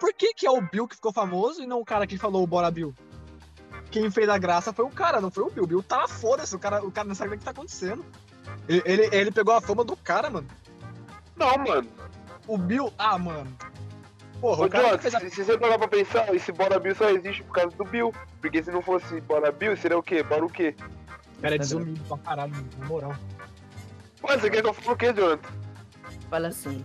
por 0.00 0.12
que, 0.14 0.32
que 0.34 0.46
é 0.46 0.50
o 0.50 0.60
Bill 0.60 0.88
que 0.88 0.96
ficou 0.96 1.12
famoso 1.12 1.62
e 1.62 1.66
não 1.66 1.80
o 1.80 1.84
cara 1.84 2.06
que 2.06 2.16
falou 2.16 2.42
o 2.42 2.46
Bora 2.46 2.70
Bill? 2.70 2.94
Quem 3.90 4.10
fez 4.10 4.28
a 4.28 4.38
graça 4.38 4.72
foi 4.72 4.84
o 4.84 4.90
cara, 4.90 5.20
não 5.20 5.30
foi 5.30 5.44
o 5.44 5.50
Bill. 5.50 5.64
O 5.64 5.66
Bill 5.66 5.82
tá 5.82 6.08
foda-se, 6.08 6.56
o 6.56 6.58
cara, 6.58 6.82
o 6.84 6.90
cara 6.90 7.06
não 7.06 7.14
sabe 7.14 7.34
o 7.34 7.38
que 7.38 7.44
tá 7.44 7.50
acontecendo. 7.50 8.04
Ele, 8.66 8.82
ele, 8.84 9.08
ele 9.12 9.30
pegou 9.30 9.54
a 9.54 9.60
fama 9.60 9.84
do 9.84 9.96
cara, 9.96 10.30
mano. 10.30 10.48
Não, 11.36 11.58
mano. 11.58 11.88
O 12.46 12.56
Bill. 12.56 12.92
Ah, 12.96 13.18
mano. 13.18 13.54
Porra, 14.40 14.62
Ô, 14.62 14.66
o 14.66 14.70
cara 14.70 14.90
John, 14.92 14.98
fez 14.98 15.14
a. 15.14 15.20
se, 15.20 15.30
se 15.30 15.44
você 15.44 15.58
parar 15.58 15.78
pra 15.78 15.88
pensar, 15.88 16.34
esse 16.34 16.50
Bora 16.50 16.78
Bill 16.78 16.94
só 16.94 17.10
existe 17.10 17.42
por 17.42 17.52
causa 17.52 17.76
do 17.76 17.84
Bill. 17.84 18.14
Porque 18.40 18.62
se 18.62 18.70
não 18.70 18.80
fosse 18.80 19.20
Bora 19.20 19.52
Bill, 19.52 19.76
seria 19.76 19.98
o 19.98 20.02
quê? 20.02 20.22
Bora 20.22 20.46
o 20.46 20.50
quê? 20.50 20.74
Cara, 21.42 21.54
é 21.54 21.58
desumilde 21.58 22.00
pra 22.02 22.18
caralho, 22.18 22.54
na 22.78 22.86
moral. 22.86 23.14
Ué, 24.22 24.38
você 24.38 24.50
quer 24.50 24.62
que 24.62 24.68
eu 24.68 24.74
fale 24.74 24.94
o 24.94 24.96
quê, 24.96 25.12
Jonathan? 25.12 25.48
Fala 26.28 26.48
assim. 26.48 26.84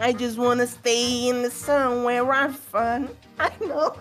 I 0.00 0.12
just 0.12 0.38
wanna 0.38 0.66
stay 0.66 1.28
in 1.28 1.42
the 1.42 1.50
sun 1.50 2.04
where 2.04 2.30
I 2.32 2.48
fun. 2.48 3.08
I 3.38 3.50
know. 3.60 3.94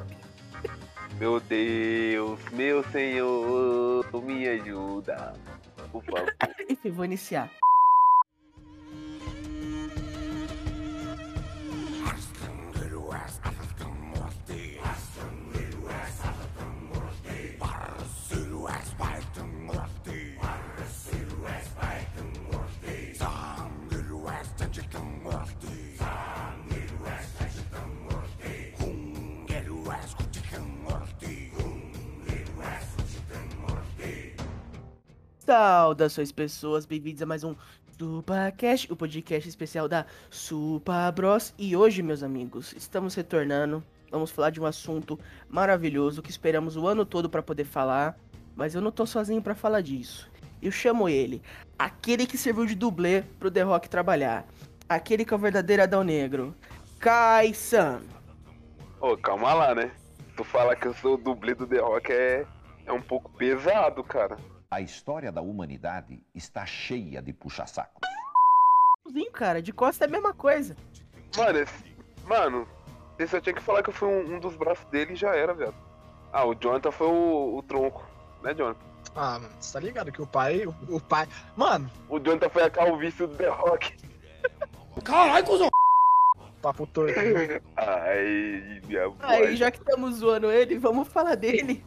Meu 1.20 1.40
Deus, 1.40 2.40
meu 2.52 2.84
Senhor, 2.91 4.04
me 4.23 4.48
ajuda. 4.48 5.34
Por 5.91 6.04
favor. 6.04 6.34
Enfim, 6.70 6.91
vou 6.91 7.05
iniciar. 7.05 7.52
Saudações 35.52 36.32
pessoas, 36.32 36.85
bem-vindos 36.85 37.21
a 37.21 37.26
mais 37.26 37.44
um 37.44 37.54
SupaCast, 37.99 38.90
o 38.90 38.96
podcast 38.96 39.49
especial 39.49 39.85
da 39.85 40.05
Supa 40.30 41.12
Bros. 41.12 41.54
E 41.60 41.76
hoje, 41.76 42.02
meus 42.02 42.24
amigos, 42.24 42.71
estamos 42.71 43.16
retornando. 43.16 43.84
Vamos 44.10 44.32
falar 44.32 44.49
de 44.49 44.62
um 44.62 44.66
assunto 44.66 45.20
maravilhoso 45.49 46.21
que 46.21 46.32
esperamos 46.32 46.77
o 46.77 46.88
ano 46.88 47.05
todo 47.05 47.30
para 47.30 47.43
poder 47.43 47.66
falar, 47.66 48.18
mas 48.55 48.76
eu 48.76 48.82
não 48.82 48.93
tô 48.93 49.05
sozinho 49.05 49.41
para 49.41 49.54
falar 49.54 49.82
disso. 49.82 50.32
Eu 50.62 50.71
chamo 50.71 51.10
ele, 51.10 51.41
aquele 51.77 52.26
que 52.26 52.38
serviu 52.38 52.65
de 52.65 52.74
dublê 52.74 53.24
pro 53.38 53.52
The 53.52 53.63
Rock 53.63 53.90
trabalhar, 53.90 54.48
aquele 54.88 55.26
que 55.26 55.34
é 55.34 55.36
o 55.36 55.41
verdadeiro 55.41 55.84
Adão 55.84 56.02
Negro, 56.02 56.55
Kai-san. 56.98 58.04
Ô, 59.02 59.18
calma 59.18 59.54
lá, 59.54 59.76
né? 59.76 59.91
Tu 60.38 60.46
fala 60.46 60.77
que 60.77 60.88
eu 60.88 60.93
sou 60.93 61.15
o 61.15 61.18
dublê 61.18 61.54
do 61.54 61.68
The 61.68 61.82
Rock 61.82 62.10
é, 62.10 62.46
é 62.86 62.93
um 62.93 63.02
pouco 63.02 63.30
pesado, 63.34 64.02
cara. 64.02 64.38
A 64.72 64.80
história 64.80 65.34
da 65.34 65.41
humanidade 65.41 66.24
está 66.34 66.66
cheia 66.66 67.22
de 67.22 67.34
puxa-sacos. 67.34 68.00
Cara, 69.34 69.62
de 69.62 69.74
costa 69.74 70.06
é 70.06 70.08
a 70.08 70.09
mesma 70.09 70.34
coisa. 70.34 70.78
Mano, 71.36 71.59
esse, 71.59 71.84
mano, 72.24 72.66
você 73.18 73.28
só 73.28 73.42
tinha 73.42 73.53
que 73.53 73.62
falar 73.62 73.84
que 73.84 73.90
eu 73.90 73.94
fui 73.94 74.08
um, 74.08 74.36
um 74.36 74.40
dos 74.40 74.56
braços 74.56 74.86
dele 74.86 75.12
e 75.12 75.16
já 75.18 75.36
era, 75.36 75.53
velho. 75.53 75.75
Ah, 76.31 76.46
o 76.46 76.56
Jonathan 76.56 76.90
foi 76.90 77.08
o, 77.08 77.58
o 77.58 77.64
tronco, 77.64 78.08
né, 78.42 78.53
Jonathan? 78.53 78.80
Ah, 79.14 79.40
mano, 79.40 79.53
você 79.59 79.74
tá 79.74 79.80
ligado 79.81 80.09
que 80.09 80.22
o 80.22 80.28
pai. 80.28 80.66
O, 80.66 80.96
o 80.96 81.02
pai. 81.02 81.28
Mano, 81.58 81.92
O 82.08 82.18
Jonathan 82.18 82.50
foi 82.50 82.64
a 82.64 82.69
calvície 82.69 83.28
do 83.28 83.36
The 83.36 83.50
Rock. 83.50 83.94
papo 86.62 86.88
torto. 86.88 87.19
Ai, 87.75 88.81
minha 88.88 89.12
Aí, 89.19 89.58
já 89.58 89.69
que 89.69 89.80
estamos 89.80 90.18
zoando 90.18 90.50
ele, 90.50 90.78
vamos 90.78 91.09
falar 91.09 91.36
dele. 91.36 91.84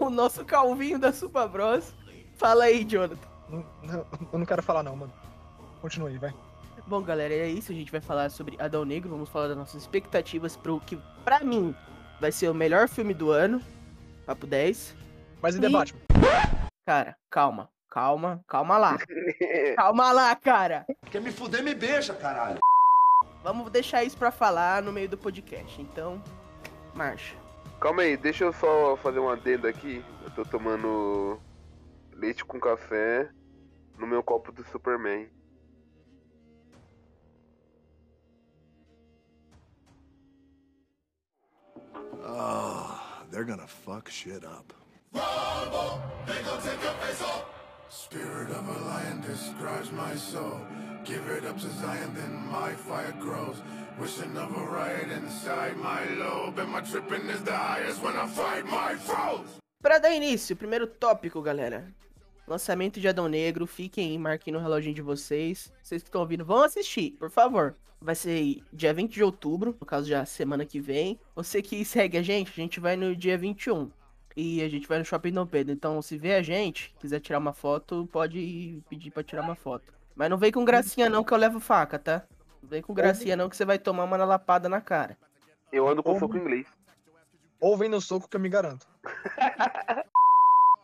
O 0.00 0.10
nosso 0.10 0.44
calvinho 0.44 0.98
da 0.98 1.12
Super 1.12 1.48
Bros. 1.48 1.92
Fala 2.36 2.64
aí, 2.64 2.84
Jonathan. 2.84 3.16
Não- 3.48 3.66
não- 3.82 4.06
eu 4.32 4.38
não 4.38 4.46
quero 4.46 4.62
falar, 4.62 4.82
não, 4.82 4.96
mano. 4.96 5.12
Continua 5.80 6.08
aí, 6.08 6.18
vai. 6.18 6.32
Bom, 6.86 7.02
galera, 7.02 7.32
é 7.32 7.48
isso. 7.48 7.72
A 7.72 7.74
gente 7.74 7.92
vai 7.92 8.00
falar 8.00 8.30
sobre 8.30 8.56
Adão 8.60 8.84
Negro. 8.84 9.10
Vamos 9.10 9.28
falar 9.28 9.48
das 9.48 9.56
nossas 9.56 9.80
expectativas 9.82 10.56
pro 10.56 10.80
que, 10.80 10.96
pra 11.24 11.40
mim, 11.40 11.74
vai 12.20 12.32
ser 12.32 12.48
o 12.50 12.54
melhor 12.54 12.88
filme 12.88 13.14
do 13.14 13.30
ano. 13.30 13.60
Papo 14.26 14.46
10. 14.46 14.94
Mas 15.40 15.54
e 15.54 15.58
E- 15.58 15.60
debate? 15.60 15.94
Cara, 16.86 17.16
calma. 17.30 17.68
Calma, 17.90 18.44
calma 18.48 18.76
lá. 18.76 18.98
Calma 19.76 20.10
lá, 20.10 20.34
cara. 20.34 20.84
Quer 21.12 21.20
me 21.22 21.30
fuder, 21.30 21.62
me 21.62 21.74
beija, 21.76 22.12
caralho. 22.12 22.58
Vamos 23.44 23.70
deixar 23.70 24.02
isso 24.02 24.16
pra 24.18 24.32
falar 24.32 24.82
no 24.82 24.90
meio 24.92 25.08
do 25.08 25.16
podcast. 25.16 25.80
Então, 25.80 26.20
marcha. 26.92 27.36
Calma 27.84 28.00
aí, 28.00 28.16
deixa 28.16 28.44
eu 28.44 28.52
só 28.54 28.96
fazer 28.96 29.18
uma 29.18 29.34
adenda 29.34 29.68
aqui. 29.68 30.02
Eu 30.22 30.30
tô 30.30 30.42
tomando 30.42 31.38
leite 32.14 32.42
com 32.42 32.58
café 32.58 33.28
no 33.98 34.06
meu 34.06 34.22
copo 34.22 34.50
do 34.50 34.64
Superman. 34.64 35.28
Oh, 42.26 43.26
they're 43.30 43.44
gonna 43.44 43.66
fuck 43.66 44.10
shit 44.10 44.46
up. 44.46 44.74
Spirit 47.94 48.50
of 48.50 48.66
a 48.66 48.78
lion 48.88 49.20
describes 49.20 49.92
my 49.92 50.16
soul. 50.16 50.58
Give 51.04 51.22
it 51.28 51.44
up 51.46 51.56
to 51.60 51.68
Zion, 51.80 52.12
then 52.12 52.34
my 52.50 52.72
fire 52.74 53.14
grows. 53.20 53.62
Wishing 54.00 54.36
of 54.36 54.50
a 54.50 54.64
riot 54.66 55.12
inside 55.12 55.76
my 55.76 56.02
lobe, 56.18 56.58
and 56.58 56.72
my 56.72 56.80
tripping 56.80 57.28
is 57.28 57.40
the 57.44 57.52
highest 57.52 58.02
when 58.02 58.16
I 58.16 58.26
fight 58.26 58.64
my 58.64 58.96
foes. 58.96 59.60
Pra 59.80 60.00
dar 60.00 60.12
início, 60.12 60.56
primeiro 60.56 60.88
tópico, 60.88 61.40
galera. 61.40 61.86
Lançamento 62.48 62.98
de 62.98 63.06
Adão 63.06 63.28
Negro, 63.28 63.64
fiquem 63.64 64.10
aí, 64.10 64.18
marquem 64.18 64.52
no 64.52 64.58
reloginho 64.58 64.94
de 64.94 65.02
vocês. 65.02 65.72
Vocês 65.80 66.02
que 66.02 66.08
estão 66.08 66.20
ouvindo, 66.20 66.44
vão 66.44 66.64
assistir, 66.64 67.12
por 67.12 67.30
favor. 67.30 67.76
Vai 68.00 68.16
ser 68.16 68.60
dia 68.72 68.92
20 68.92 69.12
de 69.12 69.22
outubro, 69.22 69.76
no 69.78 69.86
caso 69.86 70.08
já 70.08 70.26
semana 70.26 70.66
que 70.66 70.80
vem. 70.80 71.20
Você 71.36 71.62
que 71.62 71.84
segue 71.84 72.18
a 72.18 72.22
gente, 72.22 72.50
a 72.50 72.54
gente 72.54 72.80
vai 72.80 72.96
no 72.96 73.14
dia 73.14 73.38
21. 73.38 73.88
E 74.36 74.62
a 74.62 74.68
gente 74.68 74.88
vai 74.88 74.98
no 74.98 75.04
Shopping 75.04 75.32
Dom 75.32 75.46
Pedro. 75.46 75.72
Então, 75.72 76.02
se 76.02 76.18
vê 76.18 76.34
a 76.34 76.42
gente, 76.42 76.94
quiser 76.98 77.20
tirar 77.20 77.38
uma 77.38 77.52
foto, 77.52 78.08
pode 78.10 78.82
pedir 78.88 79.10
pra 79.10 79.22
tirar 79.22 79.42
uma 79.42 79.54
foto. 79.54 79.92
Mas 80.16 80.28
não 80.28 80.36
vem 80.36 80.50
com 80.50 80.64
gracinha 80.64 81.08
não, 81.08 81.22
que 81.22 81.32
eu 81.32 81.38
levo 81.38 81.60
faca, 81.60 81.98
tá? 81.98 82.24
Não 82.62 82.68
vem 82.68 82.82
com 82.82 82.94
gracinha 82.94 83.36
não, 83.36 83.48
que 83.48 83.56
você 83.56 83.64
vai 83.64 83.78
tomar 83.78 84.04
uma 84.04 84.16
lapada 84.16 84.68
na 84.68 84.80
cara. 84.80 85.16
Eu 85.72 85.88
ando 85.88 86.02
com 86.02 86.10
Como? 86.10 86.20
soco 86.20 86.36
inglês. 86.36 86.66
Ou 87.60 87.76
vem 87.76 87.88
no 87.88 88.00
soco 88.00 88.28
que 88.28 88.36
eu 88.36 88.40
me 88.40 88.48
garanto. 88.48 88.86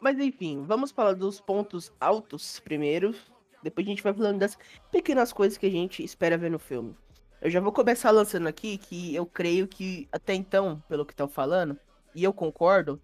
Mas 0.00 0.18
enfim, 0.18 0.64
vamos 0.66 0.90
falar 0.90 1.12
dos 1.12 1.40
pontos 1.40 1.92
altos 2.00 2.58
primeiro. 2.60 3.14
Depois 3.62 3.86
a 3.86 3.90
gente 3.90 4.02
vai 4.02 4.14
falando 4.14 4.38
das 4.38 4.56
pequenas 4.90 5.32
coisas 5.32 5.58
que 5.58 5.66
a 5.66 5.70
gente 5.70 6.02
espera 6.02 6.38
ver 6.38 6.50
no 6.50 6.58
filme. 6.58 6.96
Eu 7.40 7.50
já 7.50 7.60
vou 7.60 7.72
começar 7.72 8.10
lançando 8.10 8.46
aqui 8.46 8.78
que 8.78 9.14
eu 9.14 9.26
creio 9.26 9.68
que 9.68 10.08
até 10.10 10.34
então, 10.34 10.82
pelo 10.88 11.04
que 11.04 11.12
estão 11.12 11.28
falando, 11.28 11.78
e 12.14 12.24
eu 12.24 12.32
concordo, 12.32 13.00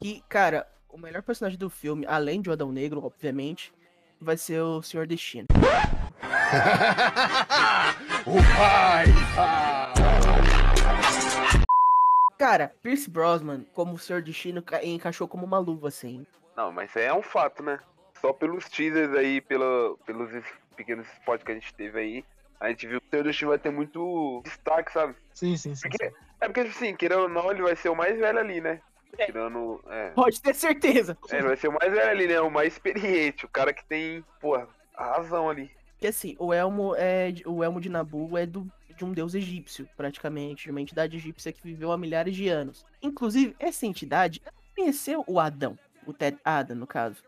que, 0.00 0.22
cara, 0.28 0.66
o 0.88 0.96
melhor 0.98 1.22
personagem 1.22 1.58
do 1.58 1.68
filme, 1.68 2.06
além 2.06 2.40
de 2.40 2.48
o 2.48 2.52
Adão 2.52 2.72
Negro, 2.72 3.04
obviamente, 3.04 3.72
vai 4.20 4.36
ser 4.36 4.60
o 4.60 4.82
Senhor 4.82 5.06
Destino. 5.06 5.46
Cara, 12.38 12.72
Pierce 12.82 13.10
Brosnan, 13.10 13.64
como 13.74 13.94
o 13.94 13.98
Senhor 13.98 14.22
Destino, 14.22 14.62
ca- 14.62 14.84
encaixou 14.84 15.26
como 15.26 15.44
uma 15.44 15.58
luva, 15.58 15.88
assim. 15.88 16.24
Não, 16.56 16.70
mas 16.72 16.90
isso 16.90 16.98
aí 16.98 17.06
é 17.06 17.14
um 17.14 17.22
fato, 17.22 17.62
né? 17.62 17.78
Só 18.20 18.32
pelos 18.32 18.68
teasers 18.68 19.14
aí, 19.16 19.40
pela, 19.40 19.96
pelos 20.06 20.30
pequenos 20.76 21.06
spots 21.14 21.44
que 21.44 21.52
a 21.52 21.54
gente 21.54 21.74
teve 21.74 21.98
aí, 21.98 22.24
a 22.60 22.68
gente 22.68 22.86
viu 22.86 23.00
que 23.00 23.06
o 23.08 23.10
Theo 23.10 23.24
Destino 23.24 23.50
vai 23.50 23.58
ter 23.58 23.70
muito 23.70 24.40
destaque, 24.44 24.92
sabe? 24.92 25.14
Sim, 25.34 25.56
sim, 25.56 25.74
sim. 25.74 25.88
Porque, 25.88 26.04
é 26.40 26.46
porque, 26.46 26.60
assim, 26.60 26.94
querendo 26.94 27.22
ou 27.22 27.28
não, 27.28 27.50
ele 27.50 27.62
vai 27.62 27.74
ser 27.76 27.88
o 27.88 27.96
mais 27.96 28.18
velho 28.18 28.38
ali, 28.38 28.60
né? 28.60 28.80
Tirando. 29.16 29.82
É, 29.88 30.10
Pode 30.10 30.40
ter 30.40 30.54
certeza. 30.54 31.16
é, 31.30 31.42
vai 31.42 31.56
ser 31.56 31.68
o 31.68 31.72
mais 31.72 31.92
velho 31.92 32.10
ali, 32.10 32.26
né? 32.26 32.40
O 32.40 32.50
mais 32.50 32.72
experiente, 32.74 33.44
o 33.44 33.48
cara 33.48 33.72
que 33.72 33.84
tem, 33.84 34.24
porra, 34.40 34.68
a 34.94 35.16
razão 35.16 35.48
ali. 35.48 35.70
Porque 35.92 36.06
assim, 36.06 36.36
o 36.38 36.52
elmo 36.52 36.94
é 36.96 37.32
o 37.44 37.64
elmo 37.64 37.80
de 37.80 37.88
Nabu 37.88 38.38
é 38.38 38.46
do, 38.46 38.70
de 38.96 39.04
um 39.04 39.12
deus 39.12 39.34
egípcio, 39.34 39.88
praticamente, 39.96 40.64
de 40.64 40.70
uma 40.70 40.80
entidade 40.80 41.16
egípcia 41.16 41.52
que 41.52 41.62
viveu 41.62 41.90
há 41.90 41.98
milhares 41.98 42.36
de 42.36 42.48
anos. 42.48 42.86
Inclusive, 43.02 43.56
essa 43.58 43.86
entidade 43.86 44.40
conheceu 44.76 45.24
o 45.26 45.40
Adão, 45.40 45.78
o 46.06 46.12
Ted 46.12 46.38
Adam, 46.44 46.76
no 46.76 46.86
caso. 46.86 47.22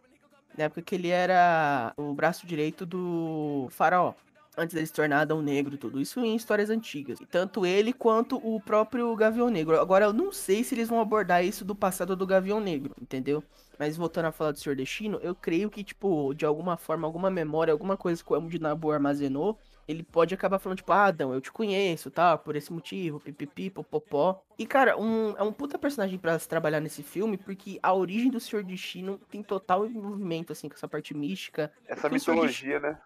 Na 0.56 0.64
época 0.64 0.82
que 0.82 0.94
ele 0.94 1.08
era 1.08 1.92
o 1.96 2.12
braço 2.12 2.46
direito 2.46 2.84
do 2.84 3.68
faraó. 3.70 4.14
Antes 4.60 4.74
dele 4.74 4.86
se 4.86 4.92
tornar 4.92 5.20
Adão 5.22 5.40
Negro, 5.40 5.78
tudo 5.78 5.98
isso 5.98 6.20
em 6.20 6.36
histórias 6.36 6.68
antigas. 6.68 7.18
E 7.18 7.24
tanto 7.24 7.64
ele 7.64 7.94
quanto 7.94 8.36
o 8.36 8.60
próprio 8.60 9.16
Gavião 9.16 9.48
Negro. 9.48 9.80
Agora, 9.80 10.04
eu 10.04 10.12
não 10.12 10.30
sei 10.30 10.62
se 10.62 10.74
eles 10.74 10.86
vão 10.86 11.00
abordar 11.00 11.42
isso 11.42 11.64
do 11.64 11.74
passado 11.74 12.14
do 12.14 12.26
Gavião 12.26 12.60
Negro, 12.60 12.94
entendeu? 13.00 13.42
Mas 13.78 13.96
voltando 13.96 14.26
a 14.26 14.32
falar 14.32 14.52
do 14.52 14.58
Senhor 14.58 14.76
Destino, 14.76 15.18
eu 15.22 15.34
creio 15.34 15.70
que, 15.70 15.82
tipo, 15.82 16.34
de 16.34 16.44
alguma 16.44 16.76
forma, 16.76 17.08
alguma 17.08 17.30
memória, 17.30 17.72
alguma 17.72 17.96
coisa 17.96 18.22
que 18.22 18.30
o 18.30 18.36
Elmo 18.36 18.50
de 18.50 18.58
Nabu 18.58 18.92
armazenou, 18.92 19.58
ele 19.88 20.02
pode 20.02 20.34
acabar 20.34 20.58
falando, 20.58 20.76
tipo, 20.76 20.92
ah, 20.92 21.06
Adão, 21.06 21.32
eu 21.32 21.40
te 21.40 21.50
conheço, 21.50 22.10
tá? 22.10 22.36
Por 22.36 22.54
esse 22.54 22.70
motivo, 22.70 23.18
pipipi, 23.18 23.70
popopó. 23.70 24.42
E, 24.58 24.66
cara, 24.66 25.00
um, 25.00 25.34
é 25.38 25.42
um 25.42 25.54
puta 25.54 25.78
personagem 25.78 26.18
pra 26.18 26.38
se 26.38 26.46
trabalhar 26.46 26.80
nesse 26.80 27.02
filme, 27.02 27.38
porque 27.38 27.78
a 27.82 27.94
origem 27.94 28.30
do 28.30 28.38
Senhor 28.38 28.62
Destino 28.62 29.18
tem 29.30 29.42
total 29.42 29.86
envolvimento, 29.86 30.52
assim, 30.52 30.68
com 30.68 30.74
essa 30.74 30.86
parte 30.86 31.16
mística. 31.16 31.72
Essa 31.88 32.10
mitologia, 32.10 32.78
né? 32.78 32.98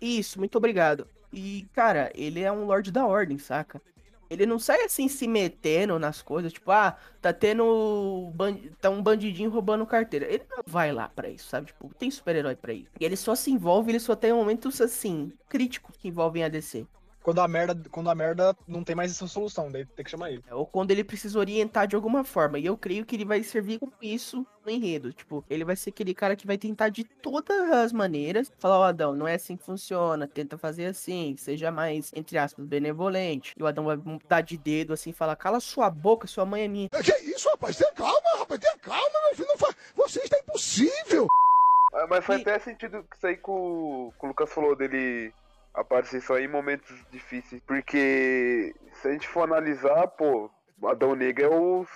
Isso, 0.00 0.38
muito 0.38 0.56
obrigado. 0.56 1.06
E, 1.32 1.66
cara, 1.72 2.10
ele 2.14 2.40
é 2.40 2.50
um 2.50 2.64
Lorde 2.64 2.90
da 2.90 3.06
Ordem, 3.06 3.38
saca? 3.38 3.80
Ele 4.28 4.46
não 4.46 4.60
sai 4.60 4.84
assim 4.84 5.08
se 5.08 5.26
metendo 5.26 5.98
nas 5.98 6.22
coisas, 6.22 6.52
tipo, 6.52 6.70
ah, 6.70 6.96
tá 7.20 7.32
tendo. 7.32 8.32
tá 8.80 8.88
um 8.88 9.02
bandidinho 9.02 9.50
roubando 9.50 9.84
carteira. 9.84 10.24
Ele 10.26 10.44
não 10.48 10.62
vai 10.64 10.92
lá 10.92 11.08
pra 11.08 11.28
isso, 11.28 11.48
sabe? 11.48 11.66
Tipo, 11.66 11.90
tem 11.98 12.10
super-herói 12.12 12.54
pra 12.54 12.72
isso. 12.72 12.90
E 13.00 13.04
ele 13.04 13.16
só 13.16 13.34
se 13.34 13.50
envolve, 13.50 13.90
ele 13.90 13.98
só 13.98 14.14
tem 14.14 14.32
momentos, 14.32 14.80
assim, 14.80 15.32
críticos 15.48 15.96
que 15.96 16.06
envolvem 16.06 16.44
a 16.44 16.48
DC. 16.48 16.86
Quando 17.22 17.40
a 17.40 17.46
merda, 17.48 17.88
quando 17.90 18.08
a 18.08 18.14
merda 18.14 18.56
não 18.66 18.82
tem 18.82 18.96
mais 18.96 19.10
essa 19.10 19.26
solução, 19.26 19.70
daí 19.70 19.84
tem 19.84 20.04
que 20.04 20.10
chamar 20.10 20.30
ele. 20.30 20.42
Ou 20.50 20.64
quando 20.66 20.90
ele 20.90 21.04
precisa 21.04 21.38
orientar 21.38 21.86
de 21.86 21.94
alguma 21.94 22.24
forma. 22.24 22.58
E 22.58 22.64
eu 22.64 22.76
creio 22.78 23.04
que 23.04 23.14
ele 23.14 23.26
vai 23.26 23.42
servir 23.42 23.78
com 23.78 23.90
isso 24.00 24.46
no 24.64 24.70
enredo. 24.70 25.12
Tipo, 25.12 25.44
ele 25.50 25.64
vai 25.64 25.76
ser 25.76 25.90
aquele 25.90 26.14
cara 26.14 26.34
que 26.34 26.46
vai 26.46 26.56
tentar 26.56 26.88
de 26.88 27.04
todas 27.04 27.70
as 27.72 27.92
maneiras 27.92 28.50
falar, 28.58 28.78
ó, 28.78 28.84
Adão, 28.84 29.14
não 29.14 29.28
é 29.28 29.34
assim 29.34 29.54
que 29.56 29.62
funciona, 29.64 30.26
tenta 30.26 30.56
fazer 30.56 30.86
assim, 30.86 31.36
seja 31.36 31.70
mais, 31.70 32.10
entre 32.14 32.38
aspas, 32.38 32.64
benevolente. 32.64 33.54
E 33.58 33.62
o 33.62 33.66
Adão 33.66 33.84
vai 33.84 33.98
dar 34.26 34.40
de 34.40 34.56
dedo 34.56 34.92
assim 34.94 35.10
e 35.10 35.12
falar, 35.12 35.36
cala 35.36 35.60
sua 35.60 35.90
boca, 35.90 36.26
sua 36.26 36.46
mãe 36.46 36.62
é 36.64 36.68
minha. 36.68 36.88
Que 36.88 37.12
isso, 37.30 37.48
rapaz? 37.50 37.76
Tenha 37.76 37.92
calma, 37.92 38.38
rapaz. 38.38 38.58
Tenha 38.60 38.78
calma, 38.78 39.18
meu 39.26 39.36
filho. 39.36 39.48
Não 39.48 39.58
faz... 39.58 39.76
Você 39.94 40.20
está 40.20 40.38
impossível. 40.38 41.26
Mas 42.08 42.24
faz 42.24 42.38
E- 42.38 42.42
até 42.42 42.58
sentido 42.60 43.04
isso 43.14 43.26
aí 43.26 43.36
que 43.36 43.50
o, 43.50 44.12
que 44.18 44.24
o 44.24 44.28
Lucas 44.28 44.50
falou 44.50 44.74
dele 44.76 45.32
aparecer 45.74 46.20
só 46.22 46.38
em 46.38 46.48
momentos 46.48 46.94
difíceis. 47.10 47.62
Porque 47.66 48.74
se 48.94 49.08
a 49.08 49.12
gente 49.12 49.28
for 49.28 49.42
analisar, 49.42 50.06
pô, 50.08 50.50
o 50.80 50.88
Adão 50.88 51.14
Negro 51.14 51.44
é 51.44 51.48
o 51.48 51.86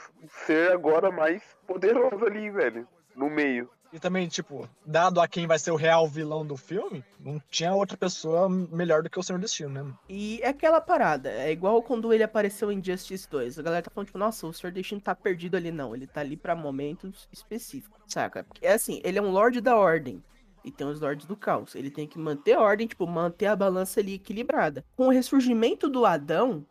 ser 0.47 0.73
agora 0.73 1.11
mais 1.11 1.43
poderoso 1.67 2.25
ali, 2.25 2.51
velho. 2.51 2.87
No 3.15 3.31
meio. 3.31 3.71
E 3.95 4.01
também, 4.01 4.27
tipo, 4.27 4.69
dado 4.85 5.21
a 5.21 5.29
quem 5.29 5.47
vai 5.47 5.57
ser 5.57 5.71
o 5.71 5.77
real 5.77 6.09
vilão 6.09 6.45
do 6.45 6.57
filme, 6.57 7.05
não 7.21 7.41
tinha 7.49 7.73
outra 7.73 7.97
pessoa 7.97 8.49
melhor 8.49 9.05
do 9.05 9.09
que 9.09 9.21
o 9.21 9.23
Senhor 9.23 9.39
Destino, 9.39 9.69
né? 9.69 9.93
E 10.09 10.41
é 10.43 10.49
aquela 10.49 10.81
parada, 10.81 11.31
é 11.31 11.53
igual 11.53 11.81
quando 11.81 12.13
ele 12.13 12.25
apareceu 12.25 12.73
em 12.73 12.83
Justice 12.83 13.31
2. 13.31 13.57
A 13.57 13.63
galera 13.63 13.85
tá 13.85 13.93
falando, 13.95 14.09
tipo, 14.09 14.19
nossa, 14.19 14.49
o 14.49 14.53
Sr. 14.53 14.73
Destino 14.73 15.01
tá 15.01 15.15
perdido 15.15 15.57
ali. 15.57 15.71
Não, 15.71 15.95
ele 15.95 16.09
tá 16.09 16.23
ali 16.23 16.37
pra 16.37 16.57
momentos 16.57 17.29
específicos, 17.31 18.01
saca? 18.09 18.45
É 18.61 18.73
assim, 18.73 19.01
ele 19.05 19.17
é 19.17 19.23
um 19.23 19.31
Lorde 19.31 19.61
da 19.61 19.77
Ordem. 19.77 20.21
E 20.65 20.71
tem 20.71 20.87
os 20.87 21.01
Lordes 21.01 21.27
do 21.27 21.37
Caos. 21.37 21.75
Ele 21.75 21.91
tem 21.91 22.07
que 22.07 22.19
manter 22.19 22.55
a 22.55 22.61
ordem, 22.61 22.87
tipo, 22.87 23.07
manter 23.07 23.47
a 23.47 23.57
balança 23.57 24.01
ali 24.01 24.15
equilibrada. 24.15 24.85
Com 24.97 25.07
o 25.09 25.11
ressurgimento 25.11 25.89
do 25.91 26.07
Adão, 26.07 26.65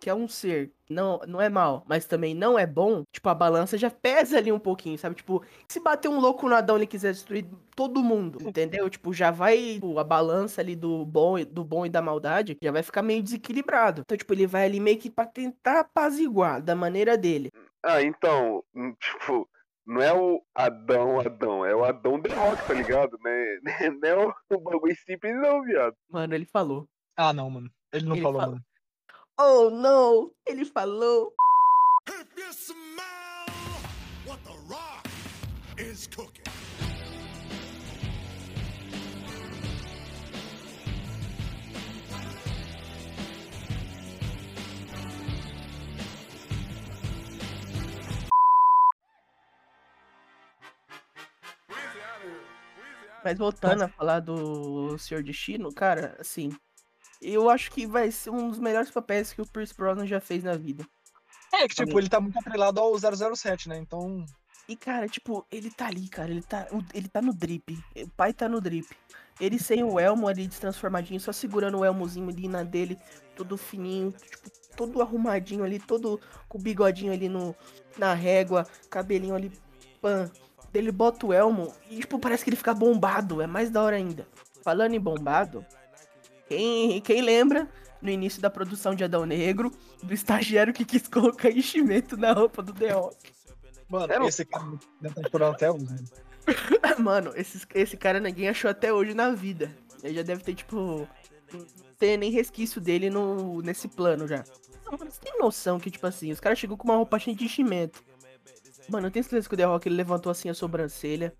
que 0.00 0.10
é 0.10 0.14
um 0.14 0.26
ser, 0.26 0.72
não, 0.90 1.20
não 1.28 1.40
é 1.40 1.48
mal, 1.48 1.84
mas 1.88 2.06
também 2.06 2.34
não 2.34 2.58
é 2.58 2.66
bom, 2.66 3.04
tipo, 3.12 3.28
a 3.28 3.34
balança 3.34 3.78
já 3.78 3.88
pesa 3.88 4.38
ali 4.38 4.50
um 4.50 4.58
pouquinho, 4.58 4.98
sabe? 4.98 5.14
Tipo, 5.14 5.44
se 5.68 5.78
bater 5.78 6.08
um 6.08 6.18
louco 6.18 6.48
no 6.48 6.54
Adão 6.56 6.76
e 6.76 6.80
ele 6.80 6.86
quiser 6.88 7.12
destruir 7.12 7.46
todo 7.76 8.02
mundo, 8.02 8.38
entendeu? 8.42 8.90
Tipo, 8.90 9.12
já 9.12 9.30
vai, 9.30 9.74
tipo, 9.74 9.98
a 10.00 10.04
balança 10.04 10.60
ali 10.60 10.74
do 10.74 11.04
bom, 11.06 11.38
e- 11.38 11.44
do 11.44 11.64
bom 11.64 11.86
e 11.86 11.88
da 11.88 12.02
maldade 12.02 12.56
já 12.60 12.72
vai 12.72 12.82
ficar 12.82 13.02
meio 13.02 13.22
desequilibrado. 13.22 14.02
Então, 14.04 14.16
tipo, 14.16 14.32
ele 14.32 14.46
vai 14.46 14.64
ali 14.66 14.80
meio 14.80 14.98
que 14.98 15.08
pra 15.10 15.24
tentar 15.24 15.80
apaziguar 15.80 16.60
da 16.60 16.74
maneira 16.74 17.16
dele. 17.16 17.50
Ah, 17.84 18.02
então, 18.02 18.62
hum, 18.74 18.94
tipo, 18.98 19.48
não 19.86 20.00
é 20.02 20.12
o 20.12 20.42
Adão 20.54 21.20
Adão, 21.20 21.64
é 21.66 21.74
o 21.74 21.84
Adão 21.84 22.20
The 22.20 22.34
Rock, 22.34 22.66
tá 22.66 22.74
ligado? 22.74 23.18
Né? 23.22 23.60
Não 24.00 24.08
é 24.08 24.26
o, 24.26 24.34
o 24.56 24.58
bagulho 24.60 24.96
simples 25.04 25.34
não, 25.40 25.62
viado. 25.62 25.94
Mano, 26.10 26.34
ele 26.34 26.44
falou. 26.46 26.88
Ah, 27.16 27.32
não, 27.32 27.50
mano. 27.50 27.70
Ele 27.92 28.06
não 28.06 28.14
Ele 28.16 28.22
falou, 28.22 28.40
fala- 28.40 28.52
mano. 28.52 28.64
Oh, 29.40 29.70
não! 29.70 30.30
Ele 30.46 30.64
falou. 30.64 31.32
If 32.08 32.26
you 32.36 32.52
smell 32.52 33.46
what 34.26 34.42
the 34.44 34.54
rock 34.68 35.08
is 35.78 36.06
cooking. 36.08 36.41
Mas 53.24 53.38
voltando 53.38 53.82
a 53.82 53.88
falar 53.88 54.20
do 54.20 54.98
Senhor 54.98 55.22
Destino, 55.22 55.72
cara, 55.72 56.16
assim, 56.18 56.50
eu 57.20 57.48
acho 57.48 57.70
que 57.70 57.86
vai 57.86 58.10
ser 58.10 58.30
um 58.30 58.48
dos 58.48 58.58
melhores 58.58 58.90
papéis 58.90 59.32
que 59.32 59.40
o 59.40 59.46
Pierce 59.46 59.74
Brosnan 59.74 60.06
já 60.06 60.20
fez 60.20 60.42
na 60.42 60.56
vida. 60.56 60.86
É 61.54 61.68
que, 61.68 61.74
tipo, 61.74 61.98
ele 61.98 62.08
tá 62.08 62.20
muito 62.20 62.38
atrelado 62.38 62.80
ao 62.80 62.94
007, 62.98 63.68
né? 63.68 63.78
Então, 63.78 64.24
E, 64.68 64.76
cara, 64.76 65.08
tipo, 65.08 65.46
ele 65.50 65.70
tá 65.70 65.86
ali, 65.86 66.08
cara, 66.08 66.30
ele 66.30 66.42
tá, 66.42 66.66
ele 66.94 67.08
tá 67.08 67.20
no 67.20 67.34
drip, 67.34 67.78
o 67.96 68.08
pai 68.10 68.32
tá 68.32 68.48
no 68.48 68.60
drip. 68.60 68.88
Ele 69.40 69.58
sem 69.58 69.82
o 69.82 69.98
elmo 69.98 70.28
ali 70.28 70.46
destransformadinho, 70.46 71.20
só 71.20 71.32
segurando 71.32 71.78
o 71.78 71.84
elmozinho 71.84 72.28
ali 72.28 72.48
na 72.48 72.62
dele, 72.62 72.98
todo 73.34 73.56
fininho, 73.56 74.12
tipo, 74.12 74.50
todo 74.76 75.02
arrumadinho 75.02 75.64
ali, 75.64 75.78
todo 75.78 76.20
com 76.48 76.58
o 76.58 76.60
bigodinho 76.60 77.12
ali 77.12 77.28
no, 77.28 77.54
na 77.98 78.14
régua, 78.14 78.66
cabelinho 78.88 79.34
ali, 79.34 79.52
pã. 80.00 80.30
Ele 80.74 80.90
bota 80.90 81.26
o 81.26 81.32
elmo 81.32 81.72
e, 81.90 82.00
tipo, 82.00 82.18
parece 82.18 82.42
que 82.44 82.50
ele 82.50 82.56
fica 82.56 82.72
bombado, 82.72 83.42
é 83.42 83.46
mais 83.46 83.70
da 83.70 83.82
hora 83.82 83.96
ainda. 83.96 84.26
Falando 84.62 84.94
em 84.94 85.00
bombado, 85.00 85.64
quem, 86.48 87.00
quem 87.00 87.20
lembra, 87.20 87.68
no 88.00 88.10
início 88.10 88.40
da 88.40 88.48
produção 88.50 88.94
de 88.94 89.04
Adão 89.04 89.24
Negro, 89.26 89.70
do 90.02 90.14
estagiário 90.14 90.72
que 90.72 90.84
quis 90.84 91.06
colocar 91.08 91.50
enchimento 91.50 92.16
na 92.16 92.32
roupa 92.32 92.62
do 92.62 92.72
The 92.72 92.92
Rock? 92.92 93.16
mano, 93.88 94.12
É, 94.12 94.18
não- 94.18 94.26
esse 94.28 94.44
cara 94.44 94.64
deve 95.00 95.14
estar 95.18 95.30
chorando 95.30 95.54
até 95.54 95.70
hoje. 95.70 95.84
né? 95.84 95.98
Mano, 96.98 97.32
esse, 97.36 97.64
esse 97.74 97.96
cara 97.96 98.18
ninguém 98.18 98.48
achou 98.48 98.68
até 98.68 98.92
hoje 98.92 99.14
na 99.14 99.30
vida. 99.30 99.70
Ele 100.02 100.14
já 100.14 100.22
deve 100.22 100.42
ter, 100.42 100.54
tipo. 100.54 101.06
Não 101.52 101.64
ter 101.98 102.16
nem 102.16 102.32
resquício 102.32 102.80
dele 102.80 103.08
no, 103.10 103.62
nesse 103.62 103.86
plano 103.86 104.26
já. 104.26 104.42
Não, 104.84 104.98
mano, 104.98 105.08
você 105.10 105.20
tem 105.20 105.38
noção 105.38 105.78
que, 105.78 105.88
tipo 105.88 106.04
assim, 106.04 106.32
os 106.32 106.40
caras 106.40 106.58
chegou 106.58 106.76
com 106.76 106.88
uma 106.88 106.96
roupa 106.96 107.16
cheia 107.18 107.36
de 107.36 107.44
enchimento. 107.44 108.02
Mano, 108.92 109.06
eu 109.06 109.10
tenho 109.10 109.24
certeza 109.24 109.48
que 109.48 109.54
o 109.54 109.56
The 109.56 109.64
Rock 109.64 109.88
ele 109.88 109.96
levantou 109.96 110.30
assim 110.30 110.50
a 110.50 110.54
sobrancelha. 110.54 111.34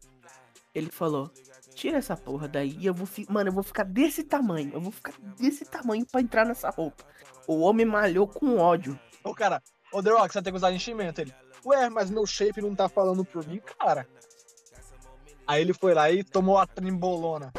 Ele 0.75 0.91
falou: 0.91 1.31
Tira 1.75 1.99
essa 1.99 2.17
porra 2.17 2.49
daí 2.49 2.75
e 2.79 2.87
eu 2.87 2.95
vou 2.95 3.07
fi... 3.07 3.31
Mano, 3.31 3.51
eu 3.51 3.53
vou 3.53 3.63
ficar 3.63 3.85
desse 3.85 4.25
tamanho. 4.25 4.73
Eu 4.73 4.81
vou 4.81 4.91
ficar 4.91 5.13
desse 5.39 5.67
tamanho 5.67 6.07
pra 6.07 6.23
entrar 6.23 6.47
nessa 6.47 6.71
roupa. 6.71 7.05
O 7.47 7.61
homem 7.61 7.85
malhou 7.85 8.27
com 8.27 8.57
ódio. 8.57 8.99
Ô, 9.23 9.35
cara, 9.35 9.63
ô 9.93 10.03
The 10.03 10.11
Rock, 10.13 10.33
você 10.33 10.41
tem 10.41 10.51
que 10.51 10.57
usar 10.57 10.73
enchimento. 10.73 11.21
Ele, 11.21 11.35
ué, 11.63 11.91
mas 11.91 12.11
meu 12.11 12.25
shape 12.25 12.63
não 12.63 12.75
tá 12.75 12.89
falando 12.89 13.23
por 13.23 13.47
mim, 13.47 13.61
cara. 13.79 14.09
Aí 15.47 15.61
ele 15.61 15.75
foi 15.75 15.93
lá 15.93 16.11
e 16.11 16.25
tomou 16.25 16.57
a 16.57 16.67
trimbolona. 16.67 17.53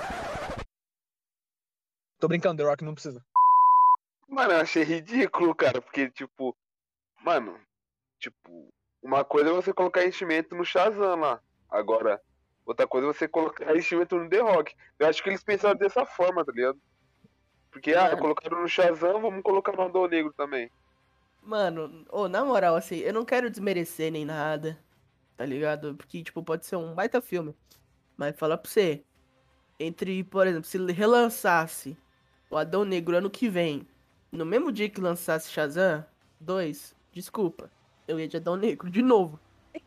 Tô 2.19 2.27
brincando, 2.27 2.63
The 2.63 2.67
Rock 2.67 2.83
não 2.83 2.95
precisa. 2.95 3.23
Mano, 4.27 4.53
eu 4.53 4.61
achei 4.61 4.81
ridículo, 4.81 5.53
cara, 5.53 5.79
porque, 5.79 6.09
tipo, 6.09 6.57
mano, 7.21 7.59
tipo, 8.19 8.73
uma 9.03 9.25
coisa 9.25 9.49
é 9.49 9.53
você 9.53 9.73
colocar 9.73 10.05
enchimento 10.05 10.55
no 10.55 10.63
Shazam 10.63 11.19
lá. 11.19 11.41
Agora, 11.69 12.21
outra 12.65 12.87
coisa 12.87 13.09
é 13.09 13.13
você 13.13 13.27
colocar 13.27 13.75
enchimento 13.75 14.17
no 14.17 14.29
The 14.29 14.39
Rock. 14.39 14.73
Eu 14.97 15.07
acho 15.07 15.21
que 15.21 15.29
eles 15.29 15.43
pensaram 15.43 15.77
dessa 15.77 16.05
forma, 16.05 16.45
tá 16.45 16.51
ligado? 16.53 16.79
Porque, 17.69 17.93
ah, 17.93 18.03
Mano. 18.03 18.17
colocaram 18.17 18.61
no 18.61 18.67
Shazam, 18.67 19.19
vamos 19.19 19.43
colocar 19.43 19.73
no 19.73 19.81
Adão 19.81 20.07
Negro 20.07 20.31
também. 20.33 20.71
Mano, 21.41 22.05
ô, 22.09 22.29
na 22.29 22.45
moral, 22.45 22.75
assim, 22.75 22.99
eu 22.99 23.13
não 23.13 23.25
quero 23.25 23.49
desmerecer 23.49 24.09
nem 24.09 24.23
nada, 24.23 24.79
tá 25.35 25.45
ligado? 25.45 25.95
Porque, 25.95 26.23
tipo, 26.23 26.41
pode 26.41 26.65
ser 26.65 26.77
um 26.77 26.93
baita 26.93 27.21
filme. 27.21 27.53
Mas 28.15 28.37
falar 28.37 28.57
pra 28.57 28.71
você, 28.71 29.03
entre, 29.77 30.23
por 30.23 30.47
exemplo, 30.47 30.65
se 30.65 30.77
relançasse 30.91 31.97
o 32.49 32.55
Adão 32.55 32.85
Negro 32.85 33.17
ano 33.17 33.29
que 33.29 33.49
vem, 33.49 33.85
no 34.31 34.45
mesmo 34.45 34.71
dia 34.71 34.89
que 34.89 35.01
lançasse 35.01 35.51
Shazam 35.51 36.05
2, 36.39 36.95
desculpa, 37.11 37.69
eu 38.07 38.19
ia 38.19 38.27
de 38.27 38.37
Adão 38.37 38.55
Negro 38.55 38.89
de 38.89 39.01
novo. 39.01 39.39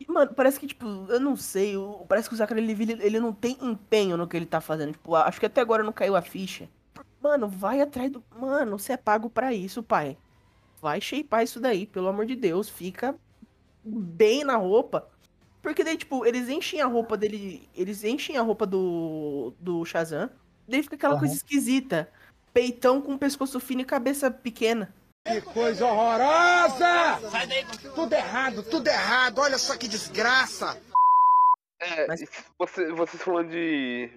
Mano, 0.07 0.33
parece 0.33 0.59
que, 0.59 0.67
tipo, 0.67 0.85
eu 1.09 1.19
não 1.19 1.35
sei, 1.37 1.77
o- 1.77 2.05
parece 2.09 2.27
que 2.27 2.35
o 2.35 2.37
Zachary 2.37 2.59
Levi, 2.65 2.83
ele, 2.91 3.03
ele 3.03 3.19
não 3.19 3.31
tem 3.31 3.57
empenho 3.61 4.17
no 4.17 4.27
que 4.27 4.35
ele 4.35 4.45
tá 4.45 4.59
fazendo. 4.59 4.91
Tipo, 4.91 5.15
acho 5.15 5.39
que 5.39 5.45
até 5.45 5.61
agora 5.61 5.81
não 5.83 5.93
caiu 5.93 6.15
a 6.15 6.21
ficha. 6.21 6.67
Mano, 7.21 7.47
vai 7.47 7.79
atrás 7.81 8.11
do. 8.11 8.23
Mano, 8.37 8.77
você 8.77 8.93
é 8.93 8.97
pago 8.97 9.29
pra 9.29 9.53
isso, 9.53 9.81
pai. 9.81 10.17
Vai 10.81 10.99
shapear 11.01 11.43
isso 11.43 11.59
daí, 11.59 11.85
pelo 11.87 12.07
amor 12.07 12.25
de 12.25 12.35
Deus. 12.35 12.69
Fica 12.69 13.15
bem 13.83 14.43
na 14.43 14.55
roupa. 14.57 15.07
Porque 15.61 15.83
daí, 15.83 15.97
tipo, 15.97 16.25
eles 16.25 16.49
enchem 16.49 16.81
a 16.81 16.85
roupa 16.85 17.17
dele. 17.17 17.67
Eles 17.75 18.03
enchem 18.03 18.37
a 18.37 18.41
roupa 18.41 18.65
do. 18.65 19.53
do 19.59 19.83
Shazam. 19.85 20.29
Daí 20.67 20.83
fica 20.83 20.95
aquela 20.95 21.13
Aham. 21.13 21.19
coisa 21.21 21.33
esquisita. 21.35 22.09
Peitão 22.53 23.01
com 23.01 23.17
pescoço 23.17 23.59
fino 23.59 23.81
e 23.81 23.85
cabeça 23.85 24.29
pequena. 24.29 24.93
Que 25.27 25.41
coisa 25.41 25.85
horrorosa! 25.85 27.19
Tudo 27.95 28.13
errado, 28.13 28.63
tudo 28.63 28.87
errado. 28.87 29.39
Olha 29.39 29.57
só 29.57 29.77
que 29.77 29.87
desgraça. 29.87 30.81
É, 31.79 32.07
Mas- 32.07 32.21
você, 32.57 32.91
vocês 32.91 33.21
falando 33.21 33.49
de, 33.49 34.09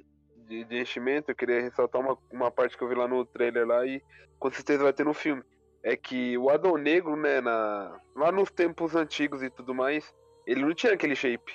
de, 0.48 0.64
de 0.64 0.80
enchimento, 0.80 1.30
eu 1.30 1.34
queria 1.34 1.60
ressaltar 1.60 2.00
uma, 2.00 2.16
uma 2.32 2.50
parte 2.50 2.76
que 2.76 2.82
eu 2.82 2.88
vi 2.88 2.94
lá 2.94 3.06
no 3.06 3.24
trailer 3.24 3.66
lá 3.66 3.84
e 3.84 4.02
com 4.38 4.50
certeza 4.50 4.82
vai 4.84 4.92
ter 4.92 5.04
no 5.04 5.12
filme. 5.14 5.42
É 5.82 5.96
que 5.96 6.36
o 6.38 6.50
Adão 6.50 6.76
Negro, 6.76 7.16
né, 7.16 7.40
na, 7.40 7.98
lá 8.14 8.30
nos 8.30 8.50
tempos 8.50 8.94
antigos 8.94 9.42
e 9.42 9.50
tudo 9.50 9.74
mais, 9.74 10.14
ele 10.46 10.62
não 10.64 10.74
tinha 10.74 10.92
aquele 10.92 11.16
shape. 11.16 11.52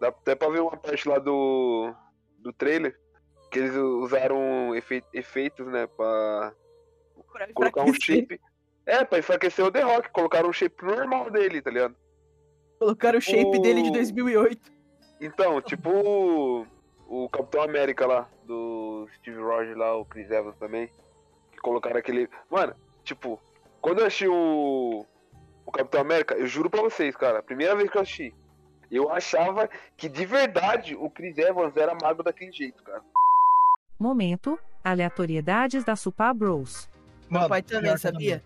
Dá 0.00 0.08
até 0.08 0.34
pra 0.34 0.48
ver 0.48 0.60
uma 0.60 0.76
parte 0.76 1.08
lá 1.08 1.18
do, 1.18 1.92
do 2.38 2.52
trailer 2.52 2.98
que 3.50 3.58
eles 3.60 3.74
usaram 3.76 4.74
efe, 4.74 5.02
efeitos, 5.12 5.66
né, 5.68 5.86
pra 5.86 6.52
colocar 7.54 7.82
um 7.84 7.94
shape. 7.94 8.40
É, 8.86 9.04
pra 9.04 9.18
enfraquecer 9.18 9.64
o 9.64 9.70
The 9.70 9.80
Rock, 9.82 10.10
colocaram 10.10 10.48
um 10.48 10.52
shape 10.52 10.84
normal 10.84 11.30
dele, 11.30 11.60
tá 11.60 11.70
ligado? 11.70 11.94
Colocaram 12.78 13.18
o 13.18 13.22
shape 13.22 13.58
O- 13.58 13.60
dele 13.60 13.82
de 13.82 13.90
2008. 13.90 14.70
Então, 15.20 15.60
tipo 15.60 15.90
o, 15.90 16.66
o 17.08 17.28
Capitão 17.28 17.62
América 17.62 18.06
lá, 18.06 18.28
do 18.44 19.08
Steve 19.16 19.40
Rogers 19.40 19.76
lá, 19.76 19.96
o 19.96 20.04
Chris 20.04 20.30
Evans 20.30 20.56
também. 20.56 20.88
Que 21.50 21.58
colocaram 21.58 21.96
aquele. 21.98 22.28
Mano, 22.50 22.74
tipo, 23.02 23.40
quando 23.80 24.00
eu 24.00 24.06
assisti 24.06 24.28
o, 24.28 25.04
o 25.64 25.72
Capitão 25.72 26.00
América, 26.02 26.34
eu 26.34 26.46
juro 26.46 26.68
pra 26.70 26.82
vocês, 26.82 27.16
cara, 27.16 27.38
a 27.40 27.42
primeira 27.42 27.74
vez 27.74 27.90
que 27.90 27.96
eu 27.96 28.02
assisti, 28.02 28.34
eu 28.90 29.10
achava 29.10 29.68
que 29.96 30.08
de 30.08 30.24
verdade 30.26 30.94
o 30.94 31.10
Chris 31.10 31.36
Evans 31.38 31.76
era 31.76 31.96
magro 32.00 32.22
daquele 32.22 32.52
jeito, 32.52 32.84
cara. 32.84 33.02
Momento, 33.98 34.58
aleatoriedades 34.84 35.82
da 35.82 35.96
Supá 35.96 36.32
Bros. 36.34 36.88
Meu 37.30 37.40
Mano, 37.40 37.48
pai 37.48 37.62
também, 37.62 37.96
sabia? 37.96 38.44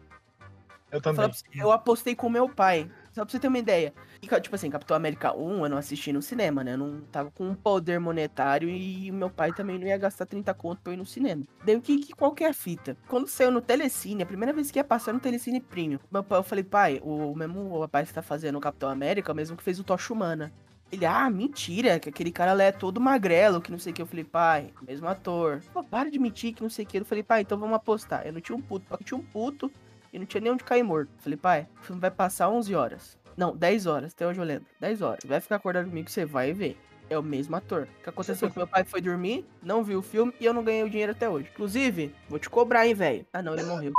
Eu 0.90 1.00
também. 1.00 1.30
você, 1.30 1.44
Eu 1.54 1.70
apostei 1.72 2.14
com 2.14 2.28
meu 2.28 2.48
pai. 2.48 2.90
Só 3.12 3.24
pra 3.24 3.32
você 3.32 3.40
ter 3.40 3.48
uma 3.48 3.58
ideia. 3.58 3.92
E, 4.22 4.40
tipo 4.40 4.54
assim, 4.54 4.70
Capitão 4.70 4.96
América 4.96 5.34
1 5.36 5.64
eu 5.64 5.68
não 5.68 5.76
assisti 5.78 6.12
no 6.12 6.22
cinema, 6.22 6.62
né? 6.62 6.74
Eu 6.74 6.78
não 6.78 7.00
tava 7.12 7.30
com 7.30 7.48
um 7.48 7.54
poder 7.54 7.98
monetário 7.98 8.68
e 8.68 9.10
meu 9.10 9.28
pai 9.28 9.52
também 9.52 9.78
não 9.78 9.86
ia 9.86 9.98
gastar 9.98 10.26
30 10.26 10.52
conto 10.54 10.80
pra 10.80 10.92
eu 10.92 10.94
ir 10.94 10.98
no 10.98 11.06
cinema. 11.06 11.42
Daí 11.64 11.74
o 11.74 11.80
que, 11.80 11.98
que 11.98 12.12
qualquer 12.12 12.54
fita. 12.54 12.96
Quando 13.08 13.26
saiu 13.26 13.50
no 13.50 13.60
Telecine, 13.60 14.22
a 14.22 14.26
primeira 14.26 14.52
vez 14.52 14.70
que 14.70 14.78
ia 14.78 14.84
passar 14.84 15.12
no 15.12 15.20
Telecine 15.20 15.60
Premium, 15.60 15.98
meu 16.10 16.22
pai, 16.22 16.38
eu 16.38 16.42
falei, 16.42 16.62
pai, 16.62 17.00
o 17.02 17.34
mesmo 17.34 17.80
rapaz 17.80 18.08
que 18.08 18.14
tá 18.14 18.22
fazendo 18.22 18.58
o 18.58 18.60
Capitão 18.60 18.88
América 18.88 19.30
é 19.30 19.32
o 19.32 19.36
mesmo 19.36 19.56
que 19.56 19.62
fez 19.62 19.80
o 19.80 19.84
Tocha 19.84 20.12
Humana. 20.12 20.52
Ele, 20.92 21.06
ah, 21.06 21.30
mentira, 21.30 22.00
que 22.00 22.08
aquele 22.08 22.32
cara 22.32 22.52
lá 22.52 22.64
é 22.64 22.72
todo 22.72 23.00
magrelo, 23.00 23.60
que 23.60 23.70
não 23.70 23.78
sei 23.78 23.92
o 23.92 23.94
que. 23.94 24.02
Eu 24.02 24.06
falei, 24.06 24.24
pai, 24.24 24.72
mesmo 24.82 25.06
ator. 25.06 25.62
Pô, 25.72 25.84
para 25.84 26.10
de 26.10 26.18
mentir, 26.18 26.52
que 26.52 26.62
não 26.62 26.70
sei 26.70 26.84
o 26.84 26.88
que. 26.88 26.98
Eu 26.98 27.04
falei, 27.04 27.22
pai, 27.22 27.42
então 27.42 27.58
vamos 27.58 27.76
apostar. 27.76 28.26
Eu 28.26 28.32
não 28.32 28.40
tinha 28.40 28.56
um 28.56 28.60
puto, 28.60 28.86
eu 28.90 28.98
tinha 28.98 29.18
um 29.18 29.22
puto 29.22 29.70
e 30.12 30.18
não 30.18 30.26
tinha 30.26 30.40
nem 30.40 30.52
onde 30.52 30.64
cair 30.64 30.82
morto. 30.82 31.10
Falei, 31.18 31.36
pai, 31.36 31.68
o 31.80 31.84
filme 31.84 32.00
vai 32.00 32.10
passar 32.10 32.48
11 32.48 32.74
horas. 32.74 33.18
Não, 33.36 33.56
10 33.56 33.86
horas, 33.86 34.12
até 34.12 34.26
hoje 34.26 34.40
eu 34.40 34.44
lembro. 34.44 34.66
10 34.80 35.02
horas. 35.02 35.20
Vai 35.24 35.40
ficar 35.40 35.56
acordado 35.56 35.86
comigo 35.86 36.10
você 36.10 36.24
vai 36.24 36.52
ver. 36.52 36.76
É 37.08 37.18
o 37.18 37.22
mesmo 37.22 37.56
ator. 37.56 37.88
O 38.00 38.02
que 38.02 38.08
aconteceu 38.08 38.48
é 38.48 38.50
que 38.52 38.56
meu 38.58 38.66
pai 38.66 38.84
foi 38.84 39.00
dormir, 39.00 39.44
não 39.62 39.82
viu 39.82 39.98
o 39.98 40.02
filme 40.02 40.32
e 40.38 40.44
eu 40.44 40.54
não 40.54 40.62
ganhei 40.62 40.82
o 40.82 40.90
dinheiro 40.90 41.12
até 41.12 41.28
hoje. 41.28 41.48
Inclusive, 41.52 42.14
vou 42.28 42.38
te 42.38 42.48
cobrar, 42.48 42.86
hein, 42.86 42.94
velho. 42.94 43.26
Ah, 43.32 43.42
não, 43.42 43.54
ele 43.54 43.64
morreu. 43.64 43.92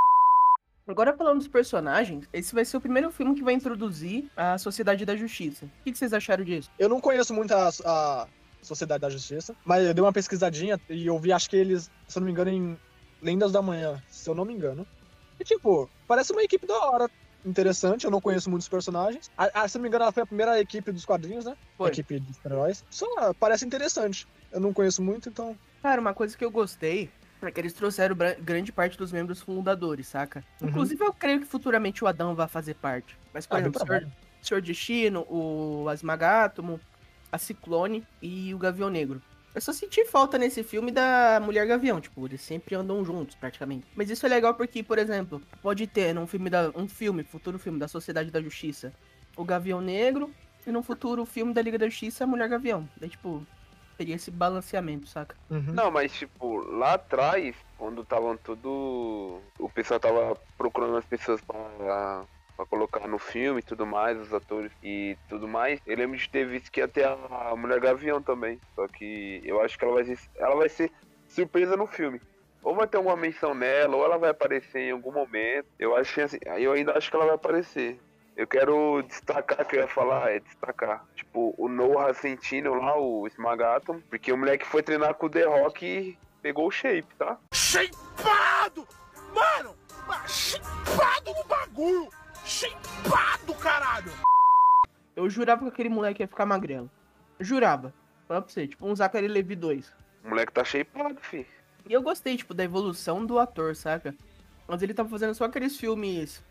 Agora 0.88 1.16
falando 1.16 1.38
dos 1.38 1.48
personagens, 1.48 2.28
esse 2.34 2.54
vai 2.54 2.66
ser 2.66 2.76
o 2.76 2.82
primeiro 2.82 3.12
filme 3.12 3.36
que 3.36 3.44
vai 3.44 3.54
introduzir 3.54 4.30
a 4.36 4.58
Sociedade 4.58 5.06
da 5.06 5.16
Justiça. 5.16 5.66
O 5.66 5.84
que 5.84 5.92
que 5.92 5.98
vocês 5.98 6.12
acharam 6.12 6.44
disso? 6.44 6.70
Eu 6.78 6.90
não 6.90 7.00
conheço 7.00 7.34
muito 7.34 7.54
a, 7.54 7.70
a 7.86 8.28
Sociedade 8.62 9.02
da 9.02 9.10
Justiça, 9.10 9.56
mas 9.64 9.86
eu 9.86 9.94
dei 9.94 10.04
uma 10.04 10.12
pesquisadinha 10.12 10.80
e 10.90 11.08
eu 11.08 11.18
vi, 11.18 11.32
acho 11.32 11.50
que 11.50 11.56
eles, 11.56 11.90
se 12.08 12.18
eu 12.18 12.22
não 12.22 12.26
me 12.26 12.32
engano, 12.32 12.50
em 12.50 12.78
Lendas 13.22 13.52
da 13.52 13.62
Manhã, 13.62 14.02
se 14.10 14.30
eu 14.30 14.36
não 14.36 14.44
me 14.44 14.54
engano. 14.54 14.86
E 15.40 15.44
tipo, 15.44 15.90
parece 16.12 16.34
uma 16.34 16.44
equipe 16.44 16.68
da 16.68 16.78
hora, 16.78 17.10
interessante, 17.46 18.04
eu 18.04 18.12
não 18.12 18.20
conheço 18.20 18.50
muitos 18.50 18.68
personagens. 18.68 19.32
Se 19.70 19.78
não 19.78 19.82
me 19.82 19.88
engano, 19.88 20.04
ela 20.04 20.12
foi 20.12 20.24
a 20.24 20.26
primeira 20.26 20.60
equipe 20.60 20.92
dos 20.92 21.06
quadrinhos, 21.06 21.46
né? 21.46 21.56
Foi. 21.78 21.88
Equipe 21.88 22.20
de 22.20 22.34
super-heróis. 22.34 22.84
Só 22.90 23.34
parece 23.36 23.66
interessante. 23.66 24.28
Eu 24.52 24.60
não 24.60 24.74
conheço 24.74 25.02
muito, 25.02 25.30
então. 25.30 25.58
Cara, 25.82 26.02
uma 26.02 26.14
coisa 26.14 26.38
que 26.38 26.44
eu 26.44 26.52
gostei 26.52 27.10
é 27.42 27.50
que 27.50 27.62
eles 27.62 27.72
trouxeram 27.72 28.14
grande 28.42 28.74
parte 28.74 28.98
dos 28.98 29.14
membros 29.14 29.40
fundadores, 29.40 30.06
saca? 30.08 30.44
Uhum. 30.62 30.68
Inclusive, 30.68 31.02
eu 31.02 31.14
creio 31.14 31.40
que 31.40 31.46
futuramente 31.48 32.04
o 32.04 32.08
Adão 32.08 32.36
vai 32.36 32.50
fazer 32.50 32.76
parte. 32.76 33.18
Mas, 33.34 33.48
por 33.48 33.56
Ah, 33.56 33.62
exemplo, 33.62 33.82
o. 33.82 33.88
Senhor, 33.88 34.08
Senhor 34.42 34.62
Destino, 34.62 35.26
o 35.30 35.88
Asmagátomo, 35.88 36.78
a 37.32 37.38
Ciclone 37.38 38.06
e 38.22 38.54
o 38.54 38.58
Gavião 38.58 38.90
Negro. 38.90 39.22
Eu 39.54 39.62
só 39.62 39.74
senti 39.74 40.06
falta 40.06 40.38
nesse 40.38 40.64
filme 40.64 40.92
da 40.92 41.40
Mulher 41.44 41.68
Gavião, 41.68 42.00
tipo, 42.00 42.26
eles 42.26 42.42
sempre 42.42 42.74
andam 42.76 43.04
juntos, 43.04 43.36
praticamente. 43.36 43.86
Mas 43.96 44.10
isso 44.10 44.26
é 44.26 44.30
legal 44.30 44.54
porque, 44.54 44.82
por 44.82 44.98
exemplo, 44.98 45.42
pode 45.62 45.86
ter 45.88 46.14
num 46.14 46.26
filme 46.26 46.50
da 46.50 46.72
um 46.76 46.88
filme, 46.88 47.24
futuro 47.24 47.60
filme 47.60 47.78
da 47.78 47.88
Sociedade 47.88 48.32
da 48.32 48.42
Justiça, 48.42 48.94
o 49.36 49.44
Gavião 49.44 49.82
Negro 49.82 50.32
e 50.66 50.72
num 50.72 50.84
futuro 50.84 51.26
filme 51.26 51.54
da 51.54 51.62
Liga 51.62 51.78
da 51.78 51.90
Justiça 51.90 52.24
a 52.24 52.28
Mulher 52.28 52.48
Gavião. 52.48 52.88
Daí, 52.98 53.10
tipo, 53.10 53.46
teria 53.98 54.16
esse 54.16 54.32
balanceamento, 54.32 55.08
saca? 55.08 55.36
Uhum. 55.50 55.74
Não, 55.74 55.92
mas 55.92 56.12
tipo, 56.14 56.58
lá 56.72 56.94
atrás, 56.94 57.56
quando 57.78 58.02
estavam 58.02 58.38
tudo. 58.38 59.40
O 59.60 59.70
pessoal 59.70 60.00
tava 60.00 60.38
procurando 60.58 60.98
as 60.98 61.06
pessoas 61.06 61.42
pra, 61.42 62.24
filme 63.22 63.60
e 63.60 63.64
tudo 63.64 63.86
mais, 63.86 64.20
os 64.20 64.34
atores 64.34 64.72
e 64.84 65.18
tudo 65.30 65.48
mais. 65.48 65.80
Eu 65.86 65.98
lembro 65.98 66.18
de 66.18 66.30
ter 66.30 66.46
visto 66.46 66.72
que 66.72 66.86
ter 66.88 67.06
a 67.06 67.56
Mulher 67.56 67.80
Gavião 67.80 68.22
também. 68.22 68.60
Só 68.76 68.88
que 68.88 69.42
eu 69.46 69.62
acho 69.62 69.78
que 69.78 69.86
ela 69.86 69.94
vai 69.94 70.04
ser. 70.04 70.20
Ela 70.36 70.56
vai 70.56 70.70
ser 70.70 70.92
surpresa 71.28 71.78
no 71.78 71.88
filme. 71.88 72.22
Ou 72.64 72.76
vai 72.76 72.88
ter 72.88 72.98
alguma 72.98 73.16
menção 73.16 73.56
nela, 73.56 73.96
ou 73.96 74.06
ela 74.06 74.18
vai 74.18 74.30
aparecer 74.30 74.80
em 74.80 74.92
algum 74.92 75.12
momento. 75.12 75.68
Eu 75.80 75.96
acho 75.96 76.22
assim, 76.22 76.38
eu 76.58 76.74
ainda 76.74 76.96
acho 76.96 77.10
que 77.10 77.16
ela 77.16 77.26
vai 77.26 77.36
aparecer. 77.36 78.00
Eu 78.36 78.48
quero 78.48 79.02
destacar, 79.04 79.66
que 79.66 79.76
eu 79.76 79.82
ia 79.82 79.88
falar, 79.88 80.32
é 80.32 80.40
destacar. 80.40 81.06
Tipo, 81.16 81.54
o 81.58 81.68
Noah 81.68 82.14
Centineo 82.14 82.76
lá, 82.76 82.98
o 82.98 83.28
Esmagato, 83.28 84.02
porque 84.10 84.32
o 84.32 84.38
moleque 84.38 84.66
foi 84.66 84.84
treinar 84.84 85.16
com 85.16 85.26
o 85.26 85.30
The 85.30 85.46
Rock 85.46 85.86
e 85.86 86.18
pegou 86.42 86.68
o 86.68 86.72
shape, 86.72 87.08
tá? 87.18 87.38
Shapeado! 87.54 88.88
Mano! 89.34 89.76
Shapeado 90.28 91.34
no 91.34 91.44
bagulho! 91.46 92.21
Shapeado, 92.52 93.56
caralho! 93.56 94.12
Eu 95.16 95.30
jurava 95.30 95.62
que 95.62 95.70
aquele 95.70 95.88
moleque 95.88 96.22
ia 96.22 96.28
ficar 96.28 96.46
magrelo. 96.46 96.92
Jurava. 97.40 97.94
Fala 98.28 98.42
pra 98.42 98.52
você, 98.52 98.68
tipo 98.68 98.86
um 98.86 98.94
Zachary 98.94 99.30
Levi 99.30 99.56
2. 99.56 99.96
O 100.26 100.30
moleque 100.30 100.52
tá 100.52 100.62
shapeado, 100.66 101.18
fi. 101.22 101.48
E 101.88 101.94
eu 101.94 102.02
gostei, 102.02 102.36
tipo, 102.36 102.54
da 102.54 102.62
evolução 102.62 103.26
do 103.26 103.40
ator, 103.40 103.74
saca? 103.74 104.14
Mas 104.68 104.82
ele 104.82 104.94
tava 104.94 105.08
fazendo 105.08 105.34
só 105.34 105.46
aqueles 105.46 105.78
filmes 105.78 106.44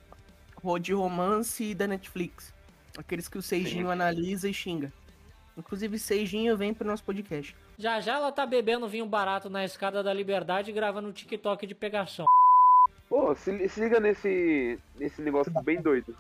de 0.81 0.95
romance 0.95 1.75
da 1.75 1.87
Netflix. 1.87 2.55
Aqueles 2.97 3.29
que 3.29 3.37
o 3.37 3.43
Seijinho 3.43 3.87
Sim. 3.87 3.93
analisa 3.93 4.49
e 4.49 4.55
xinga. 4.55 4.91
Inclusive, 5.55 5.99
Seijinho 5.99 6.57
vem 6.57 6.73
pro 6.73 6.89
nosso 6.89 7.05
podcast. 7.05 7.55
Já 7.79 8.01
já 8.01 8.15
ela 8.15 8.33
tá 8.33 8.47
bebendo 8.47 8.89
vinho 8.89 9.05
barato 9.05 9.51
na 9.51 9.67
escada 9.67 10.03
da 10.03 10.15
liberdade 10.15 10.71
e 10.71 10.75
gravando 10.75 11.09
um 11.09 11.13
TikTok 11.13 11.67
de 11.67 11.75
pegação. 11.75 12.25
Pô, 13.11 13.35
se, 13.35 13.69
se 13.69 13.81
liga 13.81 13.99
nesse, 13.99 14.79
nesse 14.97 15.21
negócio 15.21 15.53
bem 15.65 15.83
doido. 15.83 16.17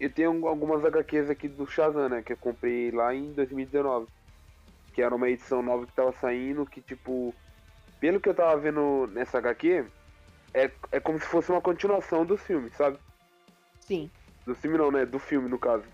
Eu 0.00 0.10
tenho 0.10 0.46
algumas 0.48 0.82
HQs 0.82 1.28
aqui 1.28 1.46
do 1.46 1.66
Shazam, 1.66 2.08
né? 2.08 2.22
Que 2.22 2.32
eu 2.32 2.36
comprei 2.38 2.90
lá 2.90 3.14
em 3.14 3.30
2019. 3.34 4.08
Que 4.94 5.02
era 5.02 5.14
uma 5.14 5.28
edição 5.28 5.60
nova 5.60 5.86
que 5.86 5.92
tava 5.92 6.12
saindo, 6.12 6.64
que 6.64 6.80
tipo. 6.80 7.34
Pelo 8.00 8.18
que 8.18 8.30
eu 8.30 8.34
tava 8.34 8.56
vendo 8.56 9.06
nessa 9.12 9.36
HQ, 9.36 9.84
é, 10.54 10.70
é 10.90 10.98
como 10.98 11.20
se 11.20 11.26
fosse 11.26 11.50
uma 11.50 11.60
continuação 11.60 12.24
do 12.24 12.38
filme, 12.38 12.70
sabe? 12.70 12.96
Sim. 13.78 14.10
Do 14.46 14.54
filme 14.54 14.78
não, 14.78 14.90
né? 14.90 15.04
Do 15.04 15.18
filme, 15.18 15.46
no 15.46 15.58
caso. 15.58 15.84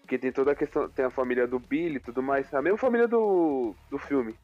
Porque 0.00 0.16
tem 0.16 0.32
toda 0.32 0.52
a 0.52 0.56
questão, 0.56 0.88
tem 0.88 1.04
a 1.04 1.10
família 1.10 1.46
do 1.46 1.58
Billy 1.58 1.96
e 1.96 2.00
tudo 2.00 2.22
mais. 2.22 2.52
A 2.54 2.62
mesma 2.62 2.78
família 2.78 3.06
do, 3.06 3.74
do 3.90 3.98
filme. 3.98 4.34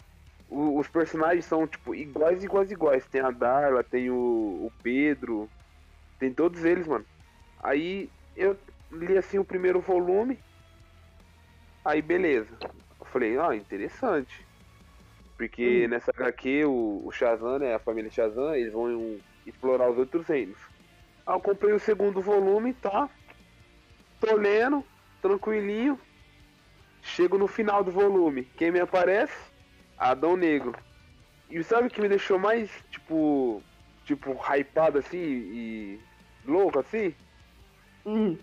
O- 0.52 0.78
os 0.80 0.88
personagens 0.88 1.44
são, 1.46 1.66
tipo, 1.66 1.94
iguais, 1.94 2.44
iguais, 2.44 2.70
iguais. 2.70 3.08
Tem 3.08 3.20
a 3.20 3.30
Darla, 3.30 3.84
tem 3.84 4.10
o, 4.10 4.16
o 4.66 4.72
Pedro. 4.82 5.52
Tem 6.18 6.34
todos 6.34 6.64
eles, 6.64 6.86
mano. 6.88 7.06
Aí 7.62 8.12
eu 8.36 8.60
li 8.92 9.18
assim 9.18 9.38
o 9.38 9.46
primeiro 9.46 9.80
volume. 9.80 10.44
Aí 11.84 12.00
beleza. 12.02 12.56
Eu 13.00 13.06
falei, 13.06 13.38
ah, 13.38 13.54
interessante. 13.54 14.46
Porque 15.36 15.88
nessa 15.88 16.12
HQ 16.16 16.64
o, 16.66 17.06
o 17.06 17.10
Shazam, 17.12 17.58
né? 17.58 17.74
A 17.74 17.80
família 17.80 18.10
Shazam, 18.10 18.54
eles 18.54 18.72
vão 18.72 19.22
explorar 19.46 19.90
os 19.90 19.98
outros 19.98 20.28
reinos. 20.28 20.58
Aí 21.26 21.36
eu 21.36 21.40
comprei 21.42 21.74
o 21.74 21.80
segundo 21.80 22.22
volume, 22.22 22.74
tá? 22.74 23.10
Tô 24.18 24.36
lendo, 24.36 24.88
tranquilinho. 25.20 26.00
Chego 27.02 27.36
no 27.36 27.46
final 27.46 27.84
do 27.84 27.90
volume. 27.92 28.50
Quem 28.56 28.72
me 28.72 28.80
aparece? 28.80 29.51
Adão 29.98 30.36
Negro. 30.36 30.74
E 31.50 31.62
sabe 31.62 31.86
o 31.88 31.90
que 31.90 32.00
me 32.00 32.08
deixou 32.08 32.38
mais, 32.38 32.70
tipo, 32.90 33.62
tipo, 34.04 34.32
hypado 34.32 34.98
assim 34.98 35.18
e 35.18 36.00
louco 36.46 36.78
assim? 36.78 37.14
Hum, 38.06 38.36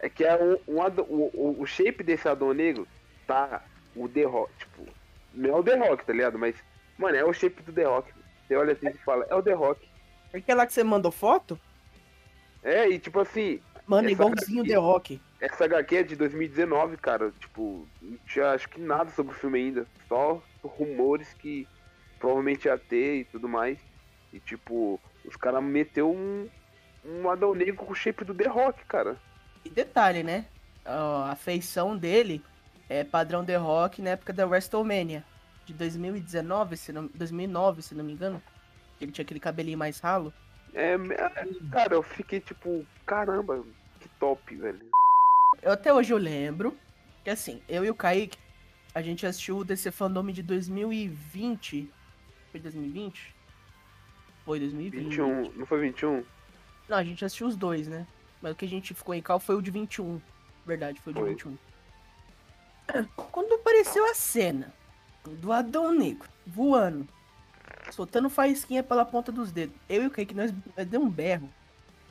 É 0.00 0.08
que 0.08 0.24
é 0.24 0.36
um, 0.36 0.76
um 0.76 0.82
Adão- 0.82 1.06
o, 1.08 1.56
o, 1.60 1.66
shape 1.66 2.04
desse 2.04 2.28
Adão 2.28 2.52
Negro 2.52 2.86
tá 3.26 3.64
o 3.96 4.08
The 4.08 4.24
Rock, 4.24 4.52
tipo, 4.58 4.86
não 5.34 5.50
é 5.50 5.54
o 5.58 5.62
The 5.64 5.76
Rock, 5.76 6.04
tá 6.04 6.12
ligado? 6.12 6.38
Mas, 6.38 6.54
mano, 6.96 7.16
é 7.16 7.24
o 7.24 7.32
shape 7.32 7.62
do 7.62 7.72
The 7.72 7.84
Rock. 7.84 8.12
Você 8.46 8.54
olha 8.56 8.72
assim 8.74 8.88
e 8.88 8.94
fala, 8.98 9.26
é 9.28 9.34
o 9.34 9.42
The 9.42 9.52
Rock. 9.54 9.88
aquela 10.32 10.66
que 10.66 10.72
você 10.72 10.84
mandou 10.84 11.10
foto? 11.10 11.58
É, 12.62 12.88
e 12.88 12.98
tipo 12.98 13.18
assim, 13.20 13.60
Mano, 13.86 14.08
igualzinho 14.10 14.58
daqui. 14.62 14.68
The 14.68 14.76
Rock. 14.78 15.20
Essa 15.40 15.64
HQ 15.64 15.96
é 15.96 16.02
de 16.02 16.16
2019, 16.16 16.96
cara. 16.98 17.32
Tipo, 17.40 17.86
não 18.02 18.18
tinha 18.26 18.50
acho 18.50 18.68
que 18.68 18.80
nada 18.80 19.10
sobre 19.10 19.32
o 19.32 19.36
filme 19.38 19.58
ainda. 19.58 19.86
Só 20.08 20.42
rumores 20.62 21.32
que 21.34 21.66
provavelmente 22.18 22.66
ia 22.66 22.78
ter 22.78 23.20
e 23.20 23.24
tudo 23.24 23.48
mais. 23.48 23.78
E 24.32 24.40
tipo, 24.40 25.00
os 25.24 25.36
caras 25.36 25.62
meteu 25.62 26.10
um, 26.10 26.48
um 27.04 27.28
Adão 27.30 27.54
Negro 27.54 27.76
com 27.76 27.92
o 27.92 27.94
shape 27.94 28.24
do 28.24 28.34
The 28.34 28.48
Rock, 28.48 28.84
cara. 28.84 29.16
E 29.64 29.70
detalhe, 29.70 30.22
né? 30.22 30.46
A 30.84 31.36
feição 31.36 31.96
dele 31.96 32.42
é 32.88 33.04
padrão 33.04 33.44
The 33.44 33.56
Rock 33.56 34.00
na 34.00 34.10
época 34.10 34.32
da 34.32 34.46
WrestleMania. 34.46 35.24
De 35.66 35.74
2019, 35.74 36.76
se 36.78 36.92
não, 36.92 37.10
2009, 37.14 37.82
se 37.82 37.94
não 37.94 38.04
me 38.04 38.12
engano. 38.12 38.42
Ele 39.00 39.12
tinha 39.12 39.22
aquele 39.22 39.40
cabelinho 39.40 39.78
mais 39.78 40.00
ralo. 40.00 40.32
É, 40.74 40.94
é, 40.94 40.98
cara, 41.70 41.94
eu 41.94 42.02
fiquei 42.02 42.40
tipo, 42.40 42.86
caramba, 43.04 43.62
que 44.00 44.08
top, 44.20 44.54
velho. 44.54 44.80
Eu 45.62 45.72
até 45.72 45.92
hoje 45.92 46.12
eu 46.12 46.18
lembro 46.18 46.76
que 47.24 47.30
assim, 47.30 47.60
eu 47.68 47.84
e 47.84 47.90
o 47.90 47.94
Kaique, 47.94 48.38
a 48.98 49.02
gente 49.02 49.24
assistiu 49.24 49.58
o 49.58 49.64
DC 49.64 49.92
Fandom 49.92 50.26
de 50.26 50.42
2020. 50.42 51.88
Foi 52.50 52.58
2020? 52.58 53.34
Foi 54.44 54.58
2020. 54.58 55.04
21, 55.04 55.52
não 55.52 55.64
foi 55.64 55.80
21? 55.82 56.24
Não, 56.88 56.96
a 56.96 57.04
gente 57.04 57.24
assistiu 57.24 57.46
os 57.46 57.54
dois, 57.54 57.86
né? 57.86 58.04
Mas 58.42 58.52
o 58.52 58.56
que 58.56 58.64
a 58.64 58.68
gente 58.68 58.92
ficou 58.94 59.14
em 59.14 59.22
cal 59.22 59.38
foi 59.38 59.54
o 59.54 59.62
de 59.62 59.70
21. 59.70 60.20
Verdade, 60.66 61.00
foi 61.00 61.12
o 61.12 61.14
de 61.14 61.20
Foi. 61.20 61.30
21. 61.30 61.58
Quando 63.30 63.54
apareceu 63.54 64.04
a 64.10 64.14
cena 64.14 64.74
do 65.24 65.52
Adão 65.52 65.92
Negro 65.92 66.28
voando, 66.44 67.06
soltando 67.92 68.28
faísquinha 68.28 68.82
pela 68.82 69.04
ponta 69.04 69.30
dos 69.30 69.52
dedos, 69.52 69.76
eu 69.88 70.02
e 70.02 70.06
o 70.08 70.10
Kaique, 70.10 70.34
nós, 70.34 70.52
nós 70.76 70.86
deu 70.88 71.00
um 71.00 71.08
berro. 71.08 71.48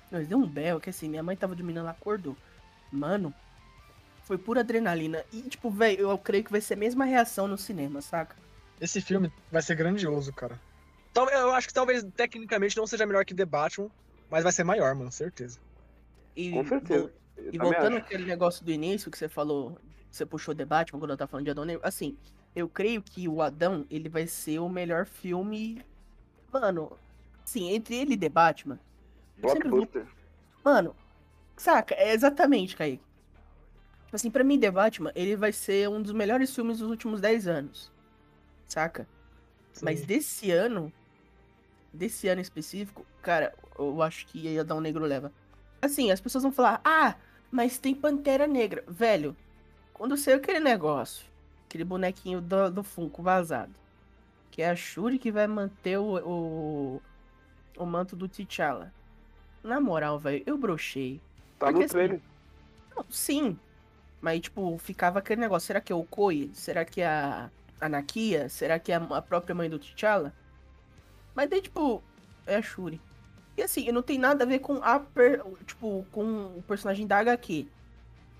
Nós 0.09 0.25
deu 0.25 0.37
um 0.37 0.47
berro, 0.47 0.79
que 0.79 0.89
assim, 0.89 1.09
minha 1.09 1.23
mãe 1.23 1.35
tava 1.35 1.53
dormindo, 1.53 1.79
ela 1.79 1.91
acordou. 1.91 2.37
Mano, 2.89 3.33
foi 4.27 4.37
pura 4.37 4.59
adrenalina. 4.59 5.23
E, 5.31 5.41
tipo, 5.43 5.69
velho, 5.71 6.09
eu 6.11 6.17
creio 6.17 6.43
que 6.43 6.51
vai 6.51 6.59
ser 6.61 6.73
a 6.73 6.77
mesma 6.77 7.05
reação 7.05 7.47
no 7.47 7.57
cinema, 7.57 8.01
saca? 8.01 8.35
Esse 8.79 9.01
filme 9.01 9.31
vai 9.51 9.61
ser 9.61 9.75
grandioso, 9.75 10.33
cara. 10.33 10.59
Eu 11.15 11.51
acho 11.53 11.67
que 11.67 11.73
talvez 11.73 12.03
tecnicamente 12.15 12.77
não 12.77 12.85
seja 12.85 13.05
melhor 13.05 13.25
que 13.25 13.33
The 13.33 13.45
Batman, 13.45 13.89
mas 14.29 14.43
vai 14.43 14.51
ser 14.51 14.63
maior, 14.63 14.93
mano, 14.93 15.11
certeza. 15.11 15.57
E, 16.35 16.51
Com 16.51 16.63
certeza. 16.65 17.11
Eu 17.35 17.53
E 17.53 17.57
voltando 17.57 17.95
acho. 17.95 18.05
aquele 18.05 18.25
negócio 18.25 18.63
do 18.63 18.69
início 18.71 19.09
que 19.09 19.17
você 19.17 19.27
falou, 19.27 19.79
você 20.11 20.25
puxou 20.25 20.51
o 20.53 20.55
debate 20.55 20.91
quando 20.91 21.09
eu 21.09 21.17
tava 21.17 21.29
falando 21.31 21.45
de 21.45 21.51
Adão 21.51 21.65
Negro, 21.65 21.81
assim, 21.87 22.15
eu 22.55 22.67
creio 22.67 23.01
que 23.01 23.27
o 23.27 23.41
Adão, 23.41 23.85
ele 23.89 24.09
vai 24.09 24.27
ser 24.27 24.59
o 24.59 24.69
melhor 24.69 25.05
filme, 25.07 25.83
mano, 26.51 26.91
assim, 27.43 27.71
entre 27.71 27.95
ele 27.95 28.13
e 28.13 28.17
The 28.17 28.29
Batman, 28.29 28.79
eu 29.41 29.49
sempre 29.49 29.69
Blockbuster. 29.69 30.05
mano, 30.63 30.95
saca, 31.55 31.95
é 31.95 32.13
exatamente, 32.13 32.75
Kaique. 32.75 33.06
Tipo 34.07 34.15
assim, 34.15 34.31
pra 34.31 34.43
mim, 34.43 34.57
The 34.57 34.71
Batman, 34.71 35.11
ele 35.13 35.35
vai 35.35 35.51
ser 35.51 35.89
um 35.89 36.01
dos 36.01 36.13
melhores 36.13 36.55
filmes 36.55 36.79
dos 36.79 36.89
últimos 36.89 37.19
10 37.19 37.45
anos, 37.45 37.91
saca? 38.65 39.05
Mas 39.81 39.99
Sim. 39.99 40.05
desse 40.05 40.49
ano, 40.49 40.93
desse 41.91 42.29
ano 42.29 42.39
específico, 42.39 43.05
cara, 43.21 43.53
eu 43.77 44.01
acho 44.01 44.25
que 44.27 44.57
Adão 44.57 44.79
Negro 44.79 45.03
leva. 45.03 45.31
Assim, 45.81 46.09
as 46.09 46.21
pessoas 46.21 46.43
vão 46.43 46.53
falar, 46.53 46.79
ah, 46.85 47.15
mas 47.51 47.77
tem 47.77 47.93
Pantera 47.93 48.47
Negra. 48.47 48.81
Velho, 48.87 49.35
quando 49.93 50.15
saiu 50.15 50.37
aquele 50.37 50.61
negócio, 50.61 51.25
aquele 51.65 51.83
bonequinho 51.83 52.39
do, 52.39 52.71
do 52.71 52.83
Funko 52.83 53.21
vazado, 53.21 53.73
que 54.49 54.61
é 54.61 54.69
a 54.69 54.75
Shuri 54.75 55.19
que 55.19 55.33
vai 55.33 55.47
manter 55.47 55.97
o, 55.97 56.17
o, 56.25 57.01
o 57.77 57.85
manto 57.85 58.15
do 58.15 58.29
T'Challa. 58.29 58.93
Na 59.61 59.81
moral, 59.81 60.17
velho, 60.17 60.43
eu 60.45 60.57
brochei. 60.57 61.19
Tá 61.59 61.73
Porque 61.73 61.93
no 61.93 62.01
assim. 62.01 62.21
Não, 62.95 63.05
sim. 63.09 63.59
Mas, 64.27 64.41
tipo, 64.41 64.77
ficava 64.77 65.19
aquele 65.19 65.39
negócio. 65.39 65.67
Será 65.67 65.79
que 65.79 65.89
é 65.93 65.95
o 65.95 66.03
Koi? 66.03 66.51
Será 66.53 66.83
que 66.83 66.99
é 66.99 67.07
a 67.07 67.49
a 67.79 67.87
Nakia? 67.87 68.49
Será 68.49 68.77
que 68.77 68.91
é 68.91 68.95
a 68.95 69.21
própria 69.21 69.55
mãe 69.55 69.69
do 69.69 69.79
T'Challa? 69.79 70.33
Mas 71.33 71.49
daí, 71.49 71.61
tipo, 71.61 72.03
é 72.45 72.55
a 72.57 72.61
Shuri. 72.61 72.99
E 73.55 73.61
assim, 73.63 73.89
não 73.91 74.01
tem 74.03 74.17
nada 74.19 74.43
a 74.43 74.47
ver 74.47 74.59
com 74.59 74.83
a 74.83 74.99
per- 74.99 75.41
tipo, 75.65 76.05
com 76.11 76.57
o 76.57 76.63
personagem 76.67 77.07
da 77.07 77.19
HQ. 77.19 77.67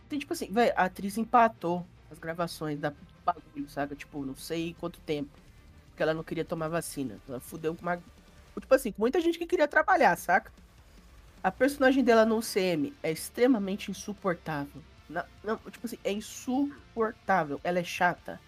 Tem, 0.10 0.20
tipo 0.20 0.34
assim, 0.34 0.52
velho, 0.52 0.74
a 0.76 0.84
atriz 0.86 1.18
empatou 1.18 1.86
as 2.12 2.20
gravações 2.20 2.80
da 2.80 2.94
bagulho, 3.26 3.70
sabe? 3.70 3.96
Tipo, 3.96 4.26
não 4.26 4.36
sei 4.36 4.76
quanto 4.80 5.00
tempo. 5.02 5.32
Porque 5.90 6.04
ela 6.04 6.14
não 6.14 6.24
queria 6.24 6.44
tomar 6.46 6.68
vacina. 6.68 7.18
Ela 7.30 7.40
fudeu 7.40 7.74
com 7.76 7.82
uma. 7.84 7.98
Tipo 8.60 8.76
assim, 8.76 8.92
com 8.92 9.02
muita 9.02 9.22
gente 9.22 9.38
que 9.40 9.48
queria 9.48 9.68
trabalhar, 9.70 10.18
saca? 10.18 10.52
A 11.44 11.52
personagem 11.52 12.04
dela 12.04 12.26
no 12.26 12.42
CM 12.42 12.94
é 13.04 13.12
extremamente 13.12 13.90
insuportável. 13.92 14.84
Não, 15.10 15.24
não, 15.44 15.58
tipo 15.72 15.86
assim, 15.86 15.98
é 16.04 16.12
insuportável. 16.12 17.60
Ela 17.64 17.80
é 17.80 17.84
chata. 17.84 18.40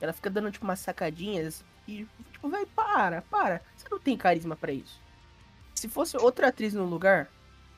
Ela 0.00 0.12
fica 0.12 0.30
dando, 0.30 0.50
tipo, 0.50 0.64
umas 0.64 0.80
sacadinhas 0.80 1.64
e, 1.86 2.06
tipo, 2.32 2.48
vai, 2.48 2.64
para, 2.66 3.22
para. 3.22 3.62
Você 3.76 3.86
não 3.90 3.98
tem 4.00 4.16
carisma 4.16 4.56
pra 4.56 4.72
isso. 4.72 5.00
Se 5.74 5.88
fosse 5.88 6.16
outra 6.16 6.48
atriz 6.48 6.74
no 6.74 6.84
lugar, 6.84 7.28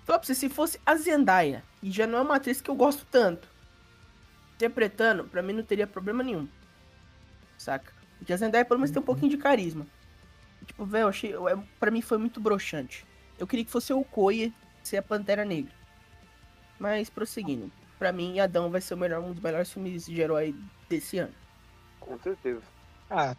fala 0.05 0.19
pra 0.19 0.27
você, 0.27 0.35
se 0.35 0.49
fosse 0.49 0.81
a 0.87 0.95
Zendaya, 0.97 1.63
e 1.83 1.91
já 1.91 2.07
não 2.07 2.19
é 2.19 2.23
uma 2.23 2.37
atriz 2.37 2.61
que 2.61 2.71
eu 2.71 2.75
gosto 2.75 3.05
tanto, 3.11 3.49
interpretando, 4.55 5.25
pra 5.25 5.43
mim 5.43 5.53
não 5.53 5.63
teria 5.63 5.87
problema 5.87 6.23
nenhum. 6.23 6.49
Saca? 7.59 7.93
Porque 8.19 8.33
a 8.33 8.37
Zendaya 8.37 8.65
pelo 8.65 8.79
menos 8.81 8.91
tem 8.91 9.03
um 9.03 9.05
pouquinho 9.05 9.31
de 9.31 9.37
carisma. 9.37 9.87
E, 10.61 10.65
tipo, 10.65 10.85
velho, 10.85 11.09
achei. 11.09 11.33
é- 11.35 11.63
Pra 11.79 11.91
mim 11.91 12.01
foi 12.01 12.19
muito 12.19 12.41
broxante. 12.41 13.05
Eu 13.39 13.47
queria 13.47 13.65
que 13.65 13.71
fosse 13.71 13.93
o 13.93 13.99
Okoye 14.01 14.55
ser 14.83 14.97
a 14.99 15.03
Pantera 15.03 15.45
Negra. 15.45 15.73
Mas 16.79 17.11
prosseguindo. 17.11 17.71
Pra 18.03 18.11
mim, 18.11 18.41
Adão 18.41 18.69
vai 18.69 18.81
ser 18.81 18.95
o 18.95 18.97
melhor, 18.97 19.21
um 19.23 19.31
dos 19.33 19.41
melhores 19.41 19.73
filmes 19.73 20.07
de 20.07 20.21
herói 20.21 20.53
desse 20.89 21.19
ano. 21.19 21.33
Com 22.01 22.19
certeza. 22.19 22.61
Ah. 23.09 23.37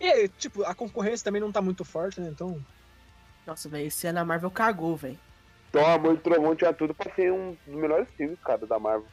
E 0.00 0.28
tipo, 0.28 0.64
a 0.64 0.74
concorrência 0.74 1.22
também 1.22 1.42
não 1.42 1.52
tá 1.52 1.60
muito 1.60 1.84
forte, 1.84 2.18
né? 2.18 2.30
Então. 2.30 2.58
Nossa, 3.46 3.68
velho, 3.68 3.86
esse 3.86 4.06
ano 4.06 4.20
a 4.20 4.24
Marvel 4.24 4.50
cagou, 4.50 4.96
velho. 4.96 5.18
Então, 5.68 5.84
Amor 5.84 6.16
de 6.16 6.22
Trovão 6.22 6.56
tinha 6.56 6.72
tudo 6.72 6.94
pra 6.94 7.12
ser 7.14 7.30
um 7.30 7.54
dos 7.66 7.74
melhores 7.74 8.08
filmes, 8.12 8.38
cara, 8.40 8.66
da 8.66 8.78
Marvel. 8.78 9.06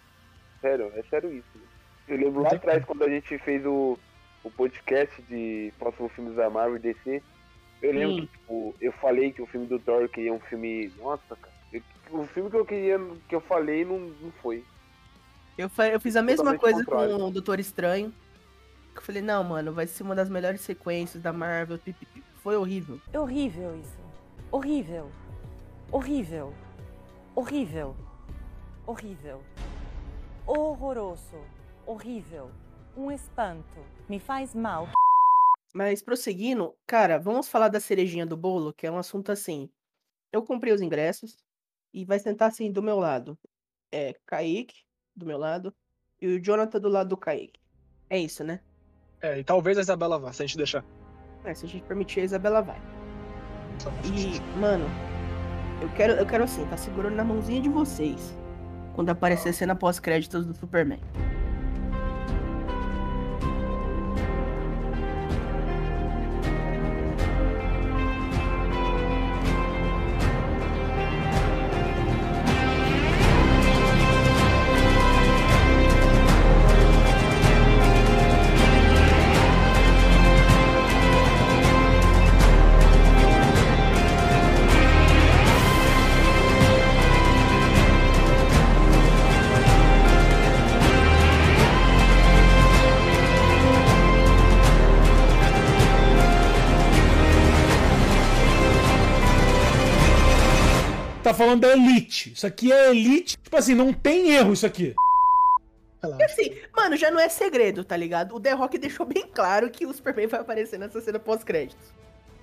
Sério, 0.61 0.89
é 0.95 1.03
sério 1.09 1.29
isso. 1.33 1.45
né? 1.55 1.61
Eu 2.07 2.17
lembro 2.17 2.43
lá 2.43 2.49
Tem- 2.51 2.57
atrás, 2.59 2.85
quando 2.85 3.03
a 3.03 3.09
gente 3.09 3.37
fez 3.39 3.65
o, 3.65 3.99
o 4.45 4.49
podcast 4.51 5.21
de 5.23 5.73
próximos 5.77 6.13
filmes 6.13 6.37
da 6.37 6.49
Marvel 6.49 6.77
e 6.77 6.79
DC, 6.79 7.21
eu 7.81 7.91
lembro 7.91 8.15
Sim. 8.15 8.21
que, 8.27 8.37
tipo, 8.37 8.75
eu 8.79 8.91
falei 8.93 9.33
que 9.33 9.41
o 9.41 9.45
filme 9.45 9.67
do 9.67 9.77
Thor 9.77 10.07
queria 10.07 10.31
um 10.31 10.39
filme. 10.39 10.89
Nossa, 10.99 11.35
cara. 11.35 11.53
eu- 11.73 11.81
o 12.11 12.25
filme 12.27 12.49
que 12.49 12.55
eu 12.55 12.65
queria, 12.65 12.97
que 13.27 13.35
eu 13.35 13.41
falei, 13.41 13.83
não, 13.83 13.99
não 13.99 14.31
foi. 14.41 14.63
Eu, 15.57 15.69
eu 15.91 15.99
fiz 15.99 16.15
a 16.15 16.21
mesma 16.21 16.57
coisa 16.57 16.83
contrário. 16.83 17.17
com 17.17 17.27
o 17.27 17.31
Doutor 17.31 17.59
Estranho. 17.59 18.13
Eu 18.95 19.01
falei, 19.01 19.21
não, 19.21 19.43
mano, 19.43 19.73
vai 19.73 19.87
ser 19.87 20.03
uma 20.03 20.15
das 20.15 20.29
melhores 20.29 20.61
sequências 20.61 21.21
da 21.21 21.31
Marvel. 21.31 21.79
Foi 22.35 22.55
horrível. 22.55 22.99
É 23.11 23.19
horrível 23.19 23.77
isso. 23.79 23.99
Horrível. 24.51 25.11
Horrível. 25.91 26.53
Horrível. 27.35 27.95
Horrível. 28.85 29.41
Horroroso. 30.45 31.41
Horrível. 31.85 32.51
Um 32.95 33.11
espanto. 33.11 33.79
Me 34.07 34.19
faz 34.19 34.53
mal. 34.53 34.89
Mas 35.73 36.01
prosseguindo, 36.01 36.73
cara, 36.87 37.17
vamos 37.17 37.49
falar 37.49 37.67
da 37.67 37.79
cerejinha 37.79 38.25
do 38.25 38.37
bolo, 38.37 38.73
que 38.73 38.87
é 38.87 38.91
um 38.91 38.97
assunto 38.97 39.31
assim. 39.31 39.69
Eu 40.31 40.43
comprei 40.43 40.73
os 40.73 40.81
ingressos 40.81 41.37
e 41.93 42.05
vai 42.05 42.19
sentar 42.19 42.49
assim 42.49 42.71
do 42.71 42.81
meu 42.81 42.97
lado. 42.97 43.37
É 43.91 44.13
Kaique, 44.25 44.85
do 45.15 45.25
meu 45.25 45.37
lado, 45.37 45.73
e 46.21 46.27
o 46.27 46.43
Jonathan 46.43 46.79
do 46.79 46.89
lado 46.89 47.09
do 47.09 47.17
Kaique. 47.17 47.59
É 48.09 48.17
isso, 48.17 48.43
né? 48.43 48.59
É, 49.21 49.39
e 49.39 49.43
talvez 49.43 49.77
a 49.77 49.81
Isabela 49.81 50.19
vá, 50.19 50.31
se 50.31 50.43
a 50.43 50.45
gente 50.45 50.57
deixar. 50.57 50.83
É, 51.43 51.53
se 51.53 51.65
a 51.65 51.69
gente 51.69 51.83
permitir, 51.83 52.21
a 52.21 52.23
Isabela 52.23 52.61
vai. 52.61 52.81
E, 54.03 54.39
mano, 54.59 54.85
eu 55.81 55.89
quero, 55.89 56.13
eu 56.13 56.25
quero 56.25 56.43
assim, 56.43 56.65
tá 56.67 56.77
segurando 56.77 57.15
na 57.15 57.23
mãozinha 57.23 57.61
de 57.61 57.69
vocês. 57.69 58.37
Quando 58.93 59.09
aparecer 59.09 59.53
cena 59.53 59.75
pós-créditos 59.75 60.45
do 60.45 60.55
Superman. 60.55 60.99
Falando 101.35 101.61
da 101.61 101.73
Elite. 101.73 102.33
Isso 102.33 102.47
aqui 102.47 102.71
é 102.71 102.89
Elite. 102.89 103.37
Tipo 103.37 103.57
assim, 103.57 103.75
não 103.75 103.93
tem 103.93 104.31
erro 104.31 104.53
isso 104.53 104.65
aqui. 104.65 104.95
E 106.19 106.23
assim, 106.23 106.55
mano, 106.75 106.95
já 106.95 107.09
não 107.09 107.19
é 107.19 107.27
segredo, 107.29 107.83
tá 107.83 107.97
ligado? 107.97 108.35
O 108.35 108.39
The 108.39 108.51
Rock 108.51 108.77
deixou 108.77 109.05
bem 109.05 109.27
claro 109.27 109.69
que 109.69 109.85
o 109.85 109.93
Superman 109.93 110.27
vai 110.27 110.39
aparecer 110.41 110.77
nessa 110.77 111.01
cena 111.01 111.19
pós-créditos. 111.19 111.93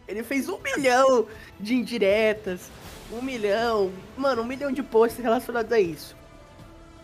Ele 0.08 0.22
fez 0.22 0.48
um 0.48 0.58
milhão 0.58 1.26
de 1.60 1.74
indiretas, 1.74 2.70
um 3.12 3.22
milhão, 3.22 3.92
mano, 4.16 4.42
um 4.42 4.44
milhão 4.44 4.72
de 4.72 4.82
posts 4.82 5.22
relacionados 5.22 5.70
a 5.70 5.78
isso. 5.78 6.16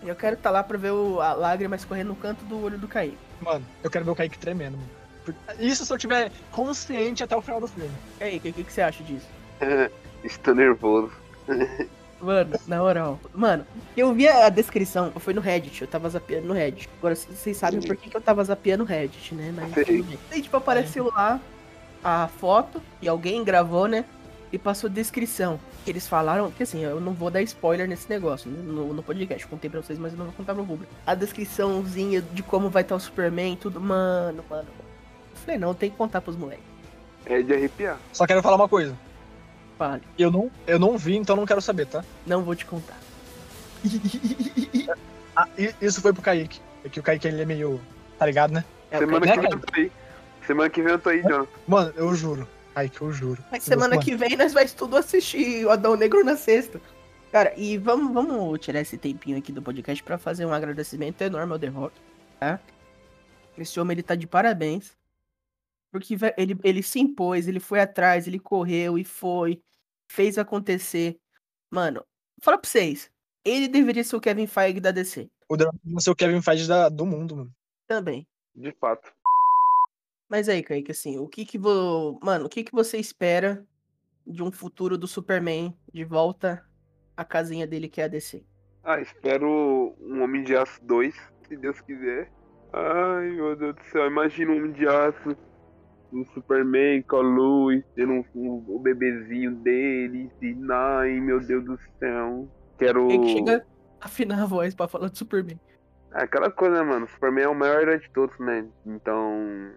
E 0.03 0.09
eu 0.09 0.17
quero 0.17 0.35
estar 0.35 0.51
lá 0.51 0.63
pra 0.63 0.77
ver 0.77 0.93
o, 0.93 1.21
a 1.21 1.33
lágrima 1.33 1.77
escorrendo 1.77 2.11
no 2.11 2.17
canto 2.17 2.45
do 2.45 2.63
olho 2.63 2.79
do 2.79 2.89
Kaique. 2.89 3.17
Mano, 3.41 3.65
eu 3.83 3.91
quero 3.91 4.05
ver 4.05 4.11
o 4.11 4.17
Kaique 4.17 4.39
tremendo, 4.39 4.77
mano. 4.77 4.99
Isso 5.61 5.85
se 5.85 5.93
eu 5.93 5.99
tiver 5.99 6.33
consciente 6.51 7.23
até 7.23 7.37
o 7.37 7.43
final 7.43 7.61
do 7.61 7.69
filme. 7.69 7.91
Kaique, 8.19 8.49
o 8.49 8.53
que, 8.53 8.65
que 8.65 8.73
você 8.73 8.81
acha 8.81 9.03
disso? 9.05 9.27
Estou 10.25 10.55
nervoso. 10.55 11.13
Mano, 12.21 12.59
na 12.67 12.79
moral. 12.79 13.21
Mano, 13.33 13.65
eu 13.97 14.13
vi 14.13 14.27
a 14.27 14.49
descrição, 14.49 15.13
foi 15.17 15.33
no 15.33 15.41
Reddit, 15.41 15.83
eu 15.83 15.89
tava 15.89 16.09
zapeando 16.11 16.49
no 16.49 16.55
Reddit. 16.55 16.89
Agora, 16.99 17.15
vocês 17.15 17.57
sabem 17.57 17.81
por 17.81 17.97
que, 17.97 18.11
que 18.11 18.17
eu 18.17 18.21
tava 18.21 18.43
zapeando 18.43 18.85
no 18.85 18.89
Reddit, 18.89 19.35
né? 19.35 19.53
Mas 19.55 19.73
Sei. 19.73 19.85
tudo 19.85 20.05
bem. 20.09 20.19
Aí, 20.31 20.43
tipo, 20.43 20.57
apareceu 20.57 21.07
lá 21.07 21.41
a 22.03 22.29
foto, 22.29 22.83
e 23.01 23.09
alguém 23.09 23.45
gravou, 23.45 23.87
né? 23.87 24.05
E 24.53 24.59
passou 24.59 24.89
descrição. 24.89 25.61
Que 25.85 25.91
eles 25.91 26.09
falaram, 26.09 26.51
que 26.51 26.63
assim, 26.63 26.83
eu 26.83 27.01
não 27.01 27.13
vou 27.13 27.31
dar 27.31 27.43
spoiler 27.43 27.89
nesse 27.89 28.09
negócio, 28.09 28.51
né, 28.51 28.59
no, 28.63 28.93
no 28.93 29.03
podcast. 29.03 29.47
Contei 29.47 29.71
pra 29.71 29.81
vocês, 29.81 29.99
mas 29.99 30.13
eu 30.13 30.19
não 30.19 30.27
vou 30.27 30.35
contar 30.35 30.55
pro 30.55 30.65
público. 30.65 30.93
A 31.07 31.15
descriçãozinha 31.15 32.21
de 32.21 32.43
como 32.43 32.69
vai 32.69 32.83
estar 32.83 32.97
o 32.97 33.01
Superman, 33.01 33.57
tudo, 33.57 33.81
mano, 33.81 34.45
mano. 34.51 34.69
Eu 35.33 35.37
falei, 35.37 35.59
não, 35.59 35.73
tem 35.75 35.91
que 35.91 35.97
contar 35.97 36.21
pros 36.21 36.37
moleques. 36.37 36.65
É 37.27 37.43
de 37.43 37.53
arrepiar. 37.53 37.99
Só 38.13 38.27
quero 38.27 38.43
falar 38.43 38.57
uma 38.57 38.69
coisa. 38.69 38.97
Fale, 39.79 40.03
Eu 40.19 40.31
não, 40.31 40.51
eu 40.67 40.79
não 40.79 40.99
vi, 40.99 41.17
então 41.17 41.37
não 41.37 41.47
quero 41.47 41.63
saber, 41.63 41.87
tá? 41.87 42.05
não 42.27 42.43
vou 42.43 42.55
te 42.55 42.67
contar. 42.67 42.99
Ah, 45.41 45.47
isso 45.81 46.03
foi 46.03 46.13
pro 46.13 46.21
Kaique. 46.21 46.61
É 46.85 46.89
que 46.89 46.99
o 46.99 47.03
Kaique 47.03 47.29
ele 47.29 47.41
é 47.41 47.45
meio. 47.45 47.81
Tá 48.19 48.27
ligado, 48.27 48.51
né? 48.53 48.65
É, 48.91 48.99
Semana 48.99 49.25
Kaique- 49.25 49.41
que 49.41 49.47
vem 49.47 49.53
eu 49.53 49.61
tô 49.61 49.75
aí. 49.81 49.93
Semana 50.45 50.71
que 50.71 50.83
vem 50.83 50.93
eu 50.93 50.99
tô 50.99 51.09
aí, 51.11 51.23
Jonathan. 51.23 51.47
Mano, 51.65 51.93
eu 51.95 52.13
juro. 52.13 52.49
Kaique, 52.75 53.01
eu 53.01 53.13
juro. 53.13 53.45
Mas 53.49 53.63
semana 53.63 53.91
Mano, 53.91 54.03
que 54.03 54.17
vem 54.17 54.37
nós 54.37 54.53
vai 54.53 54.67
tudo 54.67 54.97
assistir 54.97 55.65
o 55.65 55.71
Adão 55.71 55.95
Negro 55.95 56.25
na 56.25 56.37
sexta. 56.37 56.81
Cara, 57.31 57.53
e 57.57 57.79
vamos, 57.79 58.13
vamos 58.13 58.59
tirar 58.59 58.81
esse 58.81 58.99
tempinho 58.99 59.39
aqui 59.39 59.53
do 59.53 59.63
podcast 59.63 60.03
pra 60.03 60.19
fazer 60.19 60.45
um 60.45 60.53
agradecimento 60.53 61.23
enorme 61.23 61.53
ao 61.53 61.59
The 61.61 61.69
Rock, 61.69 61.95
tá? 62.41 62.59
Esse 63.57 63.79
homem, 63.79 63.95
ele 63.95 64.03
tá 64.03 64.17
de 64.17 64.27
parabéns. 64.27 64.91
Porque 65.93 66.17
ele, 66.37 66.59
ele 66.65 66.83
se 66.83 66.99
impôs, 66.99 67.47
ele 67.47 67.61
foi 67.61 67.79
atrás, 67.79 68.27
ele 68.27 68.41
correu 68.41 68.99
e 68.99 69.05
foi, 69.05 69.63
fez 70.09 70.39
acontecer. 70.39 71.19
Mano, 71.71 72.05
fala 72.43 72.59
pra 72.59 72.69
vocês, 72.69 73.11
ele 73.45 73.69
deveria 73.69 74.03
ser 74.03 74.17
o 74.17 74.21
Kevin 74.21 74.47
Feige 74.47 74.81
da 74.81 74.91
DC. 74.91 75.31
O 75.49 75.57
vai 75.57 76.01
ser 76.01 76.11
o 76.11 76.17
Kevin 76.17 76.43
Feige 76.43 76.67
da- 76.67 76.89
do 76.89 77.07
mundo, 77.07 77.37
mano. 77.37 77.55
Também. 77.87 78.27
De 78.55 78.73
fato. 78.73 79.13
Mas 80.29 80.49
aí, 80.49 80.63
Kaique, 80.63 80.91
assim, 80.91 81.19
o 81.19 81.27
que 81.27 81.45
que 81.47 81.57
vo... 81.57 82.19
Mano, 82.23 82.47
o 82.47 82.49
que 82.49 82.63
que 82.63 82.73
você 82.73 82.99
espera 82.99 83.67
de 84.27 84.43
um 84.43 84.53
futuro 84.53 84.99
do 84.99 85.07
Superman 85.07 85.75
de 85.93 86.05
volta 86.05 86.63
à 87.17 87.25
casinha 87.25 87.67
dele 87.67 87.89
que 87.89 88.01
é 88.01 88.05
a 88.05 88.09
DC? 88.09 88.45
Ah, 88.85 89.01
espero 89.01 89.97
um 90.01 90.23
Homem 90.23 90.45
de 90.45 90.55
Aço 90.55 90.85
2, 90.85 91.15
se 91.49 91.57
Deus 91.57 91.81
quiser. 91.81 92.31
Ai, 92.73 93.31
meu 93.31 93.57
Deus 93.57 93.75
do 93.75 93.85
céu, 93.85 94.07
imagina 94.07 94.53
um 94.53 94.57
Homem 94.59 94.73
de 94.73 94.87
Aço, 94.87 95.35
o 96.13 96.25
Superman 96.35 97.03
com 97.03 97.17
a 97.17 97.21
luz, 97.21 97.85
tendo 97.95 98.13
um, 98.13 98.25
um- 98.35 98.65
o 98.69 98.79
bebezinho 98.79 99.53
dele, 99.57 100.31
ai, 100.71 101.21
meu 101.21 101.41
Deus 101.41 101.65
do 101.65 101.79
céu. 101.99 102.49
Quero. 102.79 103.09
Kaique 103.09 103.29
chega 103.33 103.65
a 104.01 104.07
afinar 104.07 104.43
a 104.43 104.47
voz 104.47 104.75
pra 104.75 104.89
falar 104.89 105.09
do 105.09 105.17
Superman. 105.19 105.59
É 106.15 106.23
aquela 106.23 106.51
coisa, 106.51 106.77
né, 106.83 106.91
mano? 106.91 107.05
O 107.05 107.09
Superman 107.09 107.45
é 107.45 107.49
o 107.49 107.55
maior 107.55 107.81
herói 107.83 107.99
de 107.99 108.09
todos, 108.11 108.39
né? 108.39 108.65
Então, 108.87 109.71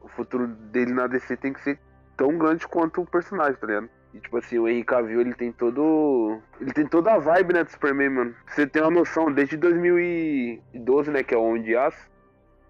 o 0.00 0.08
futuro 0.08 0.46
dele 0.46 0.92
na 0.92 1.06
DC 1.06 1.36
tem 1.36 1.52
que 1.52 1.60
ser 1.62 1.78
tão 2.16 2.38
grande 2.38 2.66
quanto 2.66 3.02
o 3.02 3.06
personagem, 3.06 3.54
tá 3.60 3.66
ligado? 3.66 3.90
E 4.14 4.20
tipo 4.20 4.36
assim, 4.38 4.58
o 4.60 4.68
Henry 4.68 4.84
Cavill, 4.84 5.20
ele 5.20 5.34
tem 5.34 5.50
todo. 5.50 6.38
Ele 6.60 6.72
tem 6.72 6.86
toda 6.86 7.12
a 7.14 7.18
vibe, 7.18 7.52
né, 7.54 7.64
do 7.64 7.70
Superman, 7.72 8.08
mano. 8.10 8.34
Você 8.46 8.64
tem 8.66 8.80
uma 8.80 8.90
noção, 8.92 9.30
desde 9.32 9.56
2012, 9.56 11.10
né, 11.10 11.22
que 11.22 11.34
é 11.34 11.36
o 11.36 11.42
Homem 11.42 11.62
de 11.62 11.74
Aço, 11.76 12.08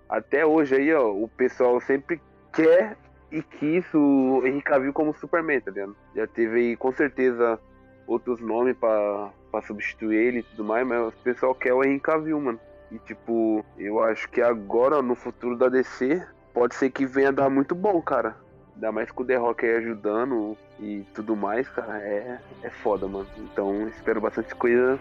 até 0.09 0.45
hoje 0.47 0.75
aí, 0.75 0.93
ó, 0.95 1.11
o 1.13 1.29
pessoal 1.29 1.79
sempre 1.81 2.21
quer 2.53 2.97
e 3.35 3.43
quis 3.43 3.85
o 3.93 4.43
Henry 4.47 4.63
Cavill 4.63 4.93
como 4.93 5.13
Superman, 5.13 5.61
tá 5.61 5.73
ligado? 5.73 5.97
Já 6.15 6.25
teve 6.25 6.61
aí, 6.61 6.77
com 6.77 6.93
certeza, 6.93 7.59
outros 8.07 8.41
nomes 8.41 8.77
pra, 8.77 9.33
substituir 9.67 10.17
ele 10.17 10.39
e 10.39 10.43
tudo 10.45 10.63
mais, 10.63 10.87
mas 10.87 11.09
o 11.09 11.13
pessoal 11.25 11.53
quer 11.53 11.75
o 11.75 11.83
Henry 11.83 11.99
Cavill, 11.99 12.41
mano. 12.41 12.61
E 12.93 12.99
tipo, 13.01 13.65
eu 13.77 14.01
acho 14.05 14.29
que 14.31 14.41
agora, 14.41 15.03
no 15.03 15.17
futuro 15.17 15.57
da 15.57 15.69
DC, 15.69 16.25
pode 16.53 16.77
ser 16.77 16.91
que 16.91 17.05
venha 17.05 17.33
dar 17.33 17.51
muito 17.51 17.75
bom, 17.75 18.01
cara. 18.01 18.37
Ainda 18.77 18.93
mais 18.93 19.11
com 19.11 19.25
o 19.25 19.27
The 19.27 19.37
Rock 19.37 19.67
aí 19.67 19.77
ajudando 19.79 20.57
e 20.79 21.05
tudo 21.13 21.35
mais, 21.35 21.69
cara, 21.69 21.99
é, 21.99 22.39
é 22.63 22.71
foda, 22.71 23.09
mano. 23.09 23.27
Então 23.39 23.89
espero 23.89 24.21
bastante 24.21 24.55
coisa 24.55 24.99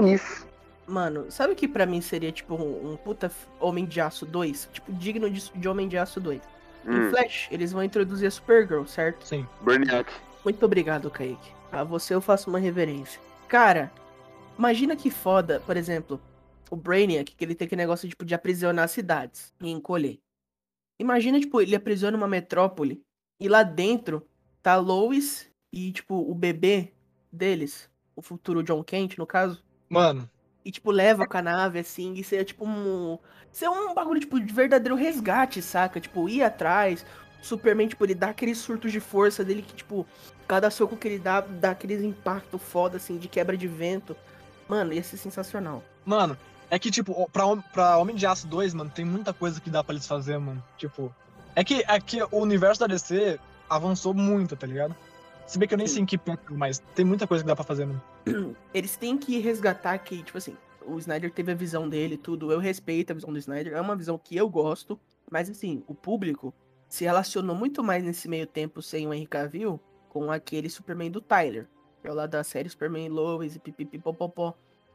nisso. 0.00 0.44
Mano, 0.88 1.30
sabe 1.30 1.52
o 1.52 1.56
que 1.56 1.68
pra 1.68 1.86
mim 1.86 2.00
seria, 2.00 2.32
tipo, 2.32 2.54
um, 2.54 2.92
um 2.92 2.96
puta 2.96 3.30
Homem 3.60 3.84
de 3.84 4.00
Aço 4.00 4.26
2? 4.26 4.70
Tipo, 4.72 4.92
digno 4.92 5.30
de, 5.30 5.52
de 5.52 5.68
Homem 5.68 5.88
de 5.88 5.98
Aço 5.98 6.20
2. 6.20 6.55
Em 6.86 6.90
Hum, 6.90 7.10
Flash, 7.10 7.48
eles 7.50 7.72
vão 7.72 7.82
introduzir 7.82 8.28
a 8.28 8.30
Supergirl, 8.30 8.84
certo? 8.84 9.26
Sim. 9.26 9.46
Brainiac. 9.60 10.12
Muito 10.44 10.64
obrigado, 10.64 11.10
Kaique. 11.10 11.52
A 11.72 11.82
você 11.82 12.14
eu 12.14 12.20
faço 12.20 12.48
uma 12.48 12.58
reverência. 12.58 13.20
Cara, 13.48 13.92
imagina 14.56 14.94
que 14.94 15.10
foda, 15.10 15.60
por 15.66 15.76
exemplo, 15.76 16.20
o 16.70 16.76
Brainiac, 16.76 17.34
que 17.34 17.44
ele 17.44 17.54
tem 17.54 17.66
aquele 17.66 17.82
negócio 17.82 18.08
tipo, 18.08 18.24
de 18.24 18.34
aprisionar 18.34 18.88
cidades 18.88 19.52
e 19.60 19.70
encolher. 19.70 20.18
Imagina, 20.98 21.40
tipo, 21.40 21.60
ele 21.60 21.76
aprisiona 21.76 22.16
uma 22.16 22.28
metrópole 22.28 23.02
e 23.40 23.48
lá 23.48 23.62
dentro 23.62 24.26
tá 24.62 24.74
a 24.74 24.76
Lois 24.76 25.50
e, 25.72 25.92
tipo, 25.92 26.14
o 26.14 26.34
bebê 26.34 26.92
deles, 27.30 27.90
o 28.14 28.22
futuro 28.22 28.62
John 28.62 28.82
Kent, 28.82 29.18
no 29.18 29.26
caso, 29.26 29.62
Mano, 29.88 30.28
e, 30.66 30.70
tipo, 30.72 30.90
leva 30.90 31.28
com 31.28 31.36
a 31.38 31.42
nave, 31.42 31.78
assim, 31.78 32.14
e 32.14 32.24
ser, 32.24 32.44
tipo, 32.44 32.66
um... 32.66 33.16
Ser 33.52 33.68
um 33.68 33.94
bagulho, 33.94 34.18
tipo, 34.18 34.40
de 34.40 34.52
verdadeiro 34.52 34.96
resgate, 34.96 35.62
saca? 35.62 36.00
Tipo, 36.00 36.28
ir 36.28 36.42
atrás, 36.42 37.06
Superman, 37.40 37.86
tipo, 37.86 38.04
ele 38.04 38.16
dá 38.16 38.30
aqueles 38.30 38.58
surtos 38.58 38.90
de 38.90 38.98
força 38.98 39.44
dele 39.44 39.62
que, 39.62 39.74
tipo, 39.74 40.04
cada 40.48 40.68
soco 40.68 40.96
que 40.96 41.06
ele 41.06 41.18
dá, 41.20 41.40
dá 41.40 41.70
aqueles 41.70 42.02
impacto 42.02 42.58
foda, 42.58 42.96
assim, 42.96 43.16
de 43.16 43.28
quebra 43.28 43.56
de 43.56 43.68
vento. 43.68 44.16
Mano, 44.68 44.92
ia 44.92 45.04
ser 45.04 45.18
sensacional. 45.18 45.84
mano, 46.04 46.36
é 46.68 46.80
que, 46.80 46.90
tipo, 46.90 47.30
pra, 47.30 47.44
pra 47.72 47.96
Homem 47.96 48.16
de 48.16 48.26
Aço 48.26 48.48
2, 48.48 48.74
mano, 48.74 48.90
tem 48.90 49.04
muita 49.04 49.32
coisa 49.32 49.60
que 49.60 49.70
dá 49.70 49.84
pra 49.84 49.94
eles 49.94 50.06
fazer, 50.06 50.36
mano. 50.36 50.62
Tipo, 50.76 51.14
é 51.54 51.62
que, 51.62 51.84
é 51.86 52.00
que 52.00 52.20
o 52.24 52.38
universo 52.38 52.80
da 52.80 52.88
DC 52.88 53.38
avançou 53.70 54.12
muito, 54.12 54.56
tá 54.56 54.66
ligado? 54.66 54.96
Se 55.46 55.60
bem 55.60 55.68
que 55.68 55.74
eu 55.74 55.78
nem 55.78 55.86
sei 55.86 56.02
em 56.02 56.06
que 56.06 56.18
ponto, 56.18 56.42
mas 56.50 56.82
tem 56.96 57.04
muita 57.04 57.24
coisa 57.24 57.44
que 57.44 57.48
dá 57.48 57.54
pra 57.54 57.64
fazer, 57.64 57.86
mano. 57.86 58.02
Eles 58.74 58.96
têm 58.96 59.16
que 59.16 59.38
resgatar 59.38 59.98
que, 59.98 60.22
tipo 60.22 60.36
assim, 60.36 60.56
o 60.84 60.98
Snyder 60.98 61.32
teve 61.32 61.52
a 61.52 61.54
visão 61.54 61.88
dele 61.88 62.16
tudo. 62.16 62.50
Eu 62.50 62.58
respeito 62.58 63.10
a 63.10 63.14
visão 63.14 63.32
do 63.32 63.38
Snyder. 63.38 63.74
É 63.74 63.80
uma 63.80 63.96
visão 63.96 64.18
que 64.18 64.36
eu 64.36 64.48
gosto. 64.48 64.98
Mas, 65.30 65.48
assim, 65.50 65.82
o 65.86 65.94
público 65.94 66.54
se 66.88 67.04
relacionou 67.04 67.56
muito 67.56 67.82
mais 67.82 68.04
nesse 68.04 68.28
meio 68.28 68.46
tempo 68.46 68.80
sem 68.80 69.06
o 69.06 69.12
Henry 69.12 69.26
Cavill 69.26 69.80
com 70.08 70.30
aquele 70.30 70.68
Superman 70.68 71.10
do 71.10 71.20
Tyler. 71.20 71.68
Que 72.00 72.08
é 72.08 72.12
o 72.12 72.14
lá 72.14 72.26
da 72.26 72.44
série 72.44 72.68
Superman 72.68 73.08
Lois 73.08 73.56
e 73.56 73.58
pipipipopopó. 73.58 74.54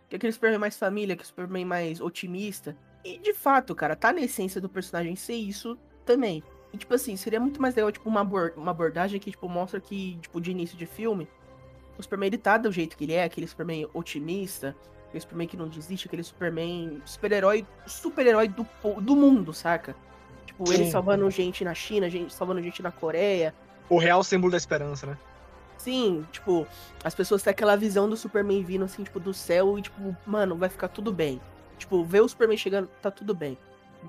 Que 0.10 0.16
é 0.16 0.18
aquele 0.18 0.34
Superman 0.34 0.60
mais 0.60 0.78
família, 0.78 1.16
que 1.16 1.24
é 1.24 1.26
Superman 1.26 1.66
mais 1.66 2.02
otimista. 2.02 2.78
E, 3.04 3.18
de 3.18 3.34
fato, 3.34 3.74
cara, 3.74 3.96
tá 3.96 4.14
na 4.14 4.22
essência 4.22 4.62
do 4.62 4.70
personagem 4.70 5.16
ser 5.16 5.36
isso 5.36 5.78
também. 6.06 6.44
E, 6.74 6.78
tipo 6.78 6.94
assim, 6.94 7.18
seria 7.18 7.40
muito 7.40 7.62
mais 7.62 7.76
legal, 7.76 7.92
tipo, 7.92 8.08
uma, 8.08 8.22
uma 8.22 8.72
abordagem 8.72 9.20
que, 9.20 9.32
tipo, 9.32 9.50
mostra 9.50 9.80
que, 9.80 10.18
tipo, 10.18 10.40
de 10.40 10.52
início 10.52 10.78
de 10.78 10.86
filme, 10.86 11.28
o 12.02 12.04
Superman, 12.04 12.28
ele 12.28 12.38
tá 12.38 12.58
do 12.58 12.72
jeito 12.72 12.98
que 12.98 13.06
ele 13.06 13.14
é, 13.14 13.24
aquele 13.24 13.48
Superman 13.48 13.88
otimista, 13.94 14.76
aquele 15.08 15.22
Superman 15.22 15.48
que 15.48 15.58
não 15.58 15.68
desiste, 15.68 16.08
aquele 16.08 16.24
Superman 16.24 17.02
super-herói, 17.06 17.66
super-herói 17.86 18.48
do, 18.48 18.66
do 19.02 19.16
mundo, 19.16 19.54
saca? 19.54 19.96
Tipo, 20.46 20.72
ele 20.72 20.86
Sim. 20.86 20.92
salvando 20.92 21.30
gente 21.32 21.64
na 21.64 21.74
China, 21.74 22.10
gente 22.10 22.34
salvando 22.34 22.62
gente 22.62 22.82
na 22.82 22.92
Coreia. 22.92 23.54
O 23.90 23.98
real 23.98 24.24
símbolo 24.24 24.52
da 24.52 24.58
esperança, 24.58 25.06
né? 25.06 25.18
Sim, 25.78 26.26
tipo, 26.32 26.68
as 27.04 27.16
pessoas 27.16 27.42
têm 27.42 27.52
aquela 27.52 27.76
visão 27.76 28.08
do 28.08 28.16
Superman 28.16 28.64
vindo, 28.64 28.86
assim, 28.86 29.04
tipo, 29.04 29.20
do 29.20 29.34
céu 29.34 29.80
e, 29.80 29.82
tipo, 29.82 30.16
mano, 30.26 30.56
vai 30.56 30.70
ficar 30.70 30.88
tudo 30.88 31.12
bem. 31.12 31.42
Tipo, 31.78 32.04
ver 32.04 32.22
o 32.22 32.30
Superman 32.30 32.58
chegando, 32.58 32.88
tá 33.02 33.10
tudo 33.10 33.34
bem. 33.34 33.58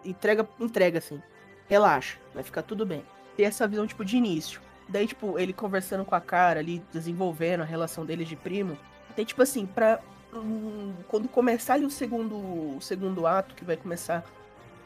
Entrega, 0.05 0.47
entrega, 0.61 0.99
assim. 0.99 1.23
Relaxa, 1.69 2.19
vai 2.35 2.43
ficar 2.43 2.63
tudo 2.63 2.85
bem. 2.85 3.03
Ter 3.37 3.45
essa 3.45 3.67
visão, 3.67 3.87
tipo, 3.87 4.05
de 4.05 4.19
início. 4.19 4.61
Daí, 4.93 5.07
tipo, 5.07 5.39
ele 5.39 5.53
conversando 5.53 6.05
com 6.05 6.15
a 6.15 6.21
cara 6.21 6.61
ali, 6.61 6.83
desenvolvendo 6.93 7.63
a 7.63 7.65
relação 7.65 8.05
deles 8.05 8.29
de 8.29 8.37
primo. 8.37 8.77
Tem, 9.17 9.25
tipo 9.25 9.43
assim, 9.43 9.65
pra. 9.67 9.99
hum, 10.35 10.93
quando 11.09 11.29
começar 11.29 11.75
ali 11.75 11.85
o 11.87 11.91
segundo, 11.91 12.37
o 12.77 12.79
segundo 12.81 13.27
ato, 13.27 13.55
que 13.55 13.65
vai 13.65 13.77
começar 13.77 14.25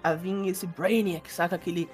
a 0.03 0.14
vir 0.14 0.47
esse 0.49 0.66
Brainiac, 0.66 1.31
saca? 1.33 1.57
Aquele 1.57 1.88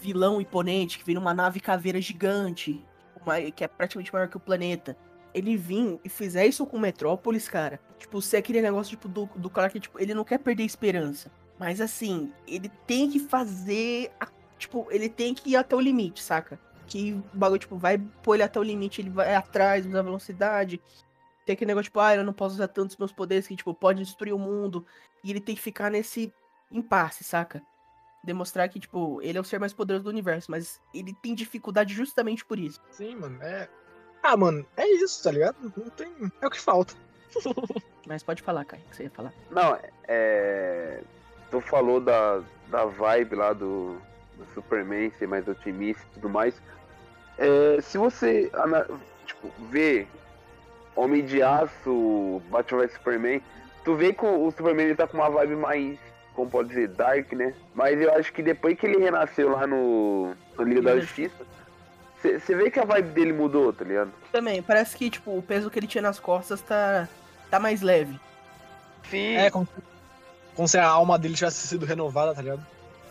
vilão 0.00 0.40
imponente 0.40 0.98
que 0.98 1.04
vira 1.04 1.18
uma 1.18 1.34
nave 1.34 1.58
caveira 1.60 2.00
gigante, 2.00 2.82
uma- 3.24 3.40
que 3.50 3.64
é 3.64 3.68
praticamente 3.68 4.12
maior 4.12 4.28
que 4.28 4.36
o 4.36 4.40
planeta. 4.40 4.96
ele 5.34 5.54
vir 5.54 6.00
e 6.02 6.08
fizer 6.08 6.46
isso 6.46 6.64
com 6.64 6.78
Metrópolis, 6.78 7.46
cara, 7.46 7.78
tipo, 7.98 8.22
ser 8.22 8.38
aquele 8.38 8.62
negócio 8.62 8.92
tipo, 8.92 9.06
do, 9.06 9.28
do 9.36 9.50
cara 9.50 9.68
que 9.68 9.78
tipo, 9.78 10.00
ele 10.00 10.14
não 10.14 10.24
quer 10.24 10.38
perder 10.38 10.62
a 10.62 10.66
esperança. 10.66 11.30
Mas 11.58 11.78
assim, 11.78 12.32
ele 12.46 12.70
tem 12.86 13.10
que 13.10 13.18
fazer. 13.20 14.10
a- 14.18 14.28
tipo, 14.58 14.86
ele 14.90 15.10
tem 15.10 15.34
que 15.34 15.50
ir 15.50 15.56
até 15.56 15.76
o 15.76 15.80
limite, 15.80 16.22
saca? 16.22 16.58
Que 16.86 17.12
o 17.12 17.24
bagulho, 17.36 17.58
tipo, 17.58 17.76
vai 17.76 17.98
pôr 17.98 18.34
ele 18.34 18.42
até 18.42 18.58
o 18.60 18.62
limite, 18.62 19.00
ele 19.00 19.10
vai 19.10 19.34
atrás, 19.34 19.86
usa 19.86 20.02
velocidade. 20.02 20.80
Tem 21.44 21.54
aquele 21.54 21.68
negócio, 21.68 21.84
tipo, 21.84 22.00
ah, 22.00 22.14
eu 22.14 22.24
não 22.24 22.32
posso 22.32 22.56
usar 22.56 22.68
tantos 22.68 22.96
meus 22.96 23.12
poderes 23.12 23.46
que, 23.46 23.56
tipo, 23.56 23.72
pode 23.74 24.02
destruir 24.02 24.32
o 24.32 24.38
mundo. 24.38 24.84
E 25.22 25.30
ele 25.30 25.40
tem 25.40 25.54
que 25.54 25.60
ficar 25.60 25.90
nesse 25.90 26.32
impasse, 26.70 27.24
saca? 27.24 27.62
Demonstrar 28.22 28.68
que, 28.68 28.80
tipo, 28.80 29.20
ele 29.22 29.38
é 29.38 29.40
o 29.40 29.44
ser 29.44 29.60
mais 29.60 29.72
poderoso 29.72 30.04
do 30.04 30.10
universo, 30.10 30.50
mas 30.50 30.80
ele 30.92 31.14
tem 31.14 31.34
dificuldade 31.34 31.94
justamente 31.94 32.44
por 32.44 32.58
isso. 32.58 32.80
Sim, 32.90 33.16
mano, 33.16 33.40
é. 33.42 33.68
Ah, 34.22 34.36
mano, 34.36 34.66
é 34.76 34.86
isso, 34.88 35.22
tá 35.22 35.30
ligado? 35.30 35.56
Não 35.76 35.90
tem. 35.90 36.12
É 36.40 36.46
o 36.46 36.50
que 36.50 36.60
falta. 36.60 36.94
Mas 38.06 38.22
pode 38.22 38.42
falar, 38.42 38.64
Kai, 38.64 38.80
o 38.80 38.90
que 38.90 38.96
você 38.96 39.02
ia 39.04 39.10
falar. 39.10 39.32
Não, 39.50 39.78
é. 40.08 41.02
Tu 41.50 41.60
falou 41.60 42.00
da, 42.00 42.42
da 42.68 42.84
vibe 42.86 43.36
lá 43.36 43.52
do, 43.52 44.00
do 44.36 44.46
Superman 44.54 45.10
ser 45.18 45.26
mais 45.26 45.46
otimista 45.48 46.02
e 46.10 46.14
tudo 46.14 46.28
mais. 46.28 46.54
É, 47.38 47.80
se 47.80 47.98
você 47.98 48.50
tipo, 49.26 49.50
vê 49.70 50.06
Homem 50.94 51.24
de 51.24 51.42
Aço, 51.42 52.40
Batman 52.50 52.86
vs 52.86 52.92
Superman, 52.94 53.42
tu 53.84 53.94
vê 53.94 54.12
que 54.12 54.24
o 54.24 54.46
o 54.46 54.50
Superman 54.50 54.86
ele 54.86 54.94
tá 54.94 55.06
com 55.06 55.18
uma 55.18 55.28
vibe 55.28 55.56
mais, 55.56 55.98
como 56.34 56.50
pode 56.50 56.70
dizer, 56.70 56.88
dark, 56.88 57.32
né? 57.32 57.54
Mas 57.74 58.00
eu 58.00 58.12
acho 58.14 58.32
que 58.32 58.42
depois 58.42 58.78
que 58.78 58.86
ele 58.86 59.02
renasceu 59.02 59.50
lá 59.50 59.66
no, 59.66 60.34
no 60.56 60.64
Liga 60.64 60.82
da 60.82 60.98
Justiça, 60.98 61.44
você 62.22 62.54
vê 62.54 62.70
que 62.70 62.80
a 62.80 62.84
vibe 62.84 63.10
dele 63.10 63.32
mudou, 63.32 63.72
tá 63.72 63.84
ligado? 63.84 64.10
Também, 64.32 64.62
parece 64.62 64.96
que, 64.96 65.10
tipo, 65.10 65.36
o 65.36 65.42
peso 65.42 65.70
que 65.70 65.78
ele 65.78 65.86
tinha 65.86 66.02
nas 66.02 66.18
costas 66.18 66.60
tá, 66.62 67.08
tá 67.50 67.60
mais 67.60 67.82
leve. 67.82 68.18
Sim. 69.10 69.36
É, 69.36 69.50
como, 69.50 69.68
como 70.54 70.66
se 70.66 70.78
a 70.78 70.86
alma 70.86 71.18
dele 71.18 71.34
tivesse 71.34 71.66
sido 71.68 71.86
renovada, 71.86 72.34
tá 72.34 72.42
ligado? 72.42 72.66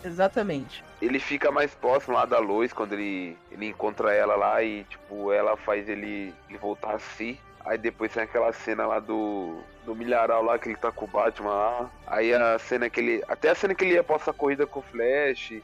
Exatamente. 0.06 0.84
ele 1.02 1.18
fica 1.18 1.50
mais 1.50 1.74
próximo 1.74 2.14
lá 2.14 2.24
da 2.24 2.38
Lois 2.38 2.72
quando 2.72 2.92
ele, 2.92 3.36
ele 3.50 3.66
encontra 3.66 4.14
ela 4.14 4.36
lá 4.36 4.62
e, 4.62 4.84
tipo, 4.84 5.32
ela 5.32 5.56
faz 5.56 5.88
ele, 5.88 6.32
ele 6.48 6.58
voltar 6.58 6.94
a 6.94 6.98
si. 6.98 7.38
Aí 7.64 7.76
depois 7.76 8.12
tem 8.12 8.22
aquela 8.22 8.52
cena 8.52 8.86
lá 8.86 9.00
do, 9.00 9.58
do 9.84 9.94
milharal 9.94 10.42
lá 10.42 10.56
que 10.56 10.68
ele 10.68 10.76
tá 10.76 10.92
com 10.92 11.04
o 11.04 11.08
Batman 11.08 11.50
lá. 11.50 11.90
Aí 12.06 12.32
a 12.32 12.56
cena 12.60 12.88
que 12.88 13.00
ele. 13.00 13.24
Até 13.26 13.50
a 13.50 13.54
cena 13.56 13.74
que 13.74 13.84
ele 13.84 13.94
ia 13.94 14.04
pra 14.04 14.16
essa 14.16 14.32
corrida 14.32 14.66
com 14.66 14.78
o 14.78 14.82
Flash. 14.82 15.60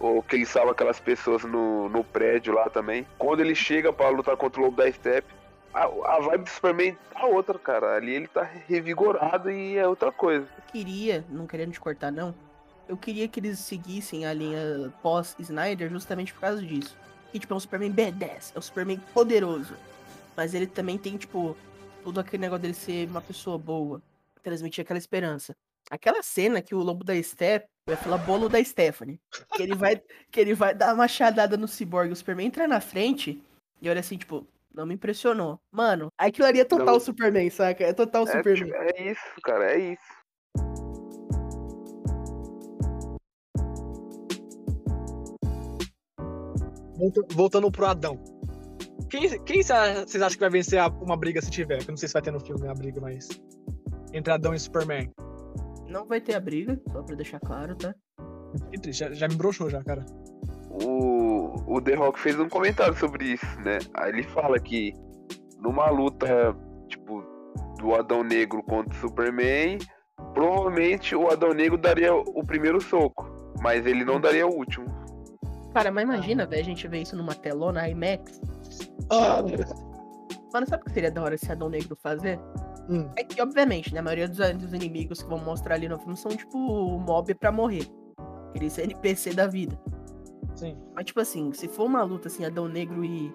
Ou 0.00 0.20
que 0.20 0.34
ele 0.34 0.46
salva 0.46 0.72
aquelas 0.72 0.98
pessoas 0.98 1.44
no, 1.44 1.88
no 1.88 2.02
prédio 2.02 2.52
lá 2.52 2.68
também. 2.68 3.06
Quando 3.16 3.38
ele 3.38 3.54
chega 3.54 3.92
pra 3.92 4.08
lutar 4.08 4.36
contra 4.36 4.60
o 4.60 4.64
Lobo 4.64 4.76
da 4.76 4.90
Step. 4.90 5.24
A, 5.72 5.84
a 5.84 6.20
vibe 6.20 6.44
do 6.44 6.50
Superman 6.50 6.98
tá 7.12 7.24
outra, 7.24 7.56
cara. 7.56 7.94
Ali 7.94 8.14
ele 8.14 8.26
tá 8.26 8.42
revigorado 8.42 9.48
e 9.48 9.78
é 9.78 9.86
outra 9.86 10.10
coisa. 10.10 10.46
Eu 10.56 10.64
queria, 10.72 11.24
não 11.28 11.46
querendo 11.46 11.72
te 11.72 11.80
cortar, 11.80 12.10
não. 12.10 12.34
Eu 12.88 12.96
queria 12.96 13.26
que 13.28 13.40
eles 13.40 13.58
seguissem 13.58 14.26
a 14.26 14.32
linha 14.32 14.92
pós-Snyder 15.02 15.88
justamente 15.90 16.32
por 16.34 16.40
causa 16.40 16.62
disso. 16.62 16.96
Que, 17.32 17.38
tipo, 17.38 17.52
é 17.54 17.56
um 17.56 17.60
Superman 17.60 17.90
badass, 17.90 18.52
é 18.54 18.58
um 18.58 18.62
Superman 18.62 19.00
poderoso. 19.12 19.74
Mas 20.36 20.54
ele 20.54 20.66
também 20.66 20.98
tem, 20.98 21.16
tipo, 21.16 21.56
tudo 22.02 22.20
aquele 22.20 22.42
negócio 22.42 22.62
dele 22.62 22.74
ser 22.74 23.08
uma 23.08 23.20
pessoa 23.22 23.56
boa. 23.58 24.02
Transmitir 24.42 24.82
aquela 24.82 24.98
esperança. 24.98 25.56
Aquela 25.90 26.22
cena 26.22 26.60
que 26.60 26.74
o 26.74 26.78
lobo 26.82 27.04
da 27.04 27.20
Step 27.22 27.66
vai 27.86 27.96
falar 27.96 28.18
bolo 28.18 28.48
da 28.48 28.62
Stephanie. 28.62 29.18
Que 29.54 29.62
ele 29.62 29.74
vai, 29.74 30.00
que 30.30 30.40
ele 30.40 30.54
vai 30.54 30.74
dar 30.74 30.88
uma 30.88 30.96
machadada 30.96 31.56
no 31.56 31.66
Cyborg. 31.66 32.12
O 32.12 32.16
Superman 32.16 32.46
entra 32.46 32.68
na 32.68 32.80
frente 32.80 33.42
e 33.80 33.88
olha 33.88 34.00
assim, 34.00 34.16
tipo, 34.18 34.46
não 34.74 34.86
me 34.86 34.94
impressionou. 34.94 35.58
Mano, 35.70 36.08
aquilo 36.18 36.46
ali 36.46 36.60
é 36.60 36.64
total 36.64 36.94
Não. 36.94 37.00
Superman, 37.00 37.48
saca? 37.50 37.84
É 37.84 37.92
total 37.92 38.24
É, 38.24 38.32
Superman. 38.32 38.72
é 38.74 39.10
isso, 39.10 39.22
cara, 39.42 39.72
é 39.72 39.92
isso. 39.92 40.02
Voltando 47.32 47.70
pro 47.70 47.86
Adão. 47.86 48.18
Quem, 49.10 49.28
quem 49.44 49.62
vocês 49.62 50.22
acham 50.22 50.30
que 50.30 50.40
vai 50.40 50.50
vencer 50.50 50.80
uma 51.00 51.16
briga 51.16 51.40
se 51.40 51.50
tiver? 51.50 51.78
Que 51.78 51.90
eu 51.90 51.92
não 51.92 51.96
sei 51.96 52.08
se 52.08 52.14
vai 52.14 52.22
ter 52.22 52.30
no 52.30 52.40
filme 52.40 52.68
a 52.68 52.74
briga, 52.74 53.00
mas. 53.00 53.28
Entre 54.12 54.32
Adão 54.32 54.54
e 54.54 54.58
Superman. 54.58 55.10
Não 55.88 56.06
vai 56.06 56.20
ter 56.20 56.34
a 56.34 56.40
briga, 56.40 56.80
só 56.92 57.02
pra 57.02 57.16
deixar 57.16 57.40
claro, 57.40 57.76
tá? 57.76 57.94
Que 58.70 58.80
triste, 58.80 59.00
já, 59.00 59.12
já 59.12 59.28
me 59.28 59.34
broxou 59.34 59.68
já, 59.68 59.82
cara. 59.82 60.04
o, 60.70 61.76
o 61.76 61.80
The 61.80 61.94
Rock 61.94 62.18
fez 62.18 62.38
um 62.38 62.48
comentário 62.48 62.96
sobre 62.96 63.32
isso, 63.32 63.60
né? 63.64 63.78
Aí 63.94 64.10
ele 64.10 64.22
fala 64.22 64.58
que 64.58 64.92
numa 65.60 65.88
luta, 65.90 66.56
tipo, 66.88 67.24
do 67.78 67.94
Adão 67.94 68.22
Negro 68.22 68.62
contra 68.62 68.92
o 68.92 69.00
Superman, 69.00 69.78
provavelmente 70.32 71.14
o 71.14 71.28
Adão 71.28 71.52
Negro 71.52 71.78
daria 71.78 72.14
o 72.14 72.44
primeiro 72.44 72.80
soco, 72.80 73.26
mas 73.60 73.86
ele 73.86 74.04
não 74.04 74.20
daria 74.20 74.46
o 74.46 74.54
último. 74.54 74.86
Cara, 75.74 75.90
mas 75.90 76.04
imagina, 76.04 76.46
velho, 76.46 76.62
a 76.62 76.64
gente 76.64 76.86
ver 76.86 77.02
isso 77.02 77.16
numa 77.16 77.34
telona 77.34 77.88
IMAX. 77.88 78.40
Ah, 79.10 79.42
Mano, 80.52 80.68
sabe 80.68 80.82
o 80.82 80.86
que 80.86 80.92
seria 80.92 81.10
da 81.10 81.20
hora 81.20 81.34
esse 81.34 81.50
Adão 81.50 81.68
Negro 81.68 81.96
fazer? 81.96 82.38
Hum. 82.88 83.10
É 83.16 83.24
que, 83.24 83.42
obviamente, 83.42 83.92
né, 83.92 83.98
a 83.98 84.02
maioria 84.02 84.28
dos, 84.28 84.38
dos 84.56 84.72
inimigos 84.72 85.20
que 85.20 85.28
vão 85.28 85.38
mostrar 85.38 85.74
ali 85.74 85.88
no 85.88 85.98
filme 85.98 86.16
são, 86.16 86.30
tipo, 86.30 86.56
mob 87.00 87.34
pra 87.34 87.50
morrer. 87.50 87.88
Aqueles 88.50 88.78
NPC 88.78 89.34
da 89.34 89.48
vida. 89.48 89.76
sim. 90.54 90.76
Mas, 90.94 91.06
tipo 91.06 91.18
assim, 91.18 91.52
se 91.52 91.66
for 91.66 91.86
uma 91.86 92.04
luta 92.04 92.28
assim, 92.28 92.44
Adão 92.44 92.68
Negro 92.68 93.04
e. 93.04 93.34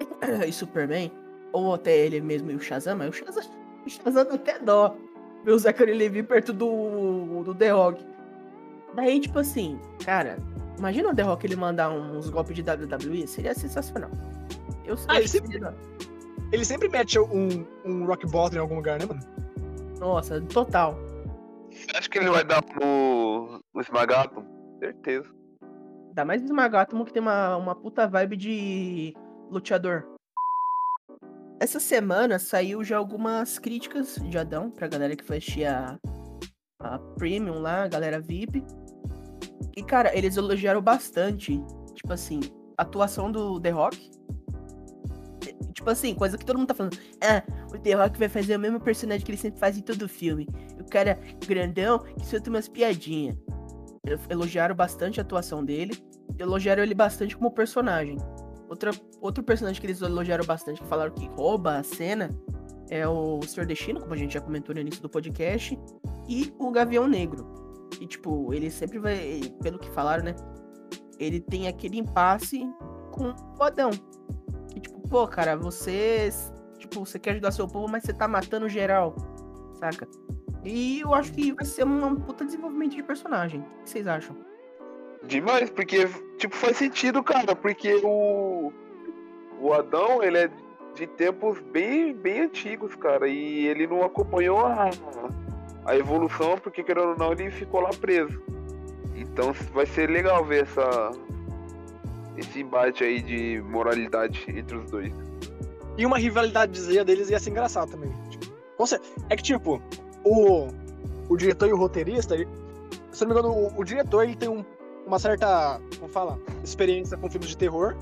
e 0.48 0.52
Superman, 0.52 1.12
ou 1.52 1.74
até 1.74 1.94
ele 1.94 2.22
mesmo 2.22 2.50
e 2.50 2.54
o 2.54 2.60
Shazam, 2.60 2.96
mas 2.96 3.10
o 3.10 3.12
Shazam, 3.12 3.44
o 3.84 3.90
Shazam 3.90 4.24
dá 4.24 4.34
até 4.34 4.58
dó. 4.58 4.96
Ver 5.44 5.52
o 5.52 5.58
Zachary 5.58 5.92
Levi 5.92 6.22
perto 6.22 6.54
do, 6.54 7.42
do 7.44 7.54
The 7.54 7.70
Rock. 7.70 8.02
Daí, 8.94 9.20
tipo 9.20 9.40
assim, 9.40 9.78
cara, 10.02 10.38
imagina 10.78 11.10
o 11.10 11.14
The 11.14 11.22
Rock 11.22 11.46
ele 11.46 11.56
mandar 11.56 11.90
uns 11.90 12.28
golpes 12.30 12.54
de 12.54 12.62
WWE, 12.62 13.26
seria 13.26 13.54
sensacional. 13.54 14.10
Eu 14.84 14.96
sei 14.96 15.06
Ah, 15.08 15.14
ele 15.16 15.22
que 15.24 15.28
sempre- 15.30 15.52
seria- 15.52 15.74
Ele 16.52 16.64
sempre 16.64 16.88
mete 16.88 17.18
um, 17.18 17.66
um 17.84 18.06
rock 18.06 18.26
bottom 18.26 18.56
em 18.56 18.60
algum 18.60 18.76
lugar, 18.76 18.98
né, 19.00 19.06
mano? 19.06 19.20
Nossa, 19.98 20.40
total. 20.42 20.96
Acho 21.96 22.08
que 22.10 22.18
ele 22.18 22.30
vai 22.30 22.44
dar 22.44 22.62
no, 22.80 23.60
no 23.74 23.80
Esmagato, 23.80 24.44
certeza. 24.78 25.26
Ainda 26.08 26.24
mais 26.24 26.48
o 26.48 26.54
Magátomo 26.54 27.04
que 27.04 27.12
tem 27.12 27.20
uma, 27.22 27.56
uma 27.56 27.74
puta 27.74 28.06
vibe 28.06 28.36
de 28.36 29.14
luteador. 29.50 30.04
Essa 31.58 31.80
semana 31.80 32.38
saiu 32.38 32.84
já 32.84 32.96
algumas 32.98 33.58
críticas 33.58 34.16
de 34.16 34.36
Adão 34.38 34.70
pra 34.70 34.86
galera 34.86 35.16
que 35.16 35.24
foi 35.24 35.38
assistir 35.38 35.64
a, 35.64 35.98
a 36.80 36.98
Premium 37.18 37.58
lá, 37.60 37.84
a 37.84 37.88
galera 37.88 38.20
VIP. 38.20 38.62
E, 39.76 39.82
cara, 39.82 40.16
eles 40.16 40.36
elogiaram 40.36 40.80
bastante, 40.80 41.62
tipo 41.94 42.12
assim, 42.12 42.40
a 42.76 42.82
atuação 42.82 43.30
do 43.30 43.60
The 43.60 43.70
Rock. 43.70 44.10
Tipo 45.72 45.90
assim, 45.90 46.14
coisa 46.14 46.38
que 46.38 46.44
todo 46.44 46.58
mundo 46.58 46.68
tá 46.68 46.74
falando. 46.74 46.96
Ah, 47.20 47.42
o 47.72 47.78
The 47.78 47.92
Rock 47.92 48.18
vai 48.18 48.28
fazer 48.28 48.56
o 48.56 48.60
mesmo 48.60 48.80
personagem 48.80 49.24
que 49.24 49.30
ele 49.30 49.38
sempre 49.38 49.60
faz 49.60 49.76
em 49.76 49.82
todo 49.82 50.08
filme. 50.08 50.48
O 50.80 50.84
cara 50.88 51.18
grandão 51.46 51.98
que 51.98 52.26
solta 52.26 52.48
umas 52.48 52.68
piadinhas. 52.68 53.36
Elogiaram 54.30 54.74
bastante 54.74 55.20
a 55.20 55.22
atuação 55.22 55.64
dele. 55.64 55.98
Elogiaram 56.38 56.82
ele 56.82 56.94
bastante 56.94 57.36
como 57.36 57.50
personagem. 57.50 58.16
Outra, 58.68 58.92
outro 59.20 59.44
personagem 59.44 59.80
que 59.80 59.86
eles 59.86 60.00
elogiaram 60.00 60.44
bastante, 60.44 60.80
que 60.80 60.86
falaram 60.86 61.12
que 61.12 61.26
rouba 61.28 61.76
a 61.76 61.82
cena, 61.82 62.30
é 62.90 63.06
o 63.06 63.40
Sr. 63.42 63.66
Destino, 63.66 64.00
como 64.00 64.14
a 64.14 64.16
gente 64.16 64.34
já 64.34 64.40
comentou 64.40 64.74
no 64.74 64.80
início 64.80 65.02
do 65.02 65.08
podcast, 65.08 65.78
e 66.28 66.52
o 66.58 66.70
Gavião 66.70 67.06
Negro. 67.06 67.63
E, 68.00 68.06
tipo, 68.06 68.52
ele 68.52 68.70
sempre 68.70 68.98
vai, 68.98 69.40
pelo 69.62 69.78
que 69.78 69.90
falaram, 69.90 70.24
né? 70.24 70.34
Ele 71.18 71.40
tem 71.40 71.68
aquele 71.68 71.98
impasse 71.98 72.68
com 73.12 73.34
o 73.58 73.62
Adão. 73.62 73.90
Que, 74.72 74.80
tipo, 74.80 75.08
pô, 75.08 75.26
cara, 75.26 75.56
você. 75.56 76.28
Tipo, 76.78 77.06
você 77.06 77.18
quer 77.18 77.32
ajudar 77.32 77.52
seu 77.52 77.66
povo, 77.66 77.88
mas 77.88 78.02
você 78.02 78.12
tá 78.12 78.26
matando 78.26 78.68
geral. 78.68 79.14
Saca? 79.74 80.06
E 80.64 81.00
eu 81.00 81.14
acho 81.14 81.32
que 81.32 81.52
vai 81.52 81.64
ser 81.64 81.84
um 81.86 82.16
puta 82.16 82.44
desenvolvimento 82.44 82.96
de 82.96 83.02
personagem. 83.02 83.60
O 83.60 83.82
que 83.84 83.90
vocês 83.90 84.06
acham? 84.06 84.36
Demais, 85.26 85.70
porque, 85.70 86.08
tipo, 86.38 86.54
faz 86.54 86.76
sentido, 86.76 87.22
cara, 87.22 87.54
porque 87.54 88.00
o. 88.04 88.72
O 89.60 89.72
Adão, 89.72 90.22
ele 90.22 90.38
é 90.38 90.50
de 90.94 91.06
tempos 91.06 91.58
bem, 91.72 92.14
bem 92.14 92.42
antigos, 92.42 92.94
cara, 92.96 93.28
e 93.28 93.66
ele 93.66 93.86
não 93.86 94.04
acompanhou 94.04 94.60
a, 94.60 94.90
a 95.84 95.96
evolução, 95.96 96.58
porque, 96.58 96.82
querendo 96.82 97.08
ou 97.10 97.16
não, 97.18 97.32
ele 97.32 97.50
ficou 97.50 97.80
lá 97.80 97.90
preso. 97.90 98.40
Então 99.14 99.52
vai 99.72 99.86
ser 99.86 100.08
legal 100.10 100.44
ver 100.44 100.62
essa. 100.64 101.10
Esse 102.36 102.60
embate 102.60 103.04
aí 103.04 103.20
de 103.22 103.62
moralidade 103.62 104.44
entre 104.48 104.76
os 104.76 104.90
dois. 104.90 105.12
E 105.96 106.04
uma 106.04 106.18
rivalidadezinha 106.18 107.04
deles 107.04 107.30
ia 107.30 107.38
ser 107.38 107.50
engraçado 107.50 107.90
também. 107.92 108.10
Tipo, 108.28 108.52
é 109.30 109.36
que, 109.36 109.42
tipo, 109.42 109.80
o, 110.24 110.66
o 111.28 111.36
diretor 111.36 111.68
e 111.68 111.72
o 111.72 111.76
roteirista, 111.76 112.34
ele- 112.34 112.48
se 113.12 113.24
não 113.24 113.32
me 113.32 113.38
engano, 113.40 113.54
o, 113.54 113.80
o 113.80 113.84
diretor 113.84 114.24
ele 114.24 114.34
tem 114.34 114.48
um- 114.48 114.64
uma 115.06 115.20
certa, 115.20 115.80
como 116.00 116.10
fala, 116.10 116.40
experiência 116.64 117.16
com 117.16 117.30
filmes 117.30 117.50
de 117.50 117.56
terror. 117.56 117.94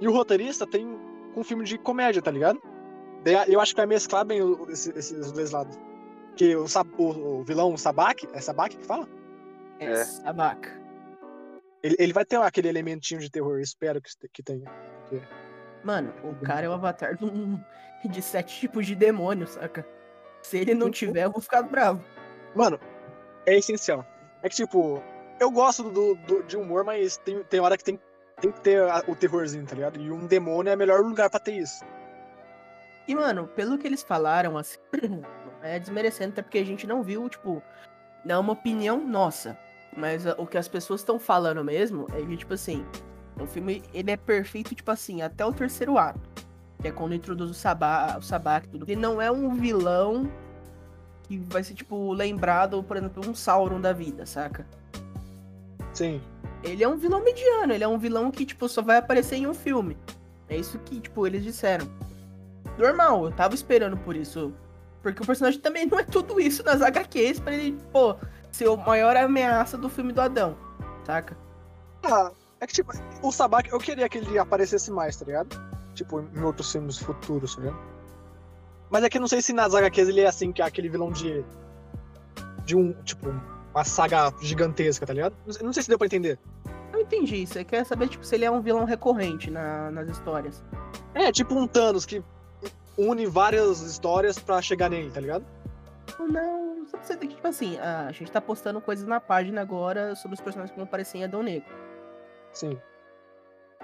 E 0.00 0.08
o 0.08 0.12
roteirista 0.12 0.66
tem 0.66 0.98
com 1.34 1.44
filme 1.44 1.64
de 1.64 1.76
comédia, 1.76 2.22
tá 2.22 2.30
ligado? 2.30 2.58
Eu 3.48 3.60
acho 3.60 3.74
que 3.74 3.80
vai 3.80 3.86
mesclar 3.86 4.24
bem 4.24 4.38
esses 4.70 5.32
dois 5.32 5.50
lados. 5.50 5.76
Que 6.36 6.54
o, 6.54 6.66
o- 6.98 7.38
o 7.40 7.44
vilão 7.44 7.72
o 7.72 7.78
Sabak, 7.78 8.28
é 8.32 8.40
Sabak 8.40 8.76
que 8.76 8.84
fala? 8.84 9.08
É, 9.80 9.86
É. 9.86 10.04
sabaca. 10.04 10.70
Ele, 11.82 11.96
ele 11.98 12.12
vai 12.12 12.24
ter 12.24 12.36
aquele 12.36 12.68
elementinho 12.68 13.20
de 13.20 13.30
terror, 13.30 13.58
espero 13.60 14.00
que, 14.00 14.10
que 14.32 14.42
tenha. 14.42 14.64
Mano, 15.84 16.12
o 16.24 16.34
cara 16.44 16.66
é 16.66 16.68
o 16.68 16.72
avatar 16.72 17.16
de, 17.16 17.24
um, 17.24 17.60
de 18.04 18.20
sete 18.22 18.58
tipos 18.60 18.86
de 18.86 18.94
demônios, 18.94 19.50
saca? 19.50 19.86
Se 20.42 20.58
ele 20.58 20.74
não 20.74 20.90
tiver, 20.90 21.24
eu 21.24 21.30
vou 21.32 21.40
ficar 21.40 21.62
bravo. 21.62 22.02
Mano, 22.54 22.78
é 23.46 23.56
essencial. 23.56 24.04
É 24.42 24.48
que, 24.48 24.56
tipo, 24.56 25.02
eu 25.40 25.50
gosto 25.50 25.84
do, 25.84 26.14
do- 26.16 26.42
de 26.44 26.56
humor, 26.56 26.84
mas 26.84 27.16
tem, 27.18 27.42
tem 27.44 27.60
hora 27.60 27.76
que 27.76 27.84
tem, 27.84 28.00
tem 28.40 28.50
que 28.52 28.60
ter 28.60 28.82
a- 28.82 29.02
o 29.06 29.14
terrorzinho, 29.14 29.66
tá 29.66 29.74
ligado? 29.74 30.00
E 30.00 30.10
um 30.10 30.26
demônio 30.26 30.70
é 30.70 30.74
o 30.74 30.78
melhor 30.78 31.00
lugar 31.02 31.30
pra 31.30 31.40
ter 31.40 31.52
isso. 31.52 31.84
E, 33.06 33.14
mano, 33.14 33.46
pelo 33.48 33.78
que 33.78 33.86
eles 33.86 34.02
falaram, 34.02 34.56
assim, 34.58 34.78
é 35.66 35.78
desmerecendo, 35.78 36.32
até 36.32 36.42
porque 36.42 36.58
a 36.58 36.64
gente 36.64 36.86
não 36.86 37.02
viu, 37.02 37.28
tipo, 37.28 37.62
não 38.24 38.34
é 38.34 38.38
uma 38.38 38.52
opinião 38.52 39.06
nossa. 39.06 39.58
Mas 39.96 40.26
ah, 40.26 40.34
o 40.38 40.46
que 40.46 40.58
as 40.58 40.68
pessoas 40.68 41.00
estão 41.00 41.18
falando 41.18 41.64
mesmo 41.64 42.06
é 42.12 42.20
que, 42.22 42.36
tipo 42.36 42.54
assim, 42.54 42.84
o 43.40 43.46
filme, 43.46 43.82
ele 43.92 44.10
é 44.10 44.16
perfeito, 44.16 44.74
tipo 44.74 44.90
assim, 44.90 45.22
até 45.22 45.44
o 45.44 45.52
terceiro 45.52 45.96
ato. 45.98 46.20
Que 46.80 46.88
é 46.88 46.92
quando 46.92 47.14
introduz 47.14 47.50
o 47.50 47.54
Sabá, 47.54 48.16
o 48.18 48.22
Sabak 48.22 48.66
e 48.66 48.70
tudo. 48.70 48.84
Ele 48.88 49.00
não 49.00 49.20
é 49.20 49.30
um 49.30 49.54
vilão 49.54 50.30
que 51.22 51.38
vai 51.38 51.64
ser, 51.64 51.74
tipo, 51.74 52.12
lembrado, 52.12 52.82
por 52.82 52.96
exemplo, 52.96 53.28
um 53.28 53.34
Sauron 53.34 53.80
da 53.80 53.92
vida, 53.92 54.26
saca? 54.26 54.66
Sim. 55.92 56.20
Ele 56.62 56.84
é 56.84 56.88
um 56.88 56.96
vilão 56.96 57.22
mediano, 57.22 57.72
ele 57.72 57.84
é 57.84 57.88
um 57.88 57.98
vilão 57.98 58.30
que, 58.30 58.44
tipo, 58.44 58.68
só 58.68 58.82
vai 58.82 58.98
aparecer 58.98 59.36
em 59.36 59.46
um 59.46 59.54
filme. 59.54 59.96
É 60.48 60.56
isso 60.56 60.78
que, 60.80 61.00
tipo, 61.00 61.26
eles 61.26 61.42
disseram. 61.42 61.88
Normal, 62.78 63.24
eu 63.24 63.32
tava 63.32 63.54
esperando 63.54 63.96
por 63.96 64.14
isso. 64.14 64.52
Porque 65.06 65.22
o 65.22 65.26
personagem 65.26 65.60
também 65.60 65.86
não 65.86 66.00
é 66.00 66.02
tudo 66.02 66.40
isso 66.40 66.64
nas 66.64 66.82
HQs 66.82 67.38
pra 67.38 67.52
ele, 67.54 67.78
pô, 67.92 68.16
ser 68.50 68.68
a 68.68 68.76
maior 68.76 69.16
ameaça 69.16 69.78
do 69.78 69.88
filme 69.88 70.12
do 70.12 70.20
Adão, 70.20 70.56
saca? 71.04 71.36
Ah, 72.02 72.32
é 72.60 72.66
que, 72.66 72.72
tipo, 72.72 72.92
o 73.22 73.30
Sabak, 73.30 73.70
eu 73.70 73.78
queria 73.78 74.08
que 74.08 74.18
ele 74.18 74.36
aparecesse 74.36 74.90
mais, 74.90 75.14
tá 75.14 75.24
ligado? 75.24 75.56
Tipo, 75.94 76.24
em 76.34 76.42
outros 76.42 76.72
filmes 76.72 76.98
futuros, 76.98 77.54
tá 77.54 77.62
ligado? 77.62 77.78
Mas 78.90 79.04
é 79.04 79.08
que 79.08 79.16
eu 79.16 79.20
não 79.20 79.28
sei 79.28 79.40
se 79.40 79.52
nas 79.52 79.74
HQs 79.76 80.08
ele 80.08 80.22
é 80.22 80.26
assim, 80.26 80.50
que 80.50 80.60
é 80.60 80.64
aquele 80.64 80.88
vilão 80.88 81.12
de. 81.12 81.44
De 82.64 82.74
um, 82.76 82.92
tipo, 83.04 83.28
uma 83.72 83.84
saga 83.84 84.32
gigantesca, 84.42 85.06
tá 85.06 85.12
ligado? 85.12 85.36
Não 85.62 85.72
sei- 85.72 85.82
se 85.84 85.88
deu 85.88 85.98
pra 85.98 86.06
entender. 86.06 86.36
Eu 86.92 87.00
entendi, 87.02 87.46
você 87.46 87.62
quer 87.62 87.86
saber, 87.86 88.08
tipo, 88.08 88.26
se 88.26 88.34
ele 88.34 88.44
é 88.44 88.50
um 88.50 88.60
vilão 88.60 88.84
recorrente 88.84 89.52
na- 89.52 89.88
nas 89.92 90.08
histórias. 90.08 90.64
É, 91.14 91.30
tipo 91.30 91.54
um 91.54 91.68
Thanos 91.68 92.04
que 92.04 92.24
une 92.98 93.26
várias 93.26 93.80
histórias 93.80 94.38
pra 94.38 94.60
chegar 94.62 94.88
nele, 94.88 95.10
tá 95.10 95.20
ligado? 95.20 95.44
Não, 96.18 96.86
só 96.86 96.96
pra 96.96 97.06
você 97.06 97.16
ter 97.16 97.26
que, 97.26 97.34
tipo 97.34 97.48
assim, 97.48 97.78
a 97.78 98.10
gente 98.12 98.30
tá 98.30 98.40
postando 98.40 98.80
coisas 98.80 99.06
na 99.06 99.20
página 99.20 99.60
agora 99.60 100.14
sobre 100.14 100.34
os 100.34 100.40
personagens 100.40 100.70
que 100.70 100.76
vão 100.76 100.86
aparecer 100.86 101.18
em 101.18 101.24
Adão 101.24 101.42
Negro. 101.42 101.74
Sim. 102.52 102.80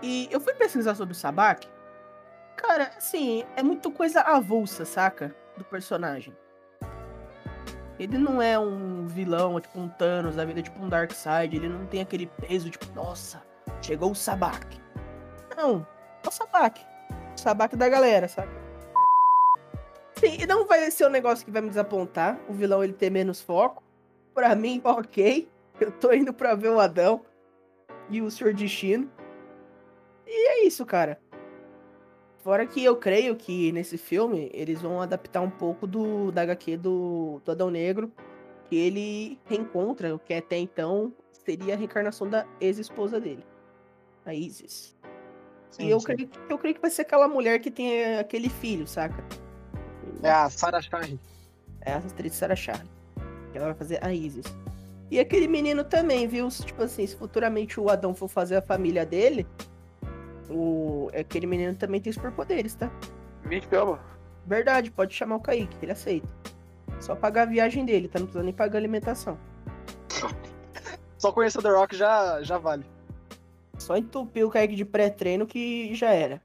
E 0.01 0.29
eu 0.31 0.41
fui 0.41 0.55
pesquisar 0.55 0.95
sobre 0.95 1.13
o 1.13 1.17
Sabak. 1.17 1.69
Cara, 2.57 2.91
assim, 2.97 3.45
é 3.57 3.63
muito 3.63 3.91
coisa 3.91 4.21
avulsa, 4.21 4.85
saca? 4.85 5.35
Do 5.57 5.65
personagem. 5.65 6.35
Ele 7.99 8.17
não 8.17 8.41
é 8.41 8.59
um 8.59 9.07
vilão, 9.07 9.61
tipo 9.61 9.79
um 9.79 9.89
Thanos 9.89 10.37
da 10.37 10.45
vida, 10.45 10.63
tipo 10.63 10.83
um 10.83 10.89
Darkseid. 10.89 11.57
Ele 11.57 11.69
não 11.69 11.87
tem 11.87 12.01
aquele 12.01 12.27
peso, 12.27 12.71
tipo, 12.71 12.87
nossa, 12.95 13.43
chegou 13.83 14.13
o 14.13 14.15
Sabak. 14.15 14.81
Não, 15.57 15.87
é 16.25 16.29
o 16.29 16.31
Sabak. 16.31 16.81
O 17.37 17.41
Sabak 17.41 17.77
da 17.77 17.89
galera, 17.89 18.27
saca? 18.27 18.62
Sim, 20.23 20.39
e 20.41 20.47
não 20.47 20.65
vai 20.65 20.89
ser 20.93 21.05
um 21.05 21.11
negócio 21.11 21.45
que 21.45 21.51
vai 21.51 21.61
me 21.61 21.69
desapontar. 21.69 22.41
O 22.49 22.53
vilão 22.53 22.85
ele 22.85 22.93
ter 22.93 23.11
menos 23.11 23.41
foco. 23.41 23.83
Pra 24.33 24.55
mim, 24.55 24.81
ok. 24.87 25.49
Eu 25.81 25.91
tô 25.91 26.13
indo 26.13 26.33
pra 26.33 26.55
ver 26.55 26.69
o 26.69 26.79
Adão 26.79 27.23
e 28.09 28.23
o 28.23 28.31
Senhor 28.31 28.55
Destino. 28.55 29.11
E 30.25 30.49
é 30.49 30.65
isso, 30.65 30.87
cara. 30.87 31.21
Fora 32.39 32.65
que 32.67 32.85
eu 32.85 32.97
creio 32.97 33.35
que 33.35 33.73
nesse 33.73 33.99
filme 33.99 34.49
eles 34.55 34.81
vão 34.81 35.01
adaptar 35.01 35.41
um 35.41 35.51
pouco 35.51 35.89
do 35.89 36.31
da 36.31 36.43
HQ 36.43 36.77
do, 36.77 37.41
do 37.45 37.51
Adão 37.51 37.71
Negro, 37.71 38.13
que 38.69 38.77
ele 38.77 39.41
reencontra 39.47 40.15
o 40.15 40.21
que 40.21 40.35
até 40.35 40.57
então 40.57 41.13
seria 41.33 41.75
a 41.75 41.77
reencarnação 41.77 42.29
da 42.29 42.47
ex-esposa 42.61 43.21
dele, 43.21 43.45
a 44.25 44.35
Isis. 44.35 44.97
Sim, 45.71 45.87
e 45.87 45.91
eu 45.91 46.01
sim. 46.01 46.07
creio, 46.07 46.31
eu 46.49 46.59
creio 46.59 46.75
que 46.75 46.81
vai 46.81 46.91
ser 46.91 47.03
aquela 47.03 47.29
mulher 47.29 47.61
que 47.61 47.71
tem 47.71 48.17
aquele 48.17 48.49
filho, 48.49 48.89
saca? 48.89 49.25
É 50.23 50.31
a 50.31 50.49
Sarah 50.49 50.81
Shine. 50.81 51.21
É 51.81 51.93
a 51.93 51.99
atriz 51.99 52.35
Sarah 52.35 52.57
Charlie. 52.57 52.89
Que 53.51 53.59
ela 53.59 53.67
vai 53.67 53.75
fazer 53.75 54.03
a 54.05 54.13
Isis. 54.13 54.47
E 55.11 55.21
aquele 55.21 55.47
menino 55.47 55.85
também, 55.85 56.27
viu? 56.27 56.49
Tipo 56.49 56.85
assim, 56.85 57.07
se 57.07 57.17
futuramente 57.17 57.79
o 57.79 57.91
Adão 57.91 58.15
for 58.15 58.29
fazer 58.29 58.57
a 58.57 58.63
família 58.63 59.05
dele, 59.05 59.47
o... 60.49 61.11
aquele 61.19 61.47
menino 61.47 61.75
também 61.75 62.01
tem 62.01 62.13
superpoderes, 62.13 62.75
tá? 62.75 62.91
Me 63.45 63.61
chama. 63.61 64.01
Verdade, 64.47 64.91
pode 64.91 65.15
chamar 65.15 65.37
o 65.37 65.41
Kaique, 65.41 65.77
que 65.77 65.85
ele 65.85 65.93
aceita. 65.93 66.29
Só 67.01 67.15
pagar 67.15 67.43
a 67.43 67.47
viagem 67.47 67.85
dele, 67.85 68.09
tá? 68.09 68.19
Não 68.19 68.27
precisa 68.27 68.45
nem 68.45 68.55
pagar 68.55 68.77
a 68.77 68.81
alimentação. 68.81 69.39
Só 71.19 71.31
conhecer 71.31 71.59
o 71.59 71.63
The 71.63 71.71
Rock 71.71 71.97
já, 71.97 72.43
já 72.43 72.59
vale. 72.59 72.85
Só 73.79 73.97
entupir 73.97 74.47
o 74.47 74.51
Kaique 74.51 74.75
de 74.75 74.85
pré-treino 74.85 75.47
que 75.47 75.95
já 75.95 76.11
era. 76.11 76.41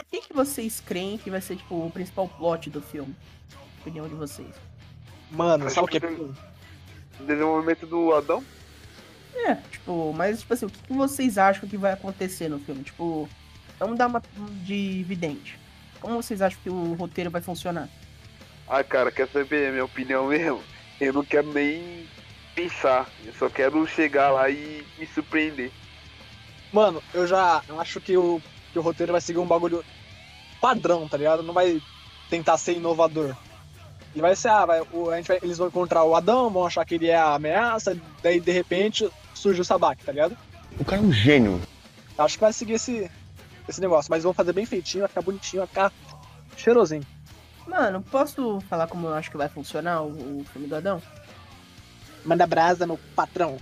O 0.00 0.04
que, 0.10 0.22
que 0.22 0.34
vocês 0.34 0.80
creem 0.80 1.16
que 1.16 1.30
vai 1.30 1.40
ser, 1.40 1.56
tipo, 1.56 1.86
o 1.86 1.90
principal 1.92 2.26
plot 2.28 2.70
do 2.70 2.82
filme? 2.82 3.14
Opinião 3.80 4.08
de 4.08 4.16
vocês. 4.16 4.52
Mano, 5.30 5.70
sabe 5.70 5.84
o 5.84 5.88
que? 5.88 6.00
Desenvolvimento 7.24 7.86
do 7.86 8.12
Adão? 8.12 8.44
É, 9.46 9.54
tipo, 9.70 10.12
mas, 10.14 10.40
tipo 10.40 10.52
assim, 10.54 10.66
o 10.66 10.70
que, 10.70 10.92
vocês 10.92 11.38
acham 11.38 11.68
que 11.68 11.76
vai 11.76 11.92
acontecer 11.92 12.48
no 12.48 12.58
filme? 12.58 12.82
Tipo, 12.82 13.28
vamos 13.78 13.96
dar 13.98 14.06
uma 14.06 14.22
de 14.64 15.02
vidente. 15.04 15.58
Como 16.00 16.22
vocês 16.22 16.40
acham 16.42 16.58
que 16.62 16.70
o 16.70 16.94
roteiro 16.94 17.30
vai 17.30 17.40
funcionar? 17.40 17.88
Ah, 18.68 18.84
cara, 18.84 19.10
quer 19.10 19.28
saber 19.28 19.68
a 19.68 19.72
minha 19.72 19.84
opinião 19.84 20.28
mesmo? 20.28 20.62
Eu 21.00 21.12
não 21.12 21.24
quero 21.24 21.52
nem 21.52 22.06
pensar. 22.54 23.08
Eu 23.24 23.32
só 23.34 23.48
quero 23.48 23.86
chegar 23.86 24.30
lá 24.30 24.48
e 24.50 24.84
me 24.98 25.06
surpreender. 25.06 25.70
Mano, 26.72 27.02
eu 27.12 27.26
já 27.26 27.62
acho 27.78 28.00
que 28.00 28.16
o, 28.16 28.40
que 28.72 28.78
o 28.78 28.82
roteiro 28.82 29.12
vai 29.12 29.20
seguir 29.20 29.38
um 29.38 29.46
bagulho 29.46 29.84
padrão, 30.60 31.08
tá 31.08 31.16
ligado? 31.16 31.42
Não 31.42 31.54
vai 31.54 31.80
tentar 32.28 32.56
ser 32.58 32.74
inovador. 32.76 33.34
Ele 34.12 34.22
vai 34.22 34.36
ser, 34.36 34.48
ah, 34.48 34.66
vai, 34.66 34.80
o- 34.92 35.10
a 35.10 35.16
gente 35.16 35.28
vai- 35.28 35.38
eles 35.42 35.58
vão 35.58 35.68
encontrar 35.68 36.04
o 36.04 36.14
Adão, 36.14 36.50
vão 36.50 36.66
achar 36.66 36.84
que 36.84 36.94
ele 36.96 37.08
é 37.08 37.16
a 37.16 37.34
ameaça, 37.34 37.96
daí 38.22 38.40
de 38.40 38.50
repente 38.52 39.08
surge 39.34 39.60
o 39.60 39.64
Sabak, 39.64 40.04
tá 40.04 40.12
ligado? 40.12 40.36
O 40.78 40.84
cara 40.84 41.02
é 41.02 41.04
um 41.04 41.12
gênio. 41.12 41.60
Acho 42.18 42.34
que 42.34 42.40
vai 42.40 42.52
seguir 42.52 42.74
esse, 42.74 43.10
esse 43.68 43.80
negócio, 43.80 44.10
mas 44.10 44.22
vão 44.22 44.32
fazer 44.32 44.52
bem 44.52 44.66
feitinho, 44.66 45.02
vai 45.02 45.08
ficar 45.08 45.22
bonitinho, 45.22 45.60
vai 45.60 45.66
ficar 45.68 45.92
cheirosinho. 46.56 47.06
Mano, 47.66 48.02
posso 48.02 48.60
falar 48.68 48.86
como 48.86 49.06
eu 49.06 49.14
acho 49.14 49.30
que 49.30 49.36
vai 49.36 49.48
funcionar 49.48 50.02
o, 50.02 50.40
o 50.40 50.44
filme 50.52 50.66
do 50.66 50.76
Adão? 50.76 51.02
Manda 52.24 52.46
brasa, 52.46 52.86
meu 52.86 52.98
patrão. 53.14 53.56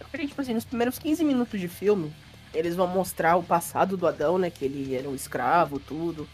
Eu 0.00 0.06
creio 0.10 0.26
que, 0.26 0.32
tipo 0.32 0.42
assim, 0.42 0.54
nos 0.54 0.64
primeiros 0.64 0.98
15 0.98 1.24
minutos 1.24 1.60
de 1.60 1.68
filme, 1.68 2.12
eles 2.52 2.74
vão 2.74 2.86
mostrar 2.86 3.36
o 3.36 3.42
passado 3.42 3.96
do 3.96 4.06
Adão, 4.06 4.36
né? 4.36 4.50
Que 4.50 4.64
ele 4.64 4.94
era 4.94 5.08
um 5.08 5.14
escravo, 5.14 5.78
tudo. 5.78 6.28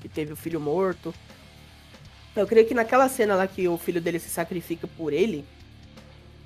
Que 0.00 0.08
teve 0.08 0.32
o 0.32 0.36
filho 0.36 0.58
morto. 0.58 1.14
Eu 2.34 2.46
creio 2.46 2.66
que 2.66 2.74
naquela 2.74 3.08
cena 3.08 3.34
lá 3.34 3.46
que 3.46 3.68
o 3.68 3.76
filho 3.76 4.00
dele 4.00 4.18
se 4.18 4.30
sacrifica 4.30 4.86
por 4.86 5.12
ele, 5.12 5.44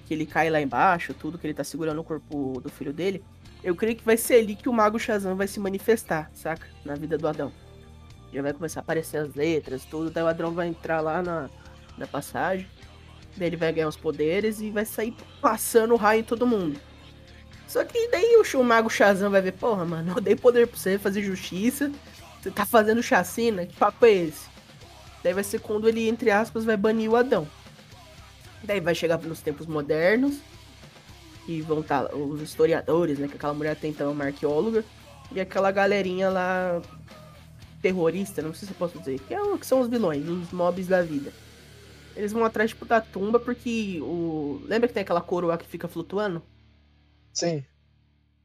que 0.07 0.15
ele 0.15 0.27
cai 0.27 0.51
lá 0.51 0.61
embaixo, 0.61 1.15
tudo, 1.15 1.39
que 1.39 1.47
ele 1.47 1.55
tá 1.55 1.65
segurando 1.65 2.01
o 2.01 2.05
corpo 2.05 2.61
do 2.61 2.69
filho 2.69 2.93
dele, 2.93 3.25
eu 3.63 3.75
creio 3.75 3.97
que 3.97 4.05
vai 4.05 4.17
ser 4.17 4.35
ali 4.35 4.55
que 4.55 4.69
o 4.69 4.73
Mago 4.73 4.99
Shazam 4.99 5.35
vai 5.35 5.47
se 5.47 5.59
manifestar, 5.59 6.31
saca? 6.35 6.67
Na 6.85 6.95
vida 6.95 7.17
do 7.17 7.27
Adão. 7.27 7.51
Já 8.33 8.43
vai 8.43 8.53
começar 8.53 8.81
a 8.81 8.83
aparecer 8.83 9.19
as 9.19 9.35
letras, 9.35 9.85
tudo, 9.85 10.11
daí 10.11 10.23
o 10.23 10.27
Adão 10.27 10.53
vai 10.53 10.69
entrar 10.69 11.01
lá 11.01 11.23
na, 11.23 11.49
na 11.97 12.07
passagem, 12.07 12.67
daí 13.37 13.49
ele 13.49 13.57
vai 13.57 13.73
ganhar 13.73 13.89
os 13.89 13.97
poderes 13.97 14.61
e 14.61 14.71
vai 14.71 14.85
sair 14.85 15.15
passando 15.41 15.97
raio 15.97 16.21
em 16.21 16.25
todo 16.25 16.47
mundo. 16.47 16.79
Só 17.67 17.85
que 17.85 18.09
daí 18.09 18.37
o, 18.37 18.59
o 18.59 18.65
Mago 18.65 18.91
Shazam 18.91 19.31
vai 19.31 19.41
ver, 19.41 19.53
porra, 19.53 19.85
mano, 19.85 20.13
eu 20.17 20.21
dei 20.21 20.37
poder 20.37 20.67
pra 20.67 20.77
você 20.77 20.99
fazer 20.99 21.23
justiça, 21.23 21.91
você 22.43 22.51
tá 22.51 22.67
fazendo 22.67 23.03
chacina, 23.03 23.65
que 23.65 23.75
papo 23.75 24.05
é 24.05 24.13
esse? 24.13 24.49
Daí 25.23 25.33
vai 25.33 25.43
ser 25.43 25.61
quando 25.61 25.89
ele, 25.89 26.07
entre 26.07 26.31
aspas, 26.31 26.65
vai 26.65 26.77
banir 26.77 27.11
o 27.11 27.17
Adão. 27.17 27.49
Daí 28.65 28.81
vai 28.81 28.95
chegar 28.95 29.21
nos 29.23 29.41
tempos 29.41 29.67
modernos. 29.67 30.41
que 31.47 31.61
vão 31.61 31.81
estar 31.81 32.15
os 32.15 32.41
historiadores, 32.41 33.19
né? 33.19 33.29
Que 33.29 33.35
aquela 33.37 33.53
mulher 33.53 33.77
tem 33.77 33.91
então 33.91 34.11
uma 34.11 34.25
arqueóloga. 34.25 34.83
E 35.31 35.39
aquela 35.39 35.71
galerinha 35.71 36.31
lá 36.31 36.81
terrorista, 37.83 38.41
não 38.41 38.55
sei 38.55 38.67
se 38.67 38.73
eu 38.73 38.79
posso 38.79 38.99
dizer, 38.99 39.21
que, 39.21 39.35
é, 39.35 39.43
o- 39.43 39.59
que 39.59 39.67
são 39.67 39.81
os 39.81 39.89
vilões, 39.89 40.27
os 40.27 40.51
mobs 40.53 40.87
da 40.87 41.03
vida. 41.03 41.31
Eles 42.17 42.33
vão 42.33 42.47
atrás, 42.47 42.71
tipo, 42.71 42.87
da 42.87 42.99
tumba 42.99 43.39
porque 43.39 44.01
o. 44.01 44.59
Lembra 44.65 44.89
que 44.89 44.95
tem 44.95 45.03
aquela 45.03 45.21
coroa 45.21 45.59
que 45.59 45.67
fica 45.67 45.87
flutuando? 45.87 46.43
Sim. 47.35 47.63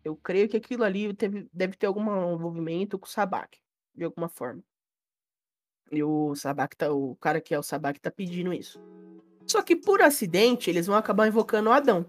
Eu 0.03 0.17
creio 0.17 0.49
que 0.49 0.57
aquilo 0.57 0.83
ali 0.83 1.13
teve- 1.13 1.47
deve 1.53 1.77
ter 1.77 1.85
algum 1.87 2.01
envolvimento 2.33 2.99
com 2.99 3.05
o 3.05 3.09
Sabak, 3.09 3.59
de 3.95 4.03
alguma 4.03 4.27
forma. 4.27 4.61
E 5.89 6.03
o 6.03 6.35
Sabak 6.35 6.75
tá. 6.75 6.91
O 6.91 7.15
cara 7.15 7.39
que 7.39 7.53
é 7.53 7.59
o 7.59 7.63
Sabak 7.63 7.97
tá 8.01 8.11
pedindo 8.11 8.51
isso. 8.53 8.77
Só 9.49 9.63
que 9.63 9.75
por 9.75 10.01
acidente, 10.01 10.69
eles 10.69 10.85
vão 10.85 10.95
acabar 10.95 11.27
invocando 11.27 11.69
o 11.69 11.73
Adão. 11.73 12.05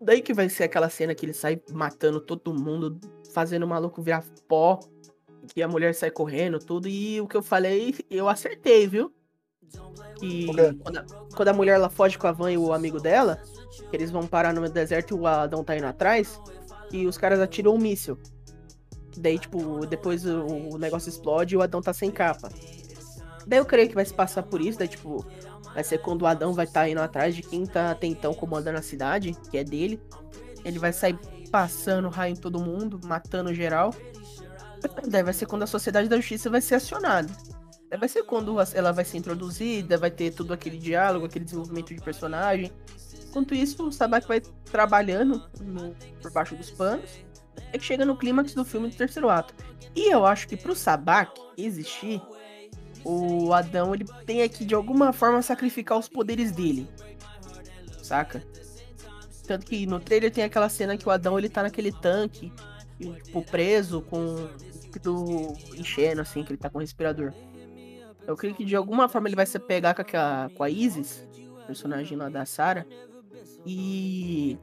Daí 0.00 0.22
que 0.22 0.32
vai 0.32 0.48
ser 0.48 0.64
aquela 0.64 0.88
cena 0.88 1.14
que 1.14 1.26
ele 1.26 1.34
sai 1.34 1.60
matando 1.70 2.20
todo 2.20 2.54
mundo, 2.54 2.98
fazendo 3.34 3.64
o 3.64 3.68
maluco 3.68 4.00
virar 4.00 4.24
pó, 4.48 4.80
que 5.48 5.62
a 5.62 5.68
mulher 5.68 5.94
sai 5.94 6.10
correndo, 6.10 6.58
tudo. 6.58 6.88
E 6.88 7.20
o 7.20 7.28
que 7.28 7.36
eu 7.36 7.42
falei, 7.42 7.94
eu 8.10 8.28
acertei, 8.30 8.86
viu? 8.86 9.12
Que 10.18 10.46
quando 10.82 10.96
a, 10.96 11.04
quando 11.36 11.48
a 11.48 11.52
mulher 11.52 11.74
ela 11.74 11.90
foge 11.90 12.16
com 12.16 12.26
a 12.26 12.32
van 12.32 12.50
e 12.50 12.56
o 12.56 12.72
amigo 12.72 12.98
dela, 12.98 13.42
eles 13.92 14.10
vão 14.10 14.26
parar 14.26 14.54
no 14.54 14.66
deserto 14.68 15.14
e 15.14 15.20
o 15.20 15.26
Adão 15.26 15.62
tá 15.62 15.76
indo 15.76 15.86
atrás, 15.86 16.40
e 16.90 17.06
os 17.06 17.18
caras 17.18 17.40
atiram 17.40 17.74
um 17.74 17.78
míssil. 17.78 18.18
Daí, 19.18 19.38
tipo, 19.38 19.84
depois 19.86 20.24
o, 20.24 20.46
o 20.46 20.78
negócio 20.78 21.10
explode 21.10 21.54
e 21.54 21.58
o 21.58 21.62
Adão 21.62 21.82
tá 21.82 21.92
sem 21.92 22.10
capa. 22.10 22.48
Daí 23.46 23.58
eu 23.58 23.66
creio 23.66 23.88
que 23.88 23.94
vai 23.94 24.04
se 24.04 24.14
passar 24.14 24.42
por 24.44 24.60
isso, 24.60 24.78
daí, 24.78 24.88
tipo, 24.88 25.24
vai 25.74 25.84
ser 25.84 25.98
quando 25.98 26.22
o 26.22 26.26
Adão 26.26 26.52
vai 26.52 26.64
estar 26.64 26.82
tá 26.82 26.88
indo 26.88 27.00
atrás 27.00 27.34
de 27.34 27.42
quem 27.42 27.66
tá 27.66 27.90
até 27.90 28.06
então 28.06 28.32
comandando 28.32 28.78
a 28.78 28.82
cidade, 28.82 29.36
que 29.50 29.58
é 29.58 29.64
dele. 29.64 30.00
Ele 30.64 30.78
vai 30.78 30.92
sair 30.92 31.18
passando 31.50 32.08
raio 32.08 32.32
em 32.32 32.36
todo 32.36 32.60
mundo, 32.60 33.00
matando 33.04 33.52
geral. 33.52 33.94
Daí 35.06 35.22
vai 35.22 35.34
ser 35.34 35.46
quando 35.46 35.64
a 35.64 35.66
Sociedade 35.66 36.08
da 36.08 36.16
Justiça 36.16 36.48
vai 36.48 36.60
ser 36.60 36.76
acionada. 36.76 37.28
Daí 37.90 37.98
vai 37.98 38.08
ser 38.08 38.22
quando 38.22 38.56
ela 38.72 38.92
vai 38.92 39.04
ser 39.04 39.18
introduzida, 39.18 39.98
vai 39.98 40.10
ter 40.10 40.32
todo 40.32 40.52
aquele 40.52 40.78
diálogo, 40.78 41.26
aquele 41.26 41.44
desenvolvimento 41.44 41.94
de 41.94 42.00
personagem. 42.00 42.72
Enquanto 43.28 43.54
isso, 43.54 43.86
o 43.86 43.92
Sabak 43.92 44.26
vai 44.28 44.40
trabalhando 44.40 45.42
no- 45.60 45.94
por 46.22 46.32
baixo 46.32 46.54
dos 46.54 46.70
panos. 46.70 47.10
É 47.72 47.78
que 47.78 47.84
chega 47.84 48.04
no 48.04 48.16
clímax 48.16 48.54
do 48.54 48.64
filme 48.64 48.88
do 48.88 48.96
terceiro 48.96 49.28
ato. 49.28 49.54
E 49.94 50.12
eu 50.12 50.24
acho 50.24 50.48
que 50.48 50.56
pro 50.56 50.74
Sabak 50.74 51.32
existir, 51.56 52.20
o 53.04 53.52
Adão 53.52 53.94
ele 53.94 54.04
tem 54.24 54.48
que 54.48 54.64
de 54.64 54.74
alguma 54.74 55.12
forma 55.12 55.42
sacrificar 55.42 55.98
os 55.98 56.08
poderes 56.08 56.50
dele. 56.52 56.88
Saca? 58.02 58.42
Tanto 59.46 59.66
que 59.66 59.86
no 59.86 60.00
trailer 60.00 60.32
tem 60.32 60.44
aquela 60.44 60.68
cena 60.68 60.96
que 60.96 61.06
o 61.06 61.10
Adão 61.10 61.38
ele 61.38 61.48
tá 61.48 61.62
naquele 61.62 61.92
tanque, 61.92 62.52
tipo, 62.98 63.42
preso 63.42 64.00
com 64.02 64.34
o 64.34 64.50
líquido 64.82 65.54
enchendo, 65.76 66.22
assim, 66.22 66.42
que 66.42 66.52
ele 66.52 66.58
tá 66.58 66.70
com 66.70 66.78
respirador. 66.78 67.32
Eu 68.26 68.36
creio 68.36 68.54
que 68.54 68.64
de 68.64 68.74
alguma 68.74 69.08
forma 69.08 69.28
ele 69.28 69.36
vai 69.36 69.44
se 69.44 69.58
pegar 69.58 69.94
com 69.94 70.02
a, 70.16 70.48
com 70.56 70.62
a 70.62 70.70
Isis, 70.70 71.28
personagem 71.66 72.16
lá 72.16 72.30
da 72.30 72.46
Sarah, 72.46 72.86
e. 73.66 74.58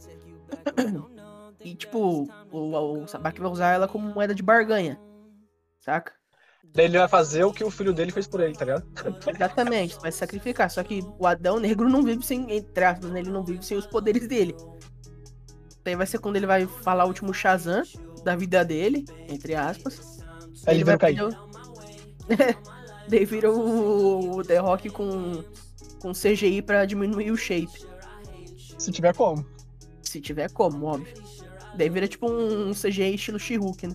e 1.63 1.75
tipo, 1.75 2.27
o, 2.51 3.03
o 3.03 3.07
Sabak 3.07 3.39
vai 3.39 3.51
usar 3.51 3.73
ela 3.73 3.87
como 3.87 4.13
moeda 4.13 4.33
de 4.33 4.41
barganha. 4.41 4.99
Saca? 5.79 6.20
Ele 6.75 6.97
vai 6.97 7.07
fazer 7.07 7.43
o 7.43 7.51
que 7.51 7.63
o 7.63 7.69
filho 7.71 7.91
dele 7.93 8.11
fez 8.11 8.27
por 8.27 8.39
ele, 8.39 8.53
tá 8.53 8.63
ligado? 8.65 8.85
Exatamente, 9.27 9.97
vai 9.99 10.11
sacrificar. 10.11 10.69
Só 10.69 10.81
que 10.83 11.03
o 11.19 11.27
Adão 11.27 11.59
Negro 11.59 11.89
não 11.89 12.01
vive 12.03 12.25
sem, 12.25 12.49
entre 12.55 12.83
aspas, 12.85 13.11
né? 13.11 13.19
Ele 13.19 13.29
não 13.29 13.43
vive 13.43 13.63
sem 13.65 13.77
os 13.77 13.85
poderes 13.85 14.27
dele. 14.27 14.55
Daí 15.83 15.95
vai 15.95 16.05
ser 16.07 16.19
quando 16.19 16.37
ele 16.37 16.45
vai 16.45 16.65
falar 16.67 17.05
o 17.05 17.07
último 17.07 17.33
Shazam 17.33 17.83
da 18.23 18.35
vida 18.35 18.63
dele, 18.63 19.03
entre 19.27 19.55
aspas. 19.55 20.19
Aí 20.65 20.75
ele 20.77 20.83
vai 20.83 20.95
vira 21.11 21.25
o 21.27 21.29
pedir 21.29 21.37
o- 21.37 23.07
Daí 23.09 23.25
vira 23.25 23.51
o, 23.51 24.43
The 24.43 24.57
Rock 24.59 24.89
com, 24.91 25.43
com 25.99 26.11
CGI 26.13 26.61
pra 26.61 26.85
diminuir 26.85 27.31
o 27.31 27.35
shape. 27.37 27.85
Se 28.77 28.91
tiver 28.91 29.13
como. 29.13 29.45
Se 30.03 30.21
tiver 30.21 30.49
como, 30.51 30.85
óbvio. 30.85 31.13
Daí 31.75 31.89
vira 31.89 32.07
tipo 32.07 32.31
um 32.31 32.71
CGI 32.73 33.15
estilo 33.15 33.39
She-Hulk, 33.39 33.87
né? 33.87 33.93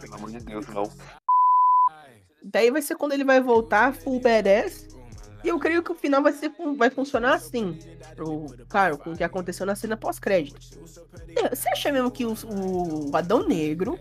Pelo 0.00 0.14
amor 0.14 0.30
de 0.30 0.40
Deus, 0.40 0.66
não. 0.68 0.90
Daí 2.42 2.70
vai 2.70 2.82
ser 2.82 2.96
quando 2.96 3.12
ele 3.12 3.24
vai 3.24 3.40
voltar 3.40 3.92
full 3.94 4.20
badass. 4.20 4.88
E 5.44 5.48
eu 5.48 5.58
creio 5.58 5.82
que 5.82 5.92
o 5.92 5.94
final 5.94 6.22
vai, 6.22 6.32
ser, 6.32 6.50
vai 6.76 6.90
funcionar 6.90 7.34
assim. 7.34 7.78
Pro, 8.16 8.46
claro, 8.68 8.98
com 8.98 9.12
o 9.12 9.16
que 9.16 9.22
aconteceu 9.22 9.64
na 9.64 9.76
cena 9.76 9.96
pós-crédito. 9.96 10.58
É, 11.36 11.54
Você 11.54 11.68
acha 11.68 11.92
mesmo 11.92 12.10
que 12.10 12.24
o, 12.24 12.34
o 12.44 13.16
Adão 13.16 13.46
Negro 13.46 13.98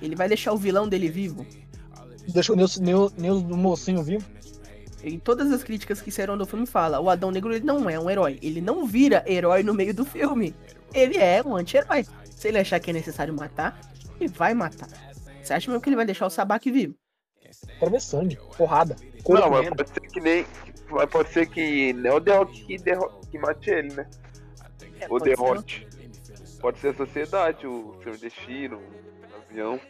ele 0.00 0.16
vai 0.16 0.28
deixar 0.28 0.52
o 0.52 0.56
vilão 0.56 0.88
dele 0.88 1.08
vivo? 1.08 1.46
Deixa 2.28 2.52
o 2.52 2.56
Nils 2.56 3.12
do 3.12 3.56
mocinho 3.56 4.02
vivo. 4.02 4.24
Em 5.02 5.18
todas 5.18 5.50
as 5.50 5.62
críticas 5.62 6.00
que 6.00 6.10
saíram 6.10 6.36
do 6.36 6.46
filme 6.46 6.66
fala, 6.66 7.00
o 7.00 7.10
Adão 7.10 7.30
Negro 7.30 7.52
ele 7.54 7.64
não 7.64 7.88
é 7.88 7.98
um 7.98 8.08
herói. 8.08 8.38
Ele 8.42 8.60
não 8.60 8.86
vira 8.86 9.24
herói 9.26 9.62
no 9.62 9.74
meio 9.74 9.92
do 9.94 10.04
filme. 10.04 10.54
Ele 10.94 11.18
é 11.18 11.42
um 11.44 11.56
anti-herói. 11.56 12.06
Se 12.24 12.48
ele 12.48 12.58
achar 12.58 12.80
que 12.80 12.90
é 12.90 12.94
necessário 12.94 13.34
matar, 13.34 13.78
ele 14.24 14.32
vai 14.32 14.54
matar. 14.54 14.88
Você 15.42 15.52
acha 15.54 15.70
mesmo 15.70 15.82
que 15.82 15.88
ele 15.88 15.96
vai 15.96 16.06
deixar 16.06 16.26
o 16.26 16.30
Sabak 16.30 16.70
vivo? 16.70 16.94
Quero 17.78 17.90
ver 17.90 18.00
sangue, 18.00 18.38
porrada. 18.56 18.94
Não, 19.28 19.50
mas 19.50 19.68
pode 19.68 19.88
ser 19.90 20.00
que 20.00 20.20
nem. 20.20 20.46
Mas 20.88 21.08
pode 21.10 21.28
ser 21.30 21.46
que 21.46 21.92
não 21.94 22.10
é 22.10 22.14
o 22.14 22.20
The 22.20 22.36
Rock 22.36 22.64
que, 22.64 22.76
derro- 22.78 23.20
que 23.30 23.38
mate 23.38 23.70
ele, 23.70 23.94
né? 23.94 24.08
É, 25.00 25.06
o 25.08 25.18
ser. 25.20 25.36
Rock. 25.38 25.86
Pode 26.60 26.78
ser 26.78 26.88
a 26.88 26.94
sociedade, 26.94 27.66
o 27.66 27.96
Senhor 28.02 28.18
Destino, 28.18 28.76
o 28.78 29.36
avião. 29.50 29.80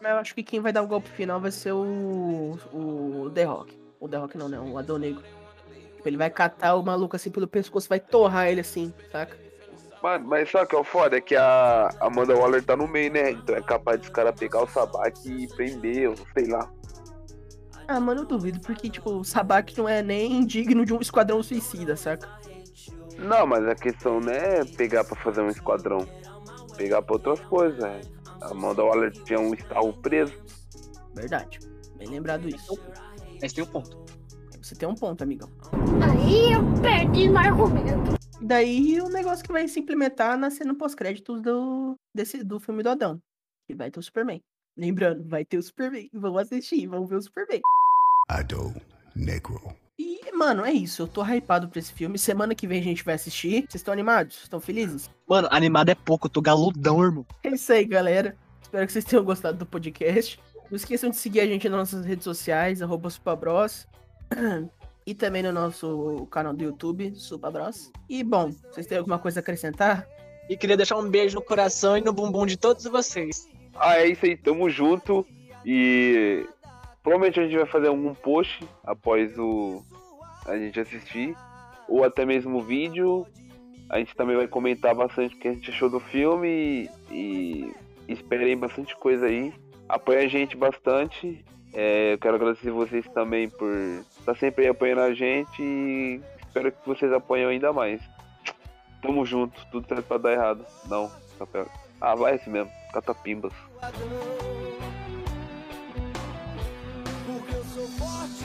Mas 0.00 0.12
eu 0.12 0.18
acho 0.18 0.34
que 0.34 0.42
quem 0.42 0.60
vai 0.60 0.72
dar 0.72 0.82
o 0.82 0.86
golpe 0.86 1.08
final 1.10 1.40
vai 1.40 1.50
ser 1.50 1.72
o. 1.72 2.56
O 2.72 3.30
The 3.34 3.44
Rock. 3.44 3.78
O 3.98 4.08
The 4.08 4.16
Rock 4.16 4.38
não, 4.38 4.48
né? 4.48 4.58
O 4.60 4.78
Adão 4.78 4.98
Negro. 4.98 5.22
Tipo, 5.96 6.08
Ele 6.08 6.16
vai 6.16 6.30
catar 6.30 6.76
o 6.76 6.82
maluco 6.82 7.16
assim 7.16 7.30
pelo 7.30 7.48
pescoço, 7.48 7.88
vai 7.88 7.98
torrar 7.98 8.46
ele 8.48 8.60
assim, 8.60 8.94
saca? 9.10 9.36
Mano, 10.02 10.28
mas 10.28 10.50
sabe 10.50 10.64
o 10.64 10.68
que 10.68 10.76
é 10.76 10.78
o 10.78 10.84
foda? 10.84 11.16
É 11.16 11.20
que 11.20 11.34
a 11.34 11.90
Amanda 12.00 12.36
Waller 12.36 12.64
tá 12.64 12.76
no 12.76 12.86
meio, 12.86 13.12
né? 13.12 13.32
Então 13.32 13.56
é 13.56 13.62
capaz 13.62 14.00
dos 14.00 14.08
caras 14.10 14.38
pegar 14.38 14.62
o 14.62 14.68
Sabak 14.68 15.18
e 15.26 15.48
prender, 15.48 16.10
ou 16.10 16.16
sei 16.34 16.46
lá. 16.46 16.70
Ah, 17.88 17.98
mano, 17.98 18.20
eu 18.20 18.26
duvido, 18.26 18.60
porque, 18.60 18.88
tipo, 18.90 19.10
o 19.10 19.24
Sabak 19.24 19.76
não 19.76 19.88
é 19.88 20.02
nem 20.02 20.44
digno 20.44 20.84
de 20.84 20.92
um 20.92 21.00
esquadrão 21.00 21.42
suicida, 21.42 21.96
saca? 21.96 22.28
Não, 23.16 23.46
mas 23.46 23.66
a 23.66 23.74
questão 23.74 24.20
não 24.20 24.32
é 24.32 24.64
pegar 24.64 25.04
pra 25.04 25.16
fazer 25.16 25.40
um 25.40 25.48
esquadrão. 25.48 26.06
Pegar 26.76 27.02
pra 27.02 27.14
outras 27.14 27.40
coisas, 27.40 27.78
né? 27.80 28.00
A 28.40 28.50
Amanda 28.50 28.84
Waller 28.84 29.10
tinha 29.10 29.40
um 29.40 29.52
estarro 29.52 29.92
preso. 29.94 30.34
Verdade. 31.14 31.58
Bem 31.96 32.08
lembrado 32.08 32.48
isso. 32.48 32.78
Mas 33.40 33.52
tem 33.52 33.64
um 33.64 33.66
ponto. 33.66 34.04
Você 34.62 34.76
tem 34.76 34.88
um 34.88 34.94
ponto, 34.94 35.22
amigão. 35.22 35.50
Aí 36.02 36.52
eu 36.52 36.62
perdi 36.80 37.28
no 37.28 37.38
argumento. 37.38 38.18
E 38.40 38.44
daí 38.44 39.00
o 39.00 39.08
negócio 39.08 39.44
que 39.44 39.52
vai 39.52 39.66
se 39.66 39.80
implementar 39.80 40.38
na 40.38 40.50
cena 40.50 40.74
pós-créditos 40.74 41.40
do, 41.42 41.96
desse, 42.14 42.44
do 42.44 42.60
filme 42.60 42.82
do 42.82 42.90
Adão. 42.90 43.20
Que 43.66 43.74
vai 43.74 43.90
ter 43.90 43.98
o 43.98 44.02
Superman. 44.02 44.40
Lembrando, 44.76 45.28
vai 45.28 45.44
ter 45.44 45.58
o 45.58 45.62
Superman. 45.62 46.08
Vamos 46.14 46.42
assistir, 46.42 46.86
vamos 46.86 47.08
ver 47.08 47.16
o 47.16 47.22
Superman. 47.22 47.60
Adão 48.28 48.74
Negro. 49.14 49.60
E, 49.98 50.32
mano, 50.32 50.64
é 50.64 50.72
isso. 50.72 51.02
Eu 51.02 51.08
tô 51.08 51.24
hypado 51.24 51.68
pra 51.68 51.80
esse 51.80 51.92
filme. 51.92 52.18
Semana 52.18 52.54
que 52.54 52.68
vem 52.68 52.80
a 52.80 52.84
gente 52.84 53.04
vai 53.04 53.14
assistir. 53.14 53.62
Vocês 53.62 53.76
estão 53.76 53.92
animados? 53.92 54.42
Estão 54.44 54.60
felizes? 54.60 55.10
Mano, 55.26 55.48
animado 55.50 55.88
é 55.88 55.94
pouco, 55.94 56.26
eu 56.26 56.30
tô 56.30 56.40
galudão, 56.40 57.02
irmão. 57.02 57.26
É 57.42 57.48
isso 57.48 57.72
aí, 57.72 57.84
galera. 57.84 58.36
Espero 58.62 58.86
que 58.86 58.92
vocês 58.92 59.04
tenham 59.04 59.24
gostado 59.24 59.58
do 59.58 59.66
podcast. 59.66 60.38
Não 60.70 60.76
esqueçam 60.76 61.10
de 61.10 61.16
seguir 61.16 61.40
a 61.40 61.46
gente 61.46 61.68
nas 61.68 61.78
nossas 61.78 62.06
redes 62.06 62.24
sociais, 62.24 62.80
arroba 62.80 63.10
Supabros. 63.10 63.88
E 65.08 65.14
também 65.14 65.42
no 65.42 65.50
nosso 65.50 66.28
canal 66.30 66.52
do 66.52 66.62
YouTube, 66.62 67.14
Supabros. 67.14 67.90
E, 68.10 68.22
bom, 68.22 68.50
vocês 68.70 68.86
têm 68.86 68.98
alguma 68.98 69.18
coisa 69.18 69.38
a 69.38 69.40
acrescentar? 69.40 70.06
E 70.50 70.54
queria 70.54 70.76
deixar 70.76 70.98
um 70.98 71.08
beijo 71.08 71.36
no 71.36 71.42
coração 71.42 71.96
e 71.96 72.02
no 72.02 72.12
bumbum 72.12 72.44
de 72.44 72.58
todos 72.58 72.84
vocês. 72.84 73.48
Ah, 73.74 73.96
é 73.96 74.08
isso 74.08 74.26
aí, 74.26 74.36
tamo 74.36 74.68
junto. 74.68 75.26
E 75.64 76.46
provavelmente 77.02 77.40
a 77.40 77.42
gente 77.42 77.56
vai 77.56 77.64
fazer 77.64 77.88
algum 77.88 78.12
post 78.12 78.68
após 78.84 79.32
o 79.38 79.82
a 80.44 80.58
gente 80.58 80.78
assistir. 80.78 81.34
Ou 81.88 82.04
até 82.04 82.26
mesmo 82.26 82.62
vídeo. 82.62 83.26
A 83.88 84.00
gente 84.00 84.14
também 84.14 84.36
vai 84.36 84.46
comentar 84.46 84.94
bastante 84.94 85.34
o 85.36 85.38
que 85.38 85.48
a 85.48 85.54
gente 85.54 85.70
achou 85.70 85.88
do 85.88 86.00
filme. 86.00 86.90
E, 87.10 87.72
e 88.06 88.12
esperem 88.12 88.58
bastante 88.58 88.94
coisa 88.94 89.24
aí. 89.24 89.54
Apoia 89.88 90.26
a 90.26 90.28
gente 90.28 90.54
bastante. 90.54 91.42
É, 91.72 92.14
eu 92.14 92.18
quero 92.18 92.36
agradecer 92.36 92.70
vocês 92.70 93.06
também 93.08 93.48
por 93.48 93.70
estar 94.18 94.36
sempre 94.36 94.64
aí 94.64 94.70
apoiando 94.70 95.02
a 95.02 95.14
gente. 95.14 95.62
E 95.62 96.20
espero 96.40 96.72
que 96.72 96.86
vocês 96.86 97.12
apoiem 97.12 97.46
ainda 97.46 97.72
mais. 97.72 98.00
Tamo 99.02 99.24
junto, 99.24 99.64
tudo 99.70 99.86
certo 99.86 100.04
pra 100.04 100.18
dar 100.18 100.32
errado. 100.32 100.64
Não, 100.88 101.10
papel. 101.38 101.68
Ah, 102.00 102.14
vai 102.14 102.36
esse 102.36 102.48
mesmo, 102.48 102.70
catapimbas. 102.92 103.52
Porque 107.26 107.54
eu 107.54 107.64
sou 107.64 107.88
forte, 107.88 108.44